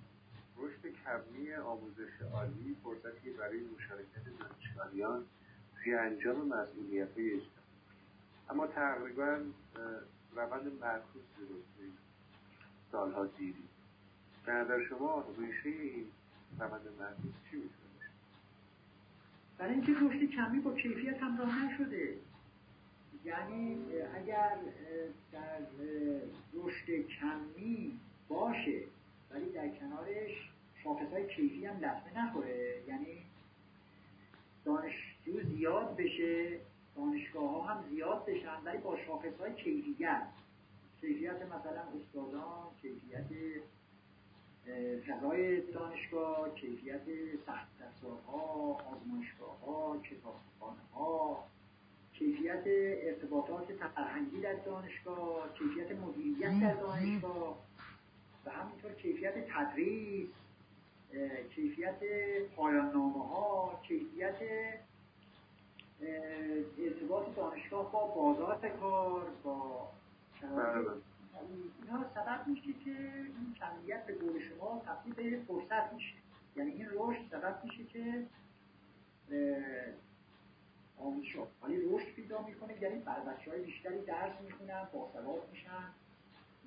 [0.58, 5.26] رشد کمی آموزش عالی فرصتی برای مشارکت دانشگاهیان
[5.76, 7.50] توی انجام مسئولیت های اجتماعی.
[8.50, 9.40] اما تقریبا
[10.36, 11.92] روند معکوس توی
[12.92, 13.70] سالها دیدیم
[14.46, 16.06] به نظر شما ریشه این
[16.60, 17.79] روند معکوس چی می‌تونه
[19.60, 22.14] برای اینکه رشد کمی با کیفیت همراه نشده.
[23.26, 23.78] یعنی
[24.16, 24.58] اگر
[25.32, 25.60] در
[26.54, 28.00] رشد کمی
[28.30, 28.82] باشه
[29.32, 30.50] ولی در کنارش
[30.84, 32.84] شاخص های کیفی هم لطمه نخوره.
[32.88, 33.18] یعنی
[34.66, 36.60] دانشجو زیاد بشه
[36.96, 40.28] دانشگاه ها هم زیاد بشن ولی با شاخص های کیفیت.
[41.02, 43.26] کیفیت مثلا استادان کیفیت
[45.08, 47.02] فضای دانشگاه کیفیت
[47.46, 51.44] سخت ها آزمایشگاه ها کتابخانه ها
[52.14, 52.64] کیفیت
[53.04, 53.66] ارتباطات
[53.96, 57.58] فرهنگی در دانشگاه کیفیت مدیریت در دانشگاه
[58.46, 60.30] و همینطور کیفیت تدریس
[61.56, 62.00] کیفیت
[62.56, 64.36] پایان ها کیفیت
[66.80, 69.88] ارتباط دانشگاه با بازار کار با
[70.42, 70.88] شرایط
[71.82, 76.14] اینا سبب میشه که این کمیت به قول شما تبدیل به فرصت میشه.
[76.56, 78.26] یعنی این رشد سبب میشه که
[80.98, 85.84] آموزش ولی رشد پیدا می‌کنه یعنی بر بچه های بیشتری درس می‌خونن باسواد میشن.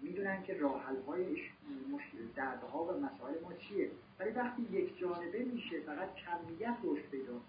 [0.02, 1.36] می‌دونن که راه های
[2.36, 3.90] دردها و مسائل ما چیه.
[4.18, 7.40] ولی وقتی یک جانبه میشه فقط کمیت رشد پیدا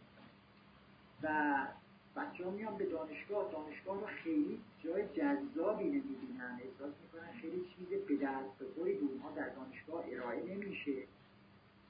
[1.23, 1.67] و
[2.15, 6.59] بچه ها میان به دانشگاه دانشگاه رو خیلی جای جذابی نمی‌بینن.
[6.63, 11.03] احساس می‌کنن خیلی چیز به دست بخوری به اونها در دانشگاه ارائه نمیشه.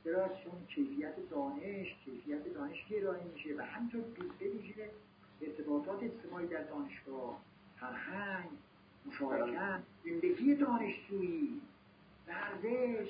[0.03, 4.89] چرا؟ چون کیفیت دانش کیفیت دانش ارائه میشه و همینطور به
[5.41, 7.41] ارتباطات اجتماعی در دانشگاه
[7.79, 8.49] فرهنگ
[9.05, 11.61] مشارکت زندگی دانشجویی
[12.27, 13.09] ورزش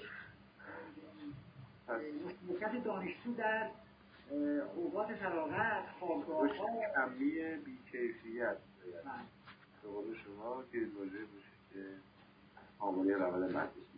[2.47, 3.69] مشارکت دانشجو در
[4.75, 6.57] اوقات فراغت خوابگاه.
[6.57, 8.57] ها کمی بیکیفیت.
[8.83, 9.23] بله.
[9.83, 11.85] به قول شما که واژه باشه که
[12.77, 13.93] حامله روند مدرسه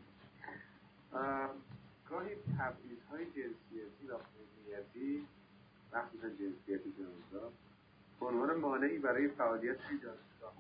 [2.09, 5.27] گاهی تبعیض های جنسیتی و قومیتی
[5.93, 7.51] مخصوصا جنسیتی جنوزا
[8.19, 10.53] به عنوان مانعی برای فعالیت دانشگاه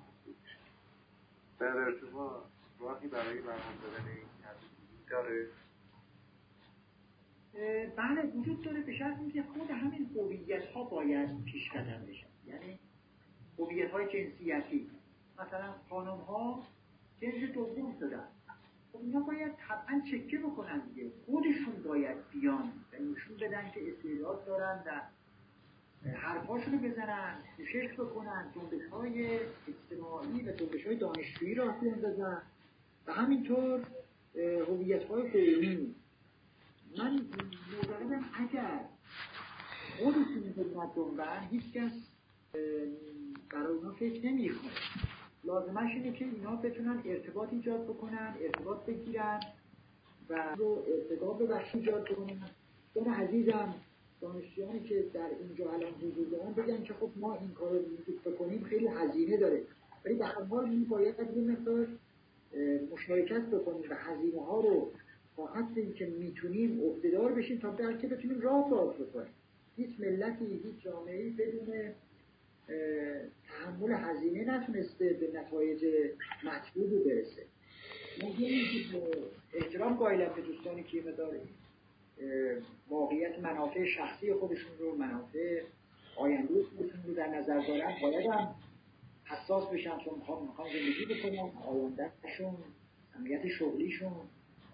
[1.59, 2.43] به نظر شما
[2.79, 4.25] راهی برای برهم دادن این
[5.09, 5.47] داره؟
[7.95, 12.27] بله وجود داره به شرط که خود همین هویت ها باید پیش قدم بشن.
[12.47, 12.79] یعنی
[13.59, 14.89] هویت های جنسیتی.
[15.39, 16.63] مثلا خانم ها
[17.21, 18.27] جنس دوم شدن.
[18.93, 21.11] خب اینا باید طبعا چکه بکنن دیگه.
[21.25, 25.01] خودشون باید بیان و نشون بدن که استعداد دارن و
[26.09, 32.41] حرفاشون رو بزنن کوشش بکنن جنبش های اجتماعی و جنبش های دانشجویی را بزنن.
[33.07, 33.81] و همینطور
[34.67, 35.95] هویت های قومی
[36.97, 38.85] من معتقدم اگر
[39.99, 41.91] خودشون خدمت دنبن هیچ کس
[43.51, 44.71] برای اونا فکر نمی‌کنه.
[45.43, 49.39] لازمش اینه که اینا بتونن ارتباط ایجاد بکنن ارتباط بگیرن
[50.29, 52.49] و رو ارتباط به بخش ایجاد بکنن.
[52.93, 53.75] دون عزیزم
[54.21, 58.63] دانشجویانی که در اینجا الان حضور دارن بگن که خب ما این کار رو بکنیم
[58.63, 59.63] خیلی هزینه داره.
[60.05, 61.87] ولی به هر حال این باید یه مقدار
[62.91, 64.91] مشارکت بکنیم و هزینه ها رو
[65.35, 69.33] تا حد اینکه می‌تونیم عهدهدار بشیم تا بلکه بتونیم راه باز بکنیم.
[69.77, 71.91] هیچ ملتی هیچ جامعه بدون
[73.47, 75.85] تحمل هزینه نتونسته به نتایج
[76.43, 77.43] مطلوب برسه.
[78.23, 78.47] ممکنه
[79.53, 81.41] احترام قائلم به دوستانی که مداره
[82.89, 85.61] واقعیت منافع شخصی خودشون رو منافع
[86.17, 87.93] آینده خودشون رو در نظر دارن.
[88.01, 88.55] باید هم
[89.25, 92.55] حساس بشن چون می‌خوام زندگی بکنم آیندهشون
[93.13, 94.11] اهمیت شغلیشون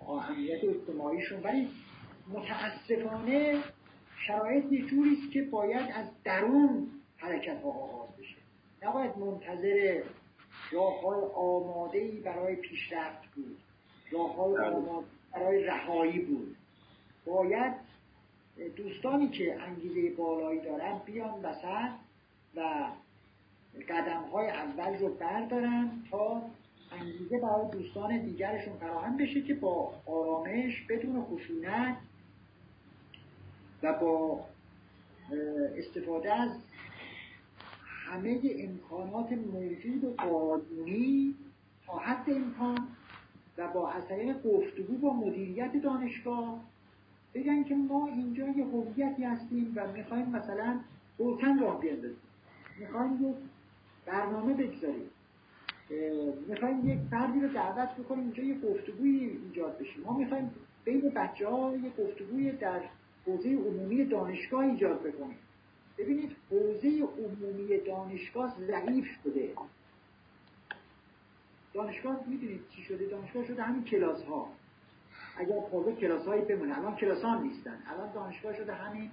[0.10, 1.44] اهمیت اجتماعیشون.
[1.44, 1.70] ولی
[2.28, 3.60] متاسفانه
[4.28, 6.88] شرایط یه جوریست که باید از درون
[7.18, 8.36] حرکت ها آغاز بشه.
[8.84, 10.04] نباید منتظر
[10.72, 13.58] راه های آماده ای برای پیشرفت بود
[14.12, 14.66] راه های بله.
[14.66, 16.56] آماده برای رهایی بود.
[17.26, 17.74] باید
[18.76, 21.92] دوستانی که انگیزه بالایی دارن بیان وسط
[22.56, 22.88] و
[23.90, 26.42] قدم های اول رو بردارن تا
[26.92, 31.98] انگیزه برای دوستان دیگرشون فراهم بشه که با آرامش بدون خشونت
[33.84, 34.46] و با
[35.78, 36.50] استفاده از
[37.80, 41.36] همه امکانات موجود و قانونی
[41.86, 42.88] تا حد امکان
[43.58, 46.60] و با از طریق گفتگو با مدیریت دانشگاه
[47.34, 50.80] بگن که ما اینجا یه هویتی هستیم و می‌خوایم مثلا
[51.18, 52.18] روتن راه بیندازیم.
[52.80, 53.36] می‌خوایم یک
[54.06, 55.10] برنامه بگذاریم.
[56.48, 60.00] می‌خوایم یک فردی رو دعوت بکنیم اینجا یه گفتگوی ایجاد بشه.
[60.06, 60.52] ما می‌خوایم
[60.86, 62.82] بین بچه ها یه گفتگوی در
[63.26, 65.38] حوزه عمومی دانشگاه ایجاد بکنیم.
[65.98, 69.54] ببینید حوزه عمومی دانشگاه ضعیف شده.
[71.74, 74.48] دانشگاه می‌دونید چی شده؟ دانشگاه شده همین کلاس ها
[75.38, 76.78] اگر تازه کلاس هایی بمونه.
[76.78, 77.78] الان کلاس ها نیستن.
[77.88, 79.12] الان دانشگاه شده همین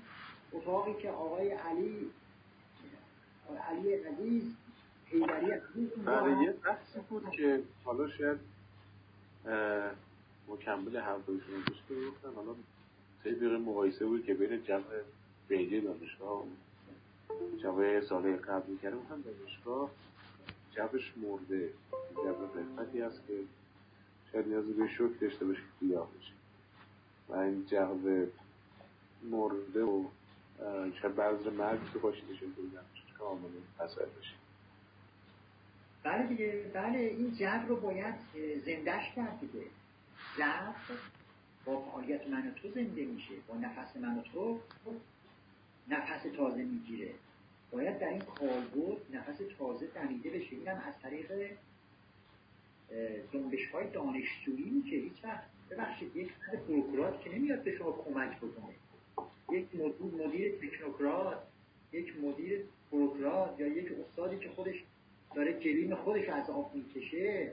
[0.52, 2.10] اتاقی که آقای علی
[3.70, 4.56] علی عزیز
[6.04, 8.38] بله یه بحثی بود که حالا شاید
[10.48, 12.54] مکمل حرفای شما دوست گفتن حالا
[13.24, 14.82] طبق مقایسه بود که بین جمع
[15.48, 16.44] بیجه دانشگاه
[17.62, 19.90] جمع ساله قبل کرده هم دانشگاه
[20.76, 21.70] جبش مرده.
[22.12, 23.34] جبه رفتی هست که
[24.32, 26.32] شاید نیازی به شک داشته باشه که گیاه بشه
[27.28, 28.28] و این جغب
[29.30, 30.04] مرده و
[31.02, 32.82] شاید بعض مرگ که باشیده شده بودن
[33.18, 34.37] که آمده مسئله بشه
[36.08, 38.14] بله دیگه بله این جبر رو باید
[38.66, 39.64] زندهش کرد دیگه.
[40.38, 40.74] جبر
[41.64, 44.60] با فعالیت من و تو زنده میشه با نفس من و تو
[45.88, 47.10] نفس تازه می‌گیره.
[47.70, 50.56] باید در این کالبد نفس تازه دمیده بشه.
[50.56, 51.56] اینم از طریق
[53.32, 56.32] جنبش های دانشجویی که هیچ وقت ببخشید یک
[56.68, 58.74] بروکرات که نمیاد به شما کمک بکنه.
[59.50, 59.66] یک
[60.18, 61.42] مدیر تکنوکرات
[61.92, 64.84] یک مدیر بروکرات یا یک استادی که خودش
[65.34, 67.52] داره جلیم خودش از آب می‌کشه.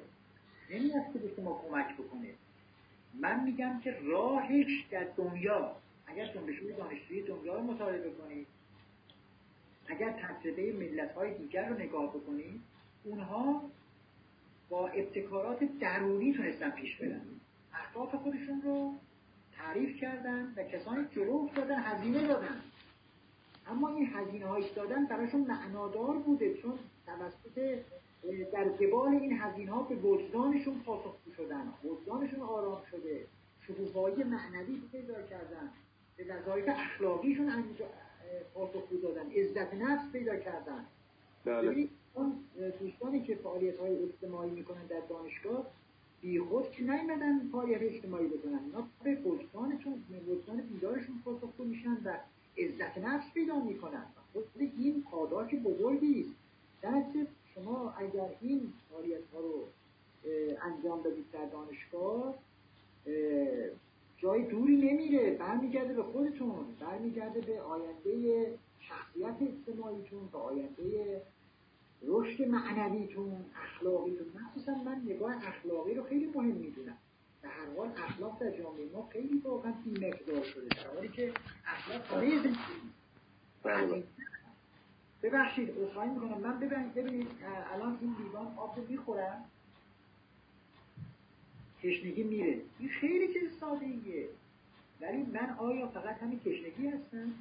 [0.69, 2.30] نمیاد که به شما کمک بکنه.
[3.19, 5.76] من میگم که راهش در دنیا.
[6.07, 8.47] اگر جنبشوی دانشجویی دنیا رو مطالعه بکنید
[9.88, 12.61] اگر تجربه ملت های دیگر رو نگاه بکنید
[13.03, 13.64] اونها
[14.69, 17.22] با ابتکارات درونی تونستن پیش برن.
[17.73, 18.93] اهداف خودشون رو
[19.57, 22.61] تعریف کردن و کسانی جلو افتادن هزینه دادن.
[23.68, 27.80] اما این هزینه های دادن براشون معنادار بوده چون توسط
[28.53, 33.26] در قبال این هزینه ها به وجدانشون پاسخگو شدن وجدانشون آرام شده
[33.68, 35.69] شکوفایی معنوی پیدا کردن
[36.18, 37.64] به وظایف اخلاقیشون
[38.53, 40.86] پاسخگو دادن عزت نفس پیدا کردن.
[41.45, 41.88] بله.
[42.14, 42.34] اون
[42.80, 45.68] دوستانی که فعالیت های اجتماعی می‌کنن در دانشگاه
[46.22, 52.18] بی خود که نیمدن فعالیت اجتماعی بکنن اینا به وجدانشون وجدان بیدارشون پاسخگو میشن و
[52.57, 54.06] عزت نفس پیدا می‌کنن.
[54.34, 56.44] خود این پاداش بزرگی است.
[56.81, 57.03] در
[57.56, 59.68] شما اگر این فعالیت ها رو
[60.61, 62.35] انجام بدید در دانشگاه
[64.18, 71.22] جای دوری نمیره برمیگرده به خودتون برمیگرده به آینده شخصیت اجتماعیتون به آینده
[72.03, 74.27] رشد معنویتون اخلاقیتون.
[74.41, 76.97] مخصوصا من نگاه اخلاقی رو خیلی مهم می‌دونم.
[77.41, 80.68] به هر حال اخلاق در جامعه ما خیلی واقعا بیمقدار شده.
[80.68, 81.34] در حالی که
[81.65, 82.57] اخلاق همه زندگی.
[83.64, 84.03] بله.
[85.26, 86.38] ببخشید اصخایی می‌کنم.
[86.38, 87.27] من ببینید ببینید
[87.73, 89.45] الان این لیوان آب رو می‌خورم
[91.84, 92.61] تشنگی میره.
[92.80, 94.30] این خیلی چیز ساده ایه
[95.02, 97.31] ولی من آیا فقط همین تشنگی هستم؟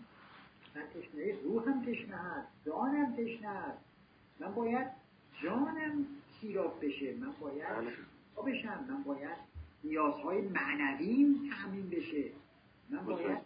[0.74, 2.48] من تشنه روحم تشنه هست.
[2.66, 3.78] جانم تشنه هست.
[4.40, 4.86] من باید
[5.42, 6.06] جانم
[6.40, 7.14] سیراب بشه.
[7.14, 8.52] من باید بله.
[8.52, 9.36] بشم من باید
[9.84, 12.24] نیازهای معنویم تأمین بشه.
[12.90, 13.38] من باید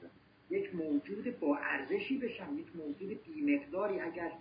[0.51, 4.33] یک موجود با ارزشی بشم یک موجود بیمقداری اگر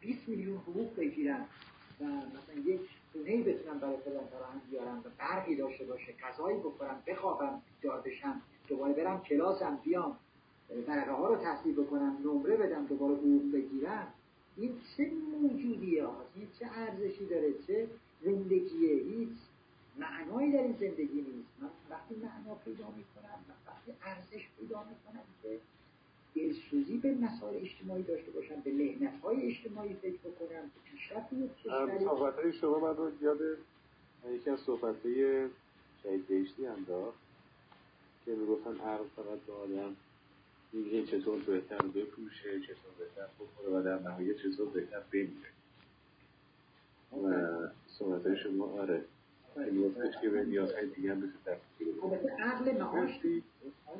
[0.00, 1.48] 20 میلیون حقوق بگیرم
[2.00, 2.80] و مثلا یک
[3.12, 8.42] خونه بتونم برای فلان فراهم بیارم و برقی داشته باشه غذایی بخورم بخوابم بیدار بشم
[8.68, 10.16] دوباره برم کلاسم بیام
[10.86, 14.06] برقه ها رو تحصیل بکنم نمره بدم دوباره حقوق بگیرم
[14.56, 15.10] این چه
[15.42, 16.04] موجودیه
[16.34, 17.86] این چه ارزشی داره؟ چه
[18.22, 19.38] زندگیه؟ هیچ
[19.98, 21.48] معنایی در این زندگی نیست.
[21.60, 23.15] من وقتی معنا پیدا می‌کنم
[24.02, 25.58] ارزش پیدا می‌کنم که
[26.34, 31.28] دلسوزی به مسائل اجتماعی داشته باشم به لحنت های اجتماعی فکر بکنم به پیشرفت
[32.04, 33.38] صحبت های شما من رو یاد
[34.30, 35.48] یکی از صحبت های
[36.02, 37.18] شهید بهشتی انداخت
[38.24, 39.96] که می‌گفتن عرض فقط به آدم
[40.72, 45.50] میگه چطور بهتر بپوشه چطور بهتر بخوره و در نهایت چطور بهتر بمیره.
[47.12, 49.04] و صحبت های شما آره.
[50.22, 51.32] که به نیازهای دیگه هم
[52.38, 53.20] عقل معاش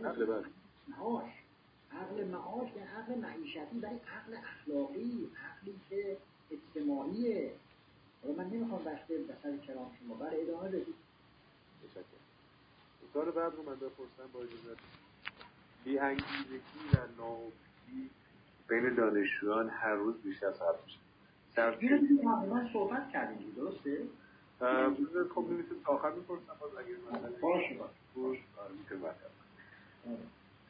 [0.05, 0.27] عقل
[0.89, 1.33] معاش.
[1.93, 6.17] عقل معاش یعنی عقل معیشتی ولی عقل اخلاقی عقلی که
[6.51, 7.53] اجتماعیه.
[8.23, 10.15] حالا من نمی‌خوام بحث بسر کرام شما.
[10.15, 10.95] برای ادامه بدید.
[13.15, 14.77] سال بعد رو من بپرسم با اجازه.
[15.85, 18.11] بی انگیزگی و ناامیدی
[18.69, 20.99] بین دانشجویان هر روز بیشتر صرف میشه.
[21.81, 24.03] این رو من صحبت کردیم درسته؟
[24.59, 25.45] خب
[25.85, 26.97] آخر می‌پرسم باز اگر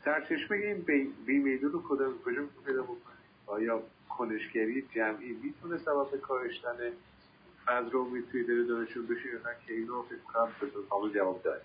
[0.04, 6.76] سرچشمه این بیمیدون رو کجا کجا پیدا بکنید آیا کنشگری جمعی می‌تونه سبب کاهشتن
[7.66, 10.52] فضل رو امید توی دل دانشجو بشه یا نه؟ که اینو فکر کنم
[10.90, 11.62] کامل جواب داره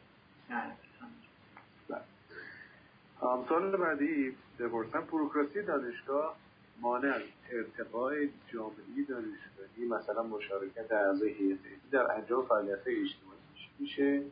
[3.49, 6.38] سال بعدی بپرسم پروکراسی دانشگاه
[6.81, 7.21] مانع از
[7.51, 8.13] ارتقاء
[8.53, 11.59] جامعی دانشگاهی مثلا مشارکت در اعضای هیئت
[11.91, 13.39] در انجام فعالیت اجتماعی
[13.79, 14.23] میشه.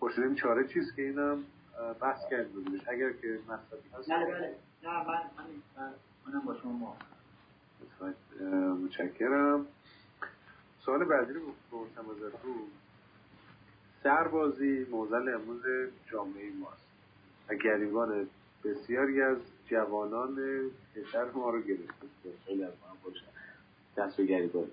[0.00, 1.44] پرسیدیم چاره چیز که اینم
[2.00, 2.46] بحث کرد
[2.88, 4.10] اگر که مصرفی هست.
[4.10, 4.26] بله.
[4.26, 5.92] بله نه من
[6.26, 6.96] منم با شما
[8.84, 9.66] متشکرم.
[10.80, 12.62] سوال بعدی رو بپرسم ازتون.
[14.02, 15.62] سربازی موزل امروز
[16.10, 16.86] جامعه ماست.
[17.48, 18.28] و گریبان
[18.64, 20.36] بسیاری از جوانان
[20.94, 22.06] پسر ما رو گرفته
[22.46, 23.10] خیلی از ما
[23.96, 24.70] دست گریبان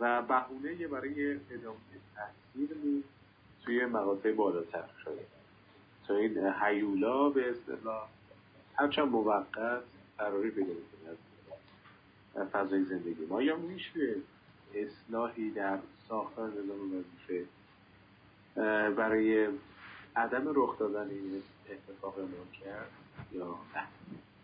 [0.00, 1.76] و بهونه برای ادامه
[2.16, 3.02] تحصیل
[3.64, 5.26] توی مقاطع بالاتر شده.
[6.06, 8.08] تا این حیولا به اصطلاح
[8.74, 9.82] هرچند موقت
[10.16, 11.16] فراری پیدا می‌کنه
[12.34, 13.42] از فضای زندگی ما.
[13.42, 14.14] یا میشه
[14.74, 17.46] اصلاحی در ساختار نظام وظیفه
[18.90, 19.48] برای
[20.16, 22.90] عدم رخ دادن این اتفاق ما کرد.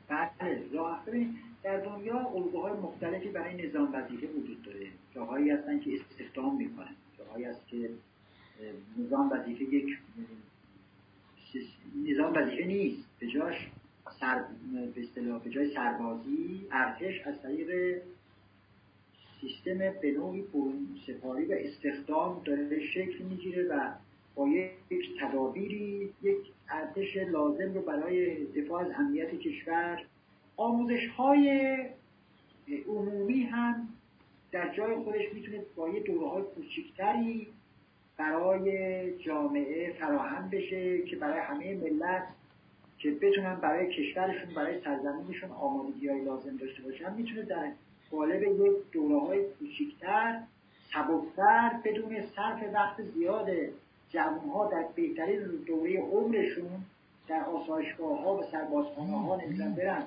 [0.09, 1.29] بله
[1.63, 4.87] در دنیا الگوهای مختلفی برای نظام وظیفه وجود داره.
[5.15, 7.91] جاهایی هستن که استخدام می‌کنن جاهایی هست که
[8.99, 9.99] نظام وظیفه یک
[12.07, 13.05] نظام وظیفه نیست.
[13.19, 13.71] به جاش
[14.21, 14.45] سر
[14.95, 18.01] به اصطلاح به جای سربازی ارتش از طریق
[19.41, 20.45] سیستم به نوعی
[21.07, 23.93] سپاری و استخدام داره شکل می‌گیره و
[24.35, 26.39] با یک تدابیری یک
[26.71, 30.05] ارتش لازم رو برای دفاع از امنیت کشور.
[30.57, 31.77] آموزش های
[32.89, 33.89] عمومی هم
[34.53, 37.49] در جای خودش می‌تونه با یه دوره های کوچیکتری
[38.17, 42.29] برای جامعه فراهم بشه که برای همه ملت
[42.99, 47.15] که بتونن برای کشورشون برای سرزمینشون آمادگی های لازم داشته باشن.
[47.15, 47.73] می‌تونه در
[48.11, 50.43] قالب یک دوره های کوچیکتر
[50.93, 53.49] سبکتر بدون صرف وقت زیاد
[54.15, 56.85] جوانها در بهترین دوره عمرشون
[57.29, 60.05] در آسایشگاه ها و سربازخانه ها نمی‌تونن برن.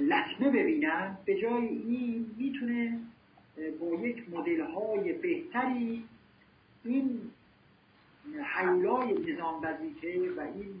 [0.00, 1.16] لطمه ببینن.
[1.24, 3.00] به جای این می‌تونه
[3.80, 6.04] با یک مدل های بهتری
[6.84, 7.20] این
[8.56, 10.74] حیولای نظام وظیفه و این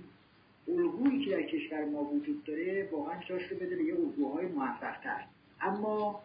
[0.68, 5.24] الگویی که در کشور ما وجود داره واقعا جاش رو بده به یه الگوهای موفقتر.
[5.60, 6.22] اما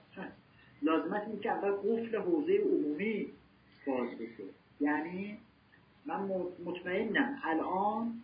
[0.82, 3.28] لازمت اینه که اول قفل حوزه عمومی
[3.88, 4.44] باز بشه.
[4.80, 5.38] یعنی
[6.06, 6.22] من
[6.66, 8.22] مطمئنم الان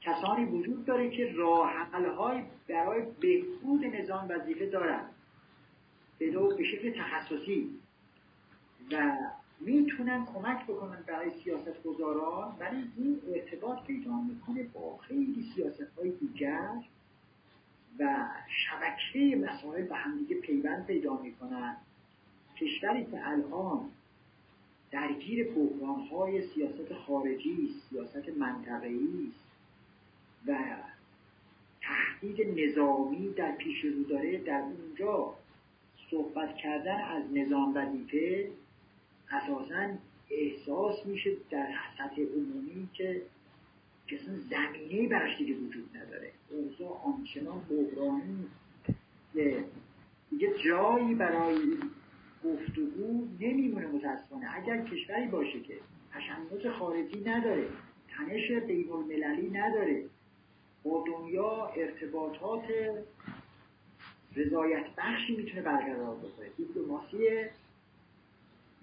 [0.00, 1.72] کسانی وجود داره که راه
[2.18, 5.04] های برای بهبود نظام وظیفه دارن.
[6.18, 7.70] به به شکل تخصصی.
[8.92, 9.16] و
[9.60, 16.10] می‌تونن کمک بکنن برای سیاست گذاران ولی این ارتباط پیدا می‌کنه با خیلی سیاست های
[16.10, 16.70] دیگر
[17.98, 21.76] و شبکه مسائل به همدیگه پیوند پیدا می‌کنن.
[22.56, 23.90] کشوری که الان
[24.90, 29.32] درگیر بحران های سیاست خارجی سیاست منطقه‌ای
[30.46, 30.58] و
[31.80, 34.38] تهدید نظامی در پیش رو داره.
[34.38, 35.34] در اونجا
[36.10, 38.48] صحبت کردن از نظام وظیفه
[39.30, 39.88] اساسا
[40.30, 43.22] احساس میشه در سطح عمومی که
[44.12, 46.32] اصلا زمینه براش دیگه وجود نداره.
[46.50, 48.46] اوضاع آنچنان بحرانی
[49.32, 49.64] که
[50.30, 51.58] دیگه جایی برای
[52.44, 54.56] گفتگو نمیمونه متاسفانه.
[54.56, 55.74] اگر کشوری باشه که
[56.12, 57.66] تشنج خارجی نداره
[58.08, 60.04] تنش بین المللی نداره
[60.84, 62.64] با دنیا ارتباطات
[64.36, 66.48] رضایت بخشی می‌تونه برقرار بکنه.
[66.56, 67.18] دیپلماسی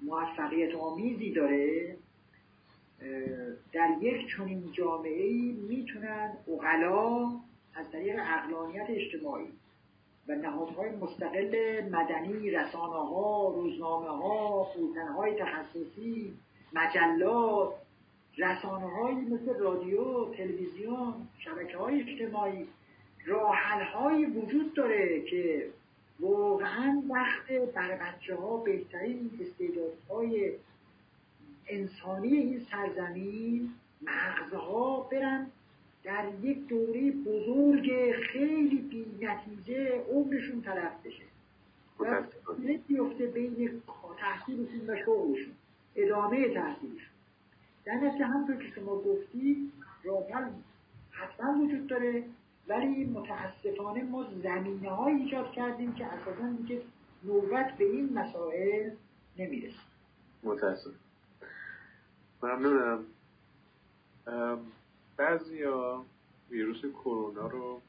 [0.02, 1.98] موفقیت آمیزی داره.
[3.74, 7.26] در یک چنین جامعه ای می‌تونن اغلا
[7.76, 9.48] از طریق اقلانیت اجتماعی
[10.28, 14.68] و نهادهای مستقل مدنی رسانه ها روزنامه ها
[15.18, 16.34] های تخصصی
[16.74, 17.74] مجلات
[18.38, 22.68] رسانه هایی مثل رادیو تلویزیون شبکه های اجتماعی
[23.26, 25.70] راحل هایی وجود داره که
[26.20, 30.54] واقعا وقت برای بچه ها بهترین استعدادهای
[31.68, 35.52] انسانی این سرزمین مغزها برن.
[36.06, 41.24] در یک دوره بزرگ خیلی بی نتیجه عمرشون تلف بشه.
[42.00, 42.24] و
[42.88, 43.82] بیفته بین
[44.18, 45.54] تحصیلشون و شغلشون
[45.96, 47.10] ادامه تحصیلشون.
[47.86, 49.72] در نتیجه همطور که شما گفتی
[50.04, 50.50] راحل
[51.12, 52.24] حتما وجود داره
[52.68, 56.82] ولی متاسفانه ما زمینه های ایجاد کردیم که اساسا دیگه
[57.24, 58.92] نوبت به این مسائل
[59.38, 59.80] نمی‌رسه.
[60.44, 60.92] متاسف
[62.44, 63.06] ممنونم.
[65.18, 66.06] بعضی ها
[66.50, 67.82] ویروس کرونا رو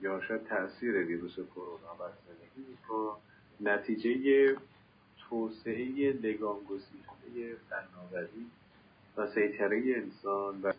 [0.00, 3.16] یا شاید تاثیر ویروس کرونا بر زندگی رو
[3.60, 4.56] نتیجه
[5.18, 8.46] توسعه لگانگزینهای فناوری
[9.16, 10.72] و سیطره انسان و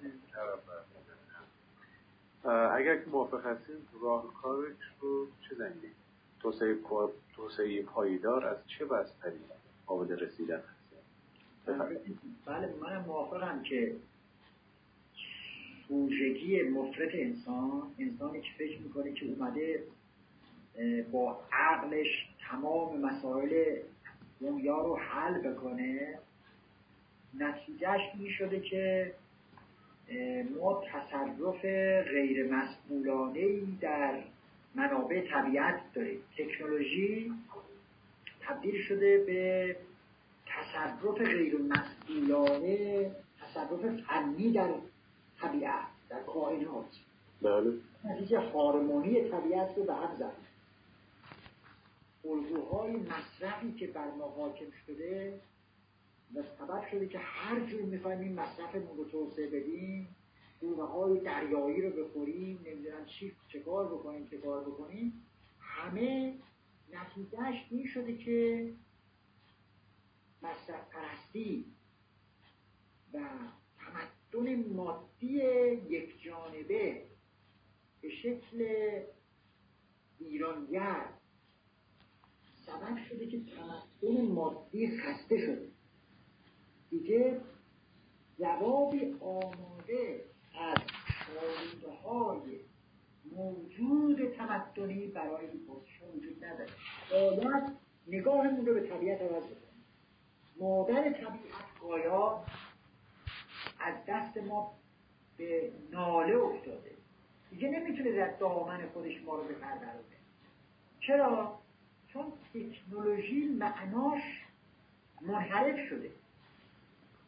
[2.49, 5.91] اگر که موافق هستین راهکارش رو چه زنگی؟
[6.39, 6.77] توسعه,
[7.35, 9.39] توسعه پایدار از چه بستری؟
[9.85, 10.83] قابل رسیدن هست
[12.45, 13.95] بله من موافقم که
[15.93, 19.83] سوژگی مفرد انسان انسانی که فکر می‌کنه که اومده
[21.11, 23.75] با عقلش تمام مسائل
[24.41, 26.19] دنیا رو حل بکنه
[27.39, 29.13] نتیجهش این شده که
[30.55, 31.65] ما تصرف
[32.09, 34.19] غیر مسئولانه در
[34.75, 36.19] منابع طبیعت داریم.
[36.37, 37.33] تکنولوژی
[38.41, 39.75] تبدیل شده به
[40.45, 43.11] تصرف غیر مسئولانه
[43.41, 44.69] تصرف فنی در
[45.43, 46.99] طبیعت در کائنات
[47.41, 47.73] بله.
[48.03, 50.33] نتیجه هارمونی طبیعت رو به هم زد.
[52.25, 55.39] الگوهای مصرفی که بر ما حاکم شده
[56.35, 60.15] و سبب شده که هر جور می‌خوایم این مصرفمون رو توسعه بدیم
[60.61, 65.25] گونه های دریایی رو بخوریم نمی‌دونم چی چه کار بکنیم چه کار بکنیم
[65.59, 66.33] همه
[66.93, 68.69] نتیجهش این شده که
[70.41, 71.65] مصرف پرستی
[73.13, 73.19] و
[74.33, 75.33] تمدن مادی
[75.89, 77.01] یک جانبه
[78.01, 78.67] به شکل
[80.19, 81.05] ایرانگر
[82.65, 85.67] سبب شده که تمدن مادی خسته شده.
[86.89, 87.41] دیگه
[88.39, 90.25] جوابی آماده
[90.59, 90.77] از
[91.07, 92.59] شاهده های
[93.31, 96.71] موجود تمدنی برای پرسش وجود نداره.
[97.11, 97.77] باید
[98.07, 99.85] نگاهمون رو به طبیعت عوض بکنیم.
[100.59, 102.45] مادر طبیعت گایا
[103.83, 104.73] از دست ما
[105.37, 106.91] به ناله افتاده.
[107.49, 110.03] دیگه نمی‌تونه در دامن خودش ما رو بپرورونه
[110.99, 111.59] چرا؟
[112.07, 114.21] چون تکنولوژی معناش
[115.21, 116.11] منحرف شده.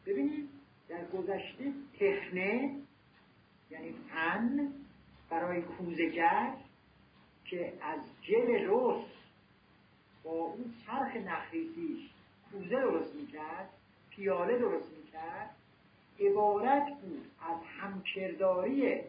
[0.06, 0.48] ببینید
[0.88, 2.76] در گذشته تخنه
[3.70, 4.72] یعنی فن
[5.30, 6.52] برای کوزگر
[7.44, 9.04] که از جل رس
[10.24, 12.10] با اون چرخ نخریسیش
[12.52, 13.68] کوزه درست می‌کرد
[14.10, 15.55] پیاله درست می‌کرد
[16.20, 19.00] عبارت بود از همکرداری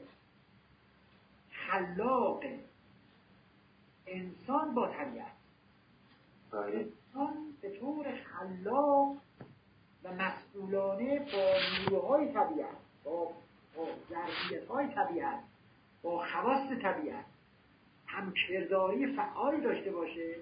[1.52, 2.44] خلاق
[4.08, 5.32] انسان با طبیعت
[6.52, 6.76] بله.
[6.76, 9.18] انسان به طور خلاق
[10.04, 13.32] و مسئولانه با نیروهای طبیعت با
[14.10, 15.40] ظرفیت های طبیعت
[16.02, 17.26] با خواست طبیعت
[18.06, 20.36] همکرداری فعالی داشته باشه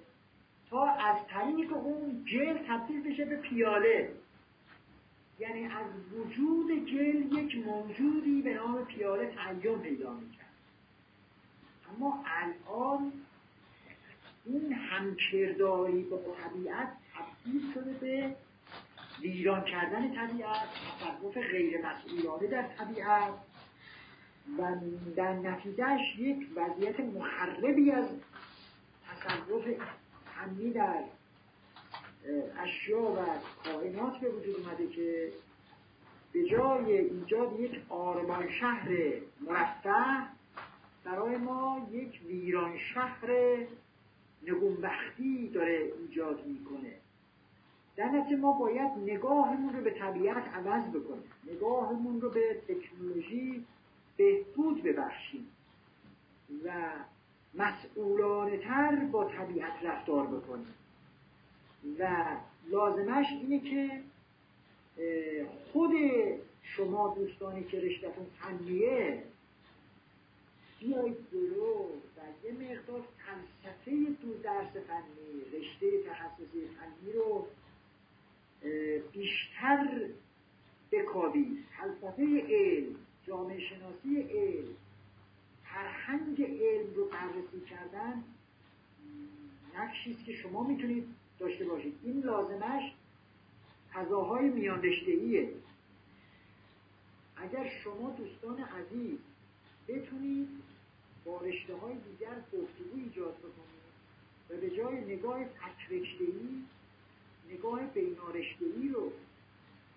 [0.69, 4.13] تا از طریق اون جل تبدیل بشه به پیاله
[5.39, 10.45] یعنی از وجود جل یک موجودی به نام پیاله تعین پیدا می‌کرد.
[11.95, 13.13] اما الان
[14.45, 18.35] این همکرداری با طبیعت تبدیل شده به
[19.21, 20.67] ویران کردن طبیعت
[20.99, 23.33] تصرف غیر مسئولانه در طبیعت
[24.59, 24.75] و
[25.15, 28.07] در نتیجهش یک وضعیت مخربی از
[29.07, 29.63] تصرف
[30.43, 31.03] امنی در
[32.59, 33.17] اشیا و
[33.63, 35.31] کائنات به وجود اومده که
[36.33, 38.89] به جای ایجاد یک آرمان شهر
[39.41, 40.27] مرفه
[41.03, 43.27] برای ما یک ویران شهر
[44.47, 46.93] نگونبختی داره ایجاد می‌کنه.
[47.95, 51.31] در نتیجه ما باید نگاهمون رو به طبیعت عوض بکنیم.
[51.53, 53.65] نگاهمون رو به تکنولوژی
[54.17, 55.47] بهبود ببخشیم
[56.65, 56.89] و
[57.53, 60.73] مسئولانه تر با طبیعت رفتار بکنیم.
[61.99, 62.25] و
[62.69, 64.01] لازمش اینه که
[65.73, 65.91] خود
[66.63, 69.23] شما دوستانی که رشتتون فنیه
[70.79, 71.85] بیایید جلو
[72.17, 73.91] و یه مقدار فلسفه
[74.21, 77.47] دو درس فنی رشته تخصصی فنی رو
[79.11, 80.09] بیشتر
[80.91, 81.65] بکاوید.
[81.77, 82.95] فلسفه علم
[83.27, 84.75] جامعه شناسی علم
[85.63, 88.23] فرهنگ علم رو بررسی کردن
[89.77, 91.07] نقشی که شما می‌تونید
[91.39, 92.93] داشته باشید این لازمش
[93.93, 95.53] فضاهای میان ایه
[97.35, 99.19] اگر شما دوستان عزیز
[99.87, 100.49] بتونید
[101.25, 103.85] با رشته های دیگر گفتگو ایجاد بکنید
[104.49, 106.65] و به جای نگاه تکرشتهی
[107.51, 109.11] نگاه بینارشتهی رو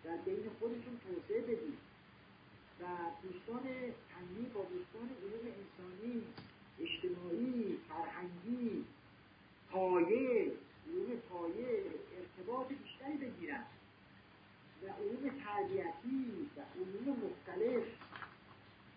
[0.04, 1.78] در بین خودتون توسعه بدید
[2.80, 2.84] و
[3.22, 6.22] دوستان فنی با دوستان علوم انسانی
[6.80, 8.84] اجتماعی فرهنگی
[9.70, 10.52] پایه
[11.08, 11.82] علوم پایه
[12.18, 13.64] ارتباط بیشتری بگیرن
[14.82, 17.84] و علوم تربیتی و علوم مختلف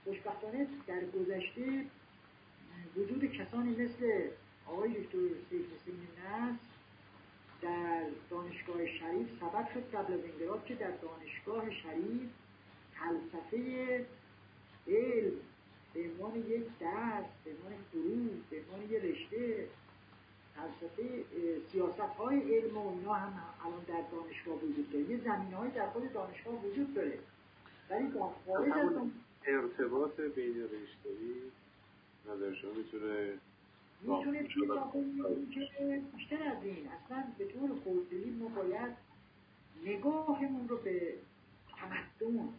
[0.04, 1.86] خوشبختانه در گذشته
[2.96, 4.30] وجود کسانی مثل
[4.68, 5.18] آقای دکتر
[5.50, 6.56] سیف حسین نصر
[7.62, 12.30] در دانشگاه شریف سبب شد قبل از انقلاب که در دانشگاه شریف
[12.94, 14.06] فلسفه
[14.88, 15.32] علم
[15.94, 19.68] به عنوان یک درس به عنوان فروغ به عنوان یک رشته
[20.56, 21.24] فلسفه
[21.72, 25.10] سیاست های علم و اینا هم الان در دانشگاه وجود داره.
[25.10, 27.20] یه زمینه های در خود دانشگاه وجود داره.
[27.90, 29.10] ولی خارج از
[29.46, 31.36] ارتباط بین رشته‌ای
[32.26, 33.34] نظر شما می‌تونه
[34.02, 38.92] می‌تونه که بیشتر از این اصلا به طور خوددلی ما باید
[39.86, 41.14] نگاهمون رو به
[41.78, 42.50] تمدن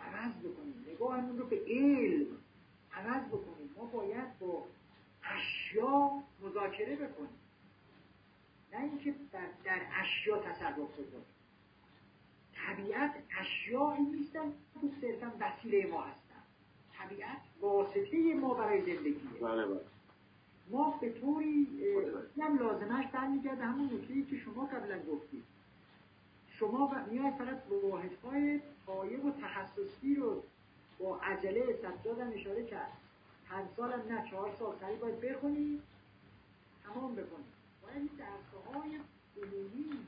[0.00, 0.84] عوض بکنیم.
[0.88, 2.26] نگاهمون رو به علم
[2.92, 3.70] عوض بکنیم.
[3.76, 4.66] ما باید با
[5.36, 6.10] اشیا
[6.42, 7.40] مذاکره بکنیم
[8.72, 9.14] نه اینکه
[9.64, 11.24] در اشیا تصرف بکنیم
[12.66, 16.42] طبیعت اشیایی نیستن که صرفا وسیله ما هستن.
[16.98, 19.40] طبیعت واسطه ما برای زندگیه.
[19.42, 19.80] بله بله.
[20.70, 21.66] ما به طوری
[22.40, 25.44] هم لازمش برمیگرده همون نکته که شما قبلا گفتید.
[26.48, 30.42] شما میاد فقط واحدهای پایه و تخصصی رو
[30.98, 32.92] با عجله سجادم اشاره کرد.
[33.50, 35.82] پنج سالم نه چهار سال سری باید بخونی.
[36.84, 37.44] تمام بکنی
[37.82, 39.00] باید این درسهای
[39.36, 40.06] عمومی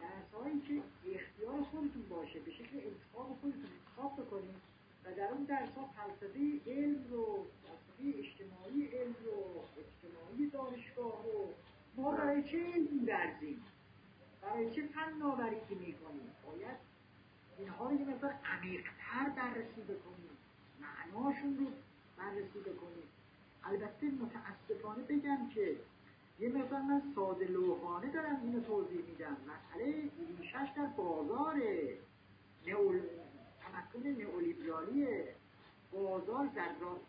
[0.00, 0.82] درسهایی که
[1.14, 4.56] اختیار خودتون باشه به شکل انتخاب خودتون انتخاب بکنید
[5.04, 11.48] و در اون درس ها فلسفه علم رو فلسفه اجتماعی علم رو اجتماعی دانشگاه رو
[14.42, 16.76] برای چه فناوری که می‌کنیم؟ باید
[17.58, 20.36] اینها رو یه مقدار عمیقتر بررسی بکنیم.
[20.80, 21.66] معناشون رو
[22.22, 23.08] بررسی بکنیم.
[23.64, 25.76] البته متاسفانه بگم که
[26.40, 29.36] یه مقدار من ساده لوحانه دارم اینو توضیح میدم.
[29.46, 31.62] مسئله ریشش در بازار
[32.66, 33.00] نئول...
[33.62, 35.34] تمکن نئولیبرالیه.
[35.92, 37.00] بازار ذرات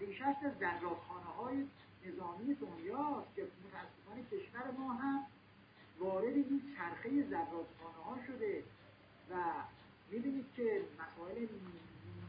[0.00, 1.66] ریشش در ذراتخانه های
[2.06, 5.26] نظامی دنیاست که متاسفانه کشور ما هم
[5.98, 8.62] وارد این چرخه زرادخانه ها شده
[9.30, 9.34] و
[10.10, 11.46] می‌بینید که مسائل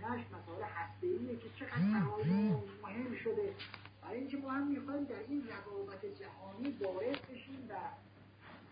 [0.01, 1.07] نش مسائل هسته
[1.37, 2.49] که چقدر برای
[2.83, 3.53] مهم شده.
[4.01, 7.73] برای اینکه ما هم می‌خوایم در این رقابت جهانی وارد بشیم و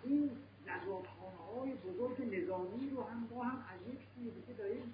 [0.03, 0.31] این
[0.65, 4.93] زرادخانه های بزرگ نظامی رو هم ما هم از یک سوی دیگه داریم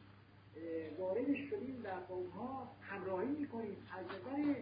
[1.00, 3.78] واردش شدیم و با اونها همراهی می‌کنیم.
[3.98, 4.56] از نظر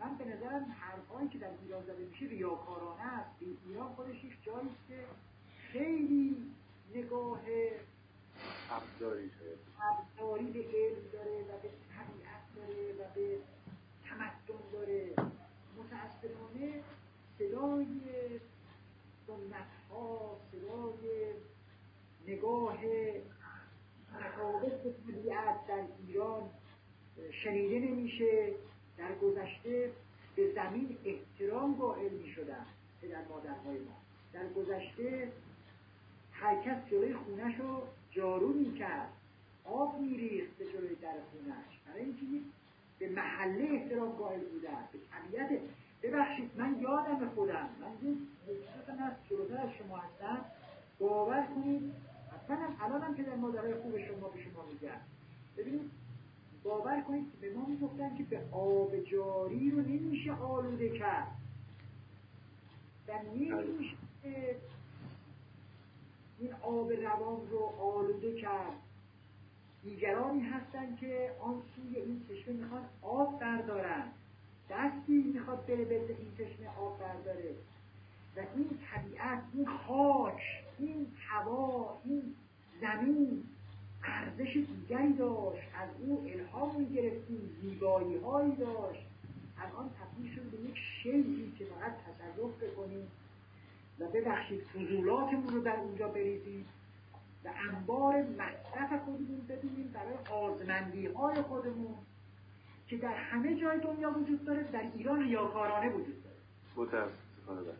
[0.00, 3.30] من به نظرم حرفهایی که در ایران زده میشه ریاکارانه است.
[3.66, 5.04] ایران خودش یک جایی که
[5.72, 6.36] خیلی
[6.94, 7.40] نگاه
[8.70, 9.30] ابزاری
[9.80, 13.38] ابزاری به علم داره و به طبیعت داره و به
[14.04, 15.10] تمدن داره.
[15.76, 16.82] متاسفانه
[17.38, 17.86] صدای
[19.26, 21.32] سنت ها صدای
[22.26, 22.78] نگاه
[24.14, 26.50] متفاوت به طبیعت در ایران
[27.44, 28.54] شنیده نمیشه.
[28.98, 29.92] در گذشته
[30.36, 32.66] به زمین احترام قائل می شدن
[33.02, 33.96] پدر مادرهای ما.
[34.32, 35.32] در گذشته
[36.32, 37.82] هر کس جلوی خونش رو
[38.16, 39.08] جارو می کرد
[39.64, 41.80] آب می ریخت به جلوی در خونش.
[41.86, 42.46] برای اینکه
[42.98, 44.88] به محله احترام قائل بودن.
[44.92, 45.60] به طبیعت
[46.02, 47.68] ببخشید من یادم خودم.
[47.80, 48.26] من چیزی
[49.02, 50.44] از جلوتر از شما هستم.
[50.98, 51.92] باور کنید
[52.44, 55.00] اصلا الان هم پدر مادرهای خوب شما به شما میگن.
[55.56, 55.90] ببینید
[56.64, 61.36] باور کنید به ما می‌گفتن که به آب جاری رو نمیشه آلوده کرد.
[63.08, 63.96] و نمیشه
[66.38, 68.76] این آب روان رو آلوده کرد.
[69.84, 74.04] دیگرانی هستن که آن سوی این چشمه می‌خوان آب بردارن
[74.70, 77.54] دستی می‌خواد بره به این چشمه آب برداره.
[78.36, 80.42] و این طبیعت این خاک
[80.78, 82.34] این هوا این
[82.80, 83.44] زمین
[84.04, 85.68] ارزش دیگری داشت.
[85.74, 89.06] از او الهام می‌گرفتیم زیبایی هایی داشت.
[89.58, 93.06] الان تبدیل شده به یک شیعی که فقط تصرف بکنیم.
[94.00, 96.66] و ببخشید فضولاتمون رو در اونجا بریزیم
[97.44, 101.94] و انبار مصرف خودمون ببینیم برای آزمندی های خودمون
[102.88, 106.36] که در همه جای دنیا وجود داره در ایران ریاکارانه وجود داره.
[107.46, 107.74] بله.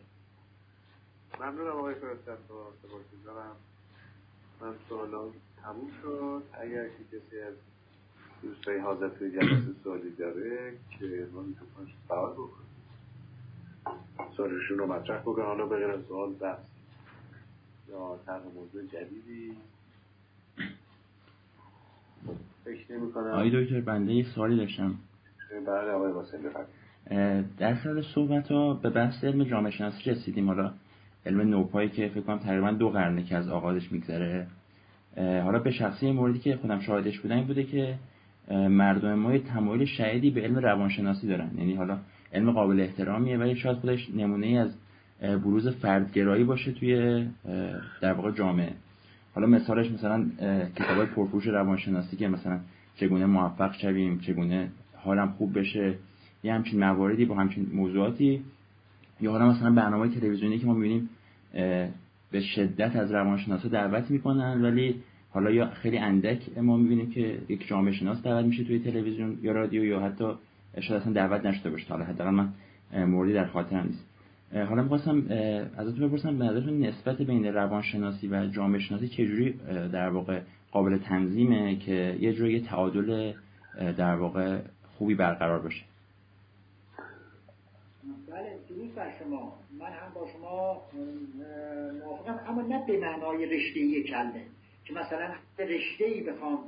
[1.39, 2.37] ممنونم آقای فرستن
[3.25, 3.55] دارم
[4.61, 5.33] من سوالان
[5.63, 6.43] تموم شد.
[6.53, 7.53] اگر که کسی از
[8.41, 12.66] دوستای حاضر توی جلسه سوالی داره که ما می‌تونیم سوال بکنیم.
[14.37, 15.45] سوالشون رو مطرح بکنم.
[15.45, 16.59] حالا بغیر از سوال بحث
[17.89, 19.51] یا طرح موضوع جدیدی؟
[22.65, 23.27] فکر نمی کنم.
[23.27, 24.95] آقای دکتر بنده یه سوالی داشتم.
[25.67, 26.39] بله آقای واسه
[27.57, 30.47] در سر صحبت ها به بحث علم جامعه شناسی رسیدیم.
[30.47, 30.73] حالا
[31.25, 34.47] علم نوپایی که فکر کنم تقریبا دو قرنه که از آغازش میگذره.
[35.17, 37.95] حالا به شخصی موردی که خودم شاهدش بودم این بوده که
[38.51, 41.51] مردم ما تمایل شدیدی به علم روانشناسی دارن.
[41.57, 41.97] یعنی حالا
[42.33, 44.75] علم قابل احترامیه ولی شاید خودش نمونه ای از
[45.21, 47.25] بروز فردگرایی باشه توی
[48.01, 48.71] در واقع جامعه.
[49.35, 50.25] حالا مثالش مثلا
[50.75, 52.59] کتاب پرفروش روانشناسی که مثلا
[52.95, 55.93] چگونه موفق شویم چگونه حالم خوب بشه
[56.43, 58.41] یه همچین مواردی با همچین موضوعاتی.
[59.21, 61.09] یا حالا مثلا برنامه تلویزیونی که ما می‌بینیم
[62.31, 64.95] به شدت از روانشناسا دعوت می‌کنن ولی
[65.29, 69.51] حالا یا خیلی اندک ما می‌بینیم که یک جامعه شناس دعوت میشه توی تلویزیون یا
[69.51, 70.31] رادیو یا حتی
[70.81, 72.53] شاید اصلا دعوت نشده باشه حالا حداقل من
[72.93, 74.05] موردی در خاطرم نیست.
[74.69, 75.17] حالا می‌خواستم
[75.77, 79.53] ازتون بپرسم به نظرتون نسبت بین روانشناسی و جامعه شناسی چجوری
[79.93, 80.41] در واقع
[80.71, 83.33] قابل تنظیمه که یه جوری تعادل
[83.97, 84.59] در واقع
[84.97, 85.83] خوبی برقرار باشه؟
[88.31, 89.53] بله درود بر شما.
[89.79, 90.81] من هم با شما
[92.05, 94.43] موافقم اما نه به معنای رشته کلمه
[94.85, 96.59] که مثلا رشته ای بخوام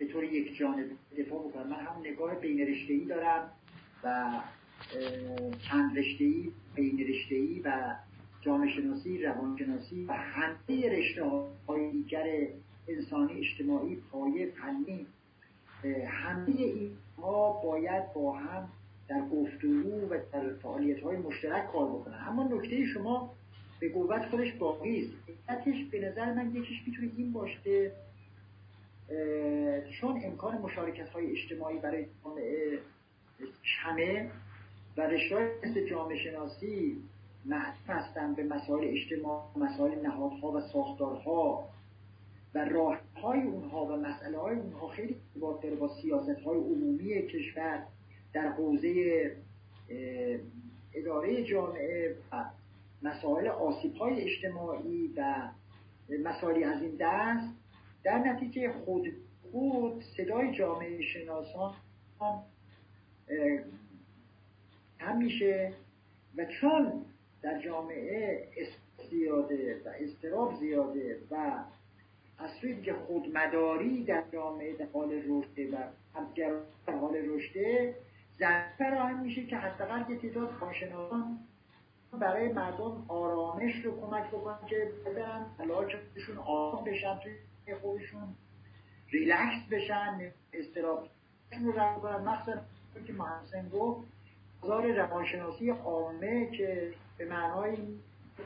[0.00, 0.86] به طور یک جانب
[1.18, 3.50] دفاع بکنم من هم نگاه بین رشته ای دارم
[4.04, 4.30] و
[5.68, 7.94] چند رشته ای بین رشته ای و
[8.40, 11.24] جامعه شناسی روانشناسی و همه رشته
[11.68, 12.24] های دیگر
[12.88, 15.06] انسانی اجتماعی پایه فنی
[16.06, 18.68] همه اینها باید با هم
[19.08, 22.24] در گفتگو و در فعالیت های مشترک کار بکنن.
[22.28, 23.34] اما نکته شما
[23.80, 25.12] به قوت خودش باقی
[25.46, 25.90] است.
[25.90, 27.92] به نظر من یکیش می‌تونه این باشه
[30.00, 32.78] چون امکان مشارکت های اجتماعی برای جامعه
[33.84, 34.30] کمه
[34.96, 36.96] و رشته مثل جامعه شناسی
[37.44, 41.68] معطف هستن به مسائل اجتماع مسائل نهادها و ساختارها
[42.54, 47.26] و راه های اونها و مسئله های اونها خیلی ارتباط داره با سیاست های عمومی
[47.26, 47.86] کشور
[48.32, 49.36] در حوزه
[50.94, 52.44] اداره جامعه و
[53.02, 55.48] مسائل آسیب های اجتماعی و
[56.24, 57.59] مسائلی از این دست.
[58.04, 59.12] در نتیجه خود
[59.52, 61.74] خود صدای جامعه شناسان
[64.98, 65.72] هم میشه
[66.36, 67.04] و چون
[67.42, 68.48] در جامعه
[69.10, 71.64] زیاده و استراب زیاده و
[72.38, 75.76] از سوی که خودمداری در جامعه در حال رشده و
[76.14, 76.52] همگر
[76.86, 77.94] در حال رشده
[78.38, 81.38] زن فراهم میشه که حداقل یه تعداد کارشناسان
[82.12, 87.32] برای مردم آرامش رو کمک بکنن که ببرن علاجشون آرام بشن توی
[87.74, 88.34] خودشون
[89.10, 91.08] ریلکس بشن استراب
[91.52, 92.60] رو کنن مخصوصا
[93.06, 94.08] که محسن گفت
[94.60, 97.76] بازار روانشناسی عامه که به معنای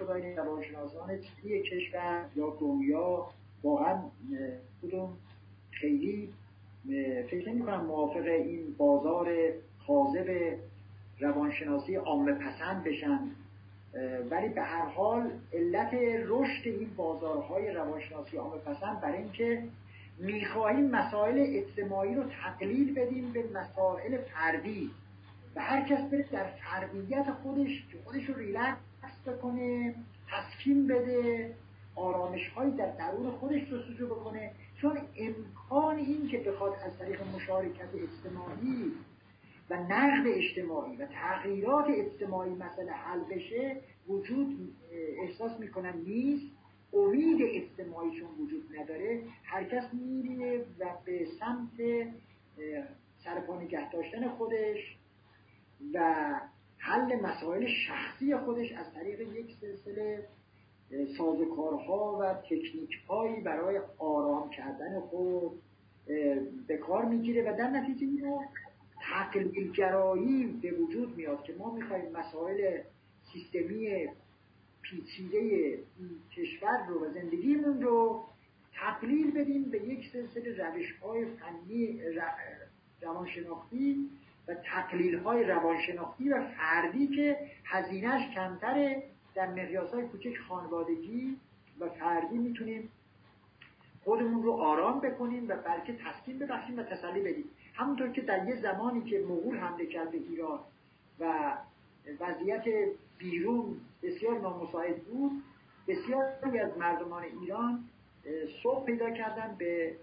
[0.01, 3.28] خدای روانشناسان تیلی کشور یا دنیا
[3.62, 4.02] واقعا
[4.82, 5.16] کدوم
[5.70, 6.32] خیلی
[7.30, 9.32] فکر نمی کنم موافق این بازار
[9.86, 10.59] کاذب
[11.20, 13.30] روانشناسی عامه پسند بشن.
[14.30, 15.94] ولی به هر حال علت
[16.26, 19.62] رشد این بازارهای روانشناسی عامه پسند برای اینکه
[20.18, 24.90] می‌خواهیم مسائل اجتماعی رو تقلیل بدیم به مسائل فردی.
[25.56, 28.76] و هر کس بره در فردیت خودش که خودش رو ریلکس
[29.26, 29.94] بکنه
[30.30, 31.50] تسکین بده
[31.96, 34.50] آرامش هایی در درون خودش جستجو بکنه.
[34.80, 38.92] چون امکان این که بخواد از طریق مشارکت اجتماعی
[39.70, 43.76] و نقد اجتماعی و تغییرات اجتماعی مسئله حل بشه
[44.08, 46.46] وجود احساس می‌کنن نیست.
[46.92, 52.06] امید اجتماعیشون وجود نداره هر کس میره و به سمت
[53.24, 54.96] سرپا نگه داشتن خودش
[55.94, 56.24] و
[56.78, 60.28] حل مسائل شخصی خودش از طریق یک سلسله
[61.18, 65.62] سازوکارها و تکنیک هایی برای آرام کردن خود
[66.66, 68.40] به کار می‌گیره و در نتیجه اینو
[69.12, 72.81] تقلیل گرایی به وجود میاد که ما می‌خوایم مسائل
[73.32, 74.09] سیستمی
[74.82, 75.78] پیچیده
[76.36, 78.24] کشور رو و زندگیمون رو
[78.74, 82.01] تقلیل بدیم به یک سلسله روش های فنی
[83.02, 84.10] روانشناختی
[84.48, 89.02] و تقلیل های روانشناختی و فردی که هزینهش کمتره
[89.35, 91.36] در مقیاس های کوچک خانوادگی
[91.81, 92.90] و فردی می‌تونیم
[94.05, 97.44] خودمون رو آرام بکنیم و بلکه تسکین ببخشیم و تسلی بدیم.
[97.74, 100.60] همونطور که در یه زمانی که مغول حمله کرد به ایران
[101.20, 101.55] و
[102.20, 102.64] وضعیت
[103.18, 105.32] بیرون بسیار نامساعد بود
[105.88, 107.84] بسیاری از مردمان ایران
[108.62, 109.96] صبح پیدا کردن به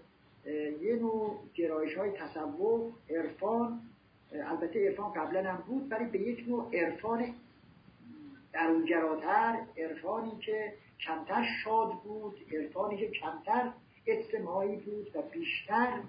[0.82, 3.80] یه نوع گرایش های تصوف عرفان
[4.32, 7.34] البته عرفان قبلا هم بود ولی به یک نوع عرفان
[8.52, 10.72] درونگراتر عرفانی که
[11.06, 13.72] کمتر شاد بود عرفانی که کمتر
[14.06, 16.00] اجتماعی بود و بیشتر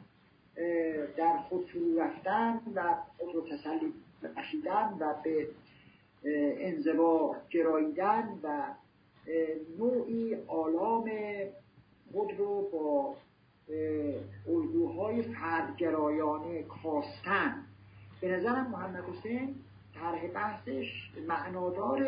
[1.18, 3.94] در خود فرو رفتن و خود رو تسلی
[4.24, 5.48] بخشیدن و به
[6.66, 8.64] انزوا گراییدن و
[9.80, 11.12] نوعی آلام
[12.12, 13.16] خود رو با
[14.48, 17.64] الگوهای فردگرایانه کاستن.
[18.22, 19.56] به نظرم محمد حسین
[19.94, 22.08] طرح بحثش معنادار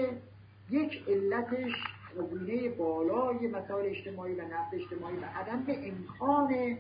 [0.69, 1.71] یک علتش
[2.17, 6.77] قبونه بالای مسائل اجتماعی و نفت اجتماعی و عدم امکان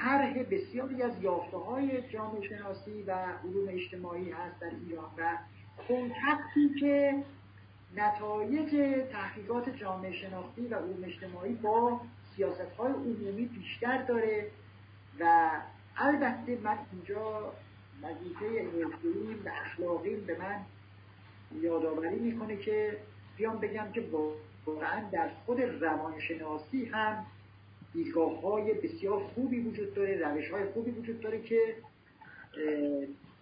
[0.00, 3.12] طرح بسیاری از یافته های جامعه شناسی و
[3.44, 5.38] علوم اجتماعی هست در ایران و
[5.88, 7.24] کنتکتی که
[7.96, 8.70] نتایج
[9.12, 12.00] تحقیقات جامعه شناختی و علوم اجتماعی با
[12.36, 14.50] سیاست های عمومی بیشتر داره
[15.20, 15.50] و
[15.96, 17.52] البته من اینجا
[18.02, 20.60] وظیفه حرفه‌ای و اخلاقی به من
[21.60, 22.98] یادآوری می‌کنه که
[23.36, 24.04] بیام بگم که
[24.66, 27.26] واقعا در خود روانشناسی هم
[27.92, 31.76] دیدگاه های بسیار خوبی وجود داره روش های خوبی وجود داره که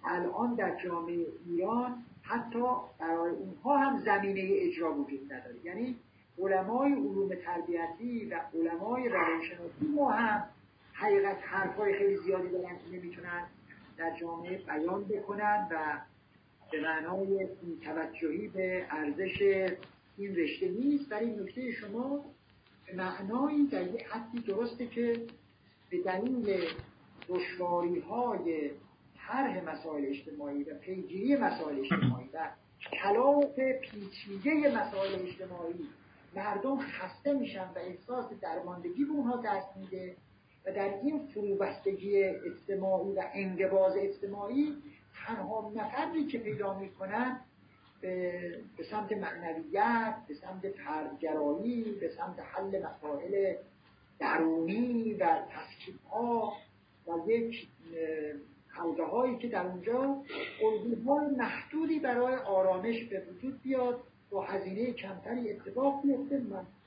[0.04, 2.64] الان در جامعه ایران حتی
[2.98, 5.56] برای اونها هم زمینه اجرا وجود نداره.
[5.64, 5.96] یعنی
[6.38, 10.44] علمای علوم تربیتی و علمای روانشناسی ما هم
[10.92, 13.46] حقیقت حرفای خیلی زیادی دارن که نمی‌تونن
[13.96, 16.00] در جامعه بیان بکنن و
[16.72, 17.48] به معنای
[17.84, 19.42] توجهی به ارزش
[20.16, 21.12] این رشته نیست.
[21.12, 22.24] ولی نکته شما
[22.94, 25.26] معنایی در یه حدی درسته که
[25.90, 26.64] به دلیل
[27.28, 28.70] دشواری های
[29.16, 32.48] طرح مسائل اجتماعی و پیگیری مسائل اجتماعی و
[33.02, 35.88] کلاف پیچیده مسائل اجتماعی
[36.36, 40.16] مردم خسته میشن و احساس درماندگی به اونها دست میده
[40.66, 44.76] و در این فروبستگی اجتماعی و انقباز اجتماعی
[45.26, 47.40] تنها نفری که پیدا می‌کنن
[48.00, 53.54] به سمت معنویت به سمت فردگرایی به سمت حل مسائل
[54.18, 56.52] درونی و تصکیب ها
[57.06, 57.68] و یک
[58.68, 60.22] حلقه هایی که در اونجا
[60.62, 64.00] الگوهای محدودی برای آرامش به وجود بیاد
[64.30, 66.42] با هزینه کمتری اتفاق بیفته.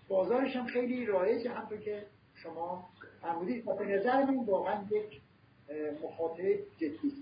[0.08, 2.90] بازارش هم خیلی رایجه همطور که شما
[3.22, 3.68] فرمودید.
[3.68, 5.22] و به نظر من واقعا یک
[6.04, 7.14] مخاطره جدی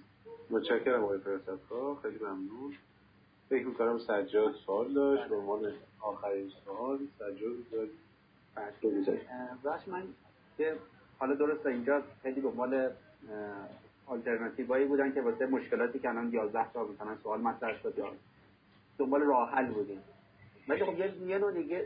[0.50, 1.20] متشکرم آقای
[2.02, 2.74] خیلی ممنون.
[3.52, 7.92] فکر می‌کنم سجاد سوال داشت به عنوان آخرین سوال سجاد داشت.
[9.64, 10.04] راست من
[10.58, 10.76] که
[11.20, 12.90] حالا درسته اینجا خیلی دنبال
[14.06, 18.12] آلترناتیوهایی بودن که واسه مشکلاتی که الان 11 تا مثلا سوال مطرح شد یا
[18.98, 20.02] دنبال راه حل بودیم.
[20.68, 21.80] ولی خب یه نوع نگاه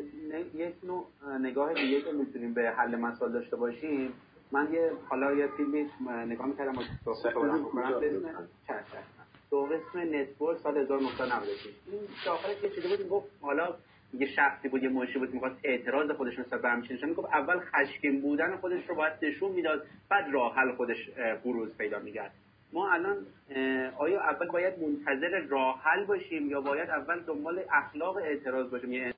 [0.56, 1.08] یک نوع
[1.40, 4.14] نگاه دیگه که می‌تونیم به حل مسائل داشته باشیم.
[4.52, 5.90] من یه حالا یه فیلمی
[6.28, 6.74] نگاه می‌کردم
[7.06, 7.34] صحبت
[9.52, 12.00] دو قسم نتورک سال 1996 این
[12.64, 13.76] یه چیزی بود گفت حالا
[14.14, 17.28] یه شخصی بود یه منشی بود می‌خواست اعتراض خودش نسبت به همچین نشون می‌گفت.
[17.28, 21.10] اول خشمگین بودن خودش رو باید نشون می‌داد بعد راه حل خودش
[21.46, 22.32] بروز پیدا می‌کرد.
[22.74, 23.18] ما الان
[23.98, 29.14] آیا اول باید منتظر راه حل باشیم یا باید اول دنبال اخلاق اعتراض باشیم؟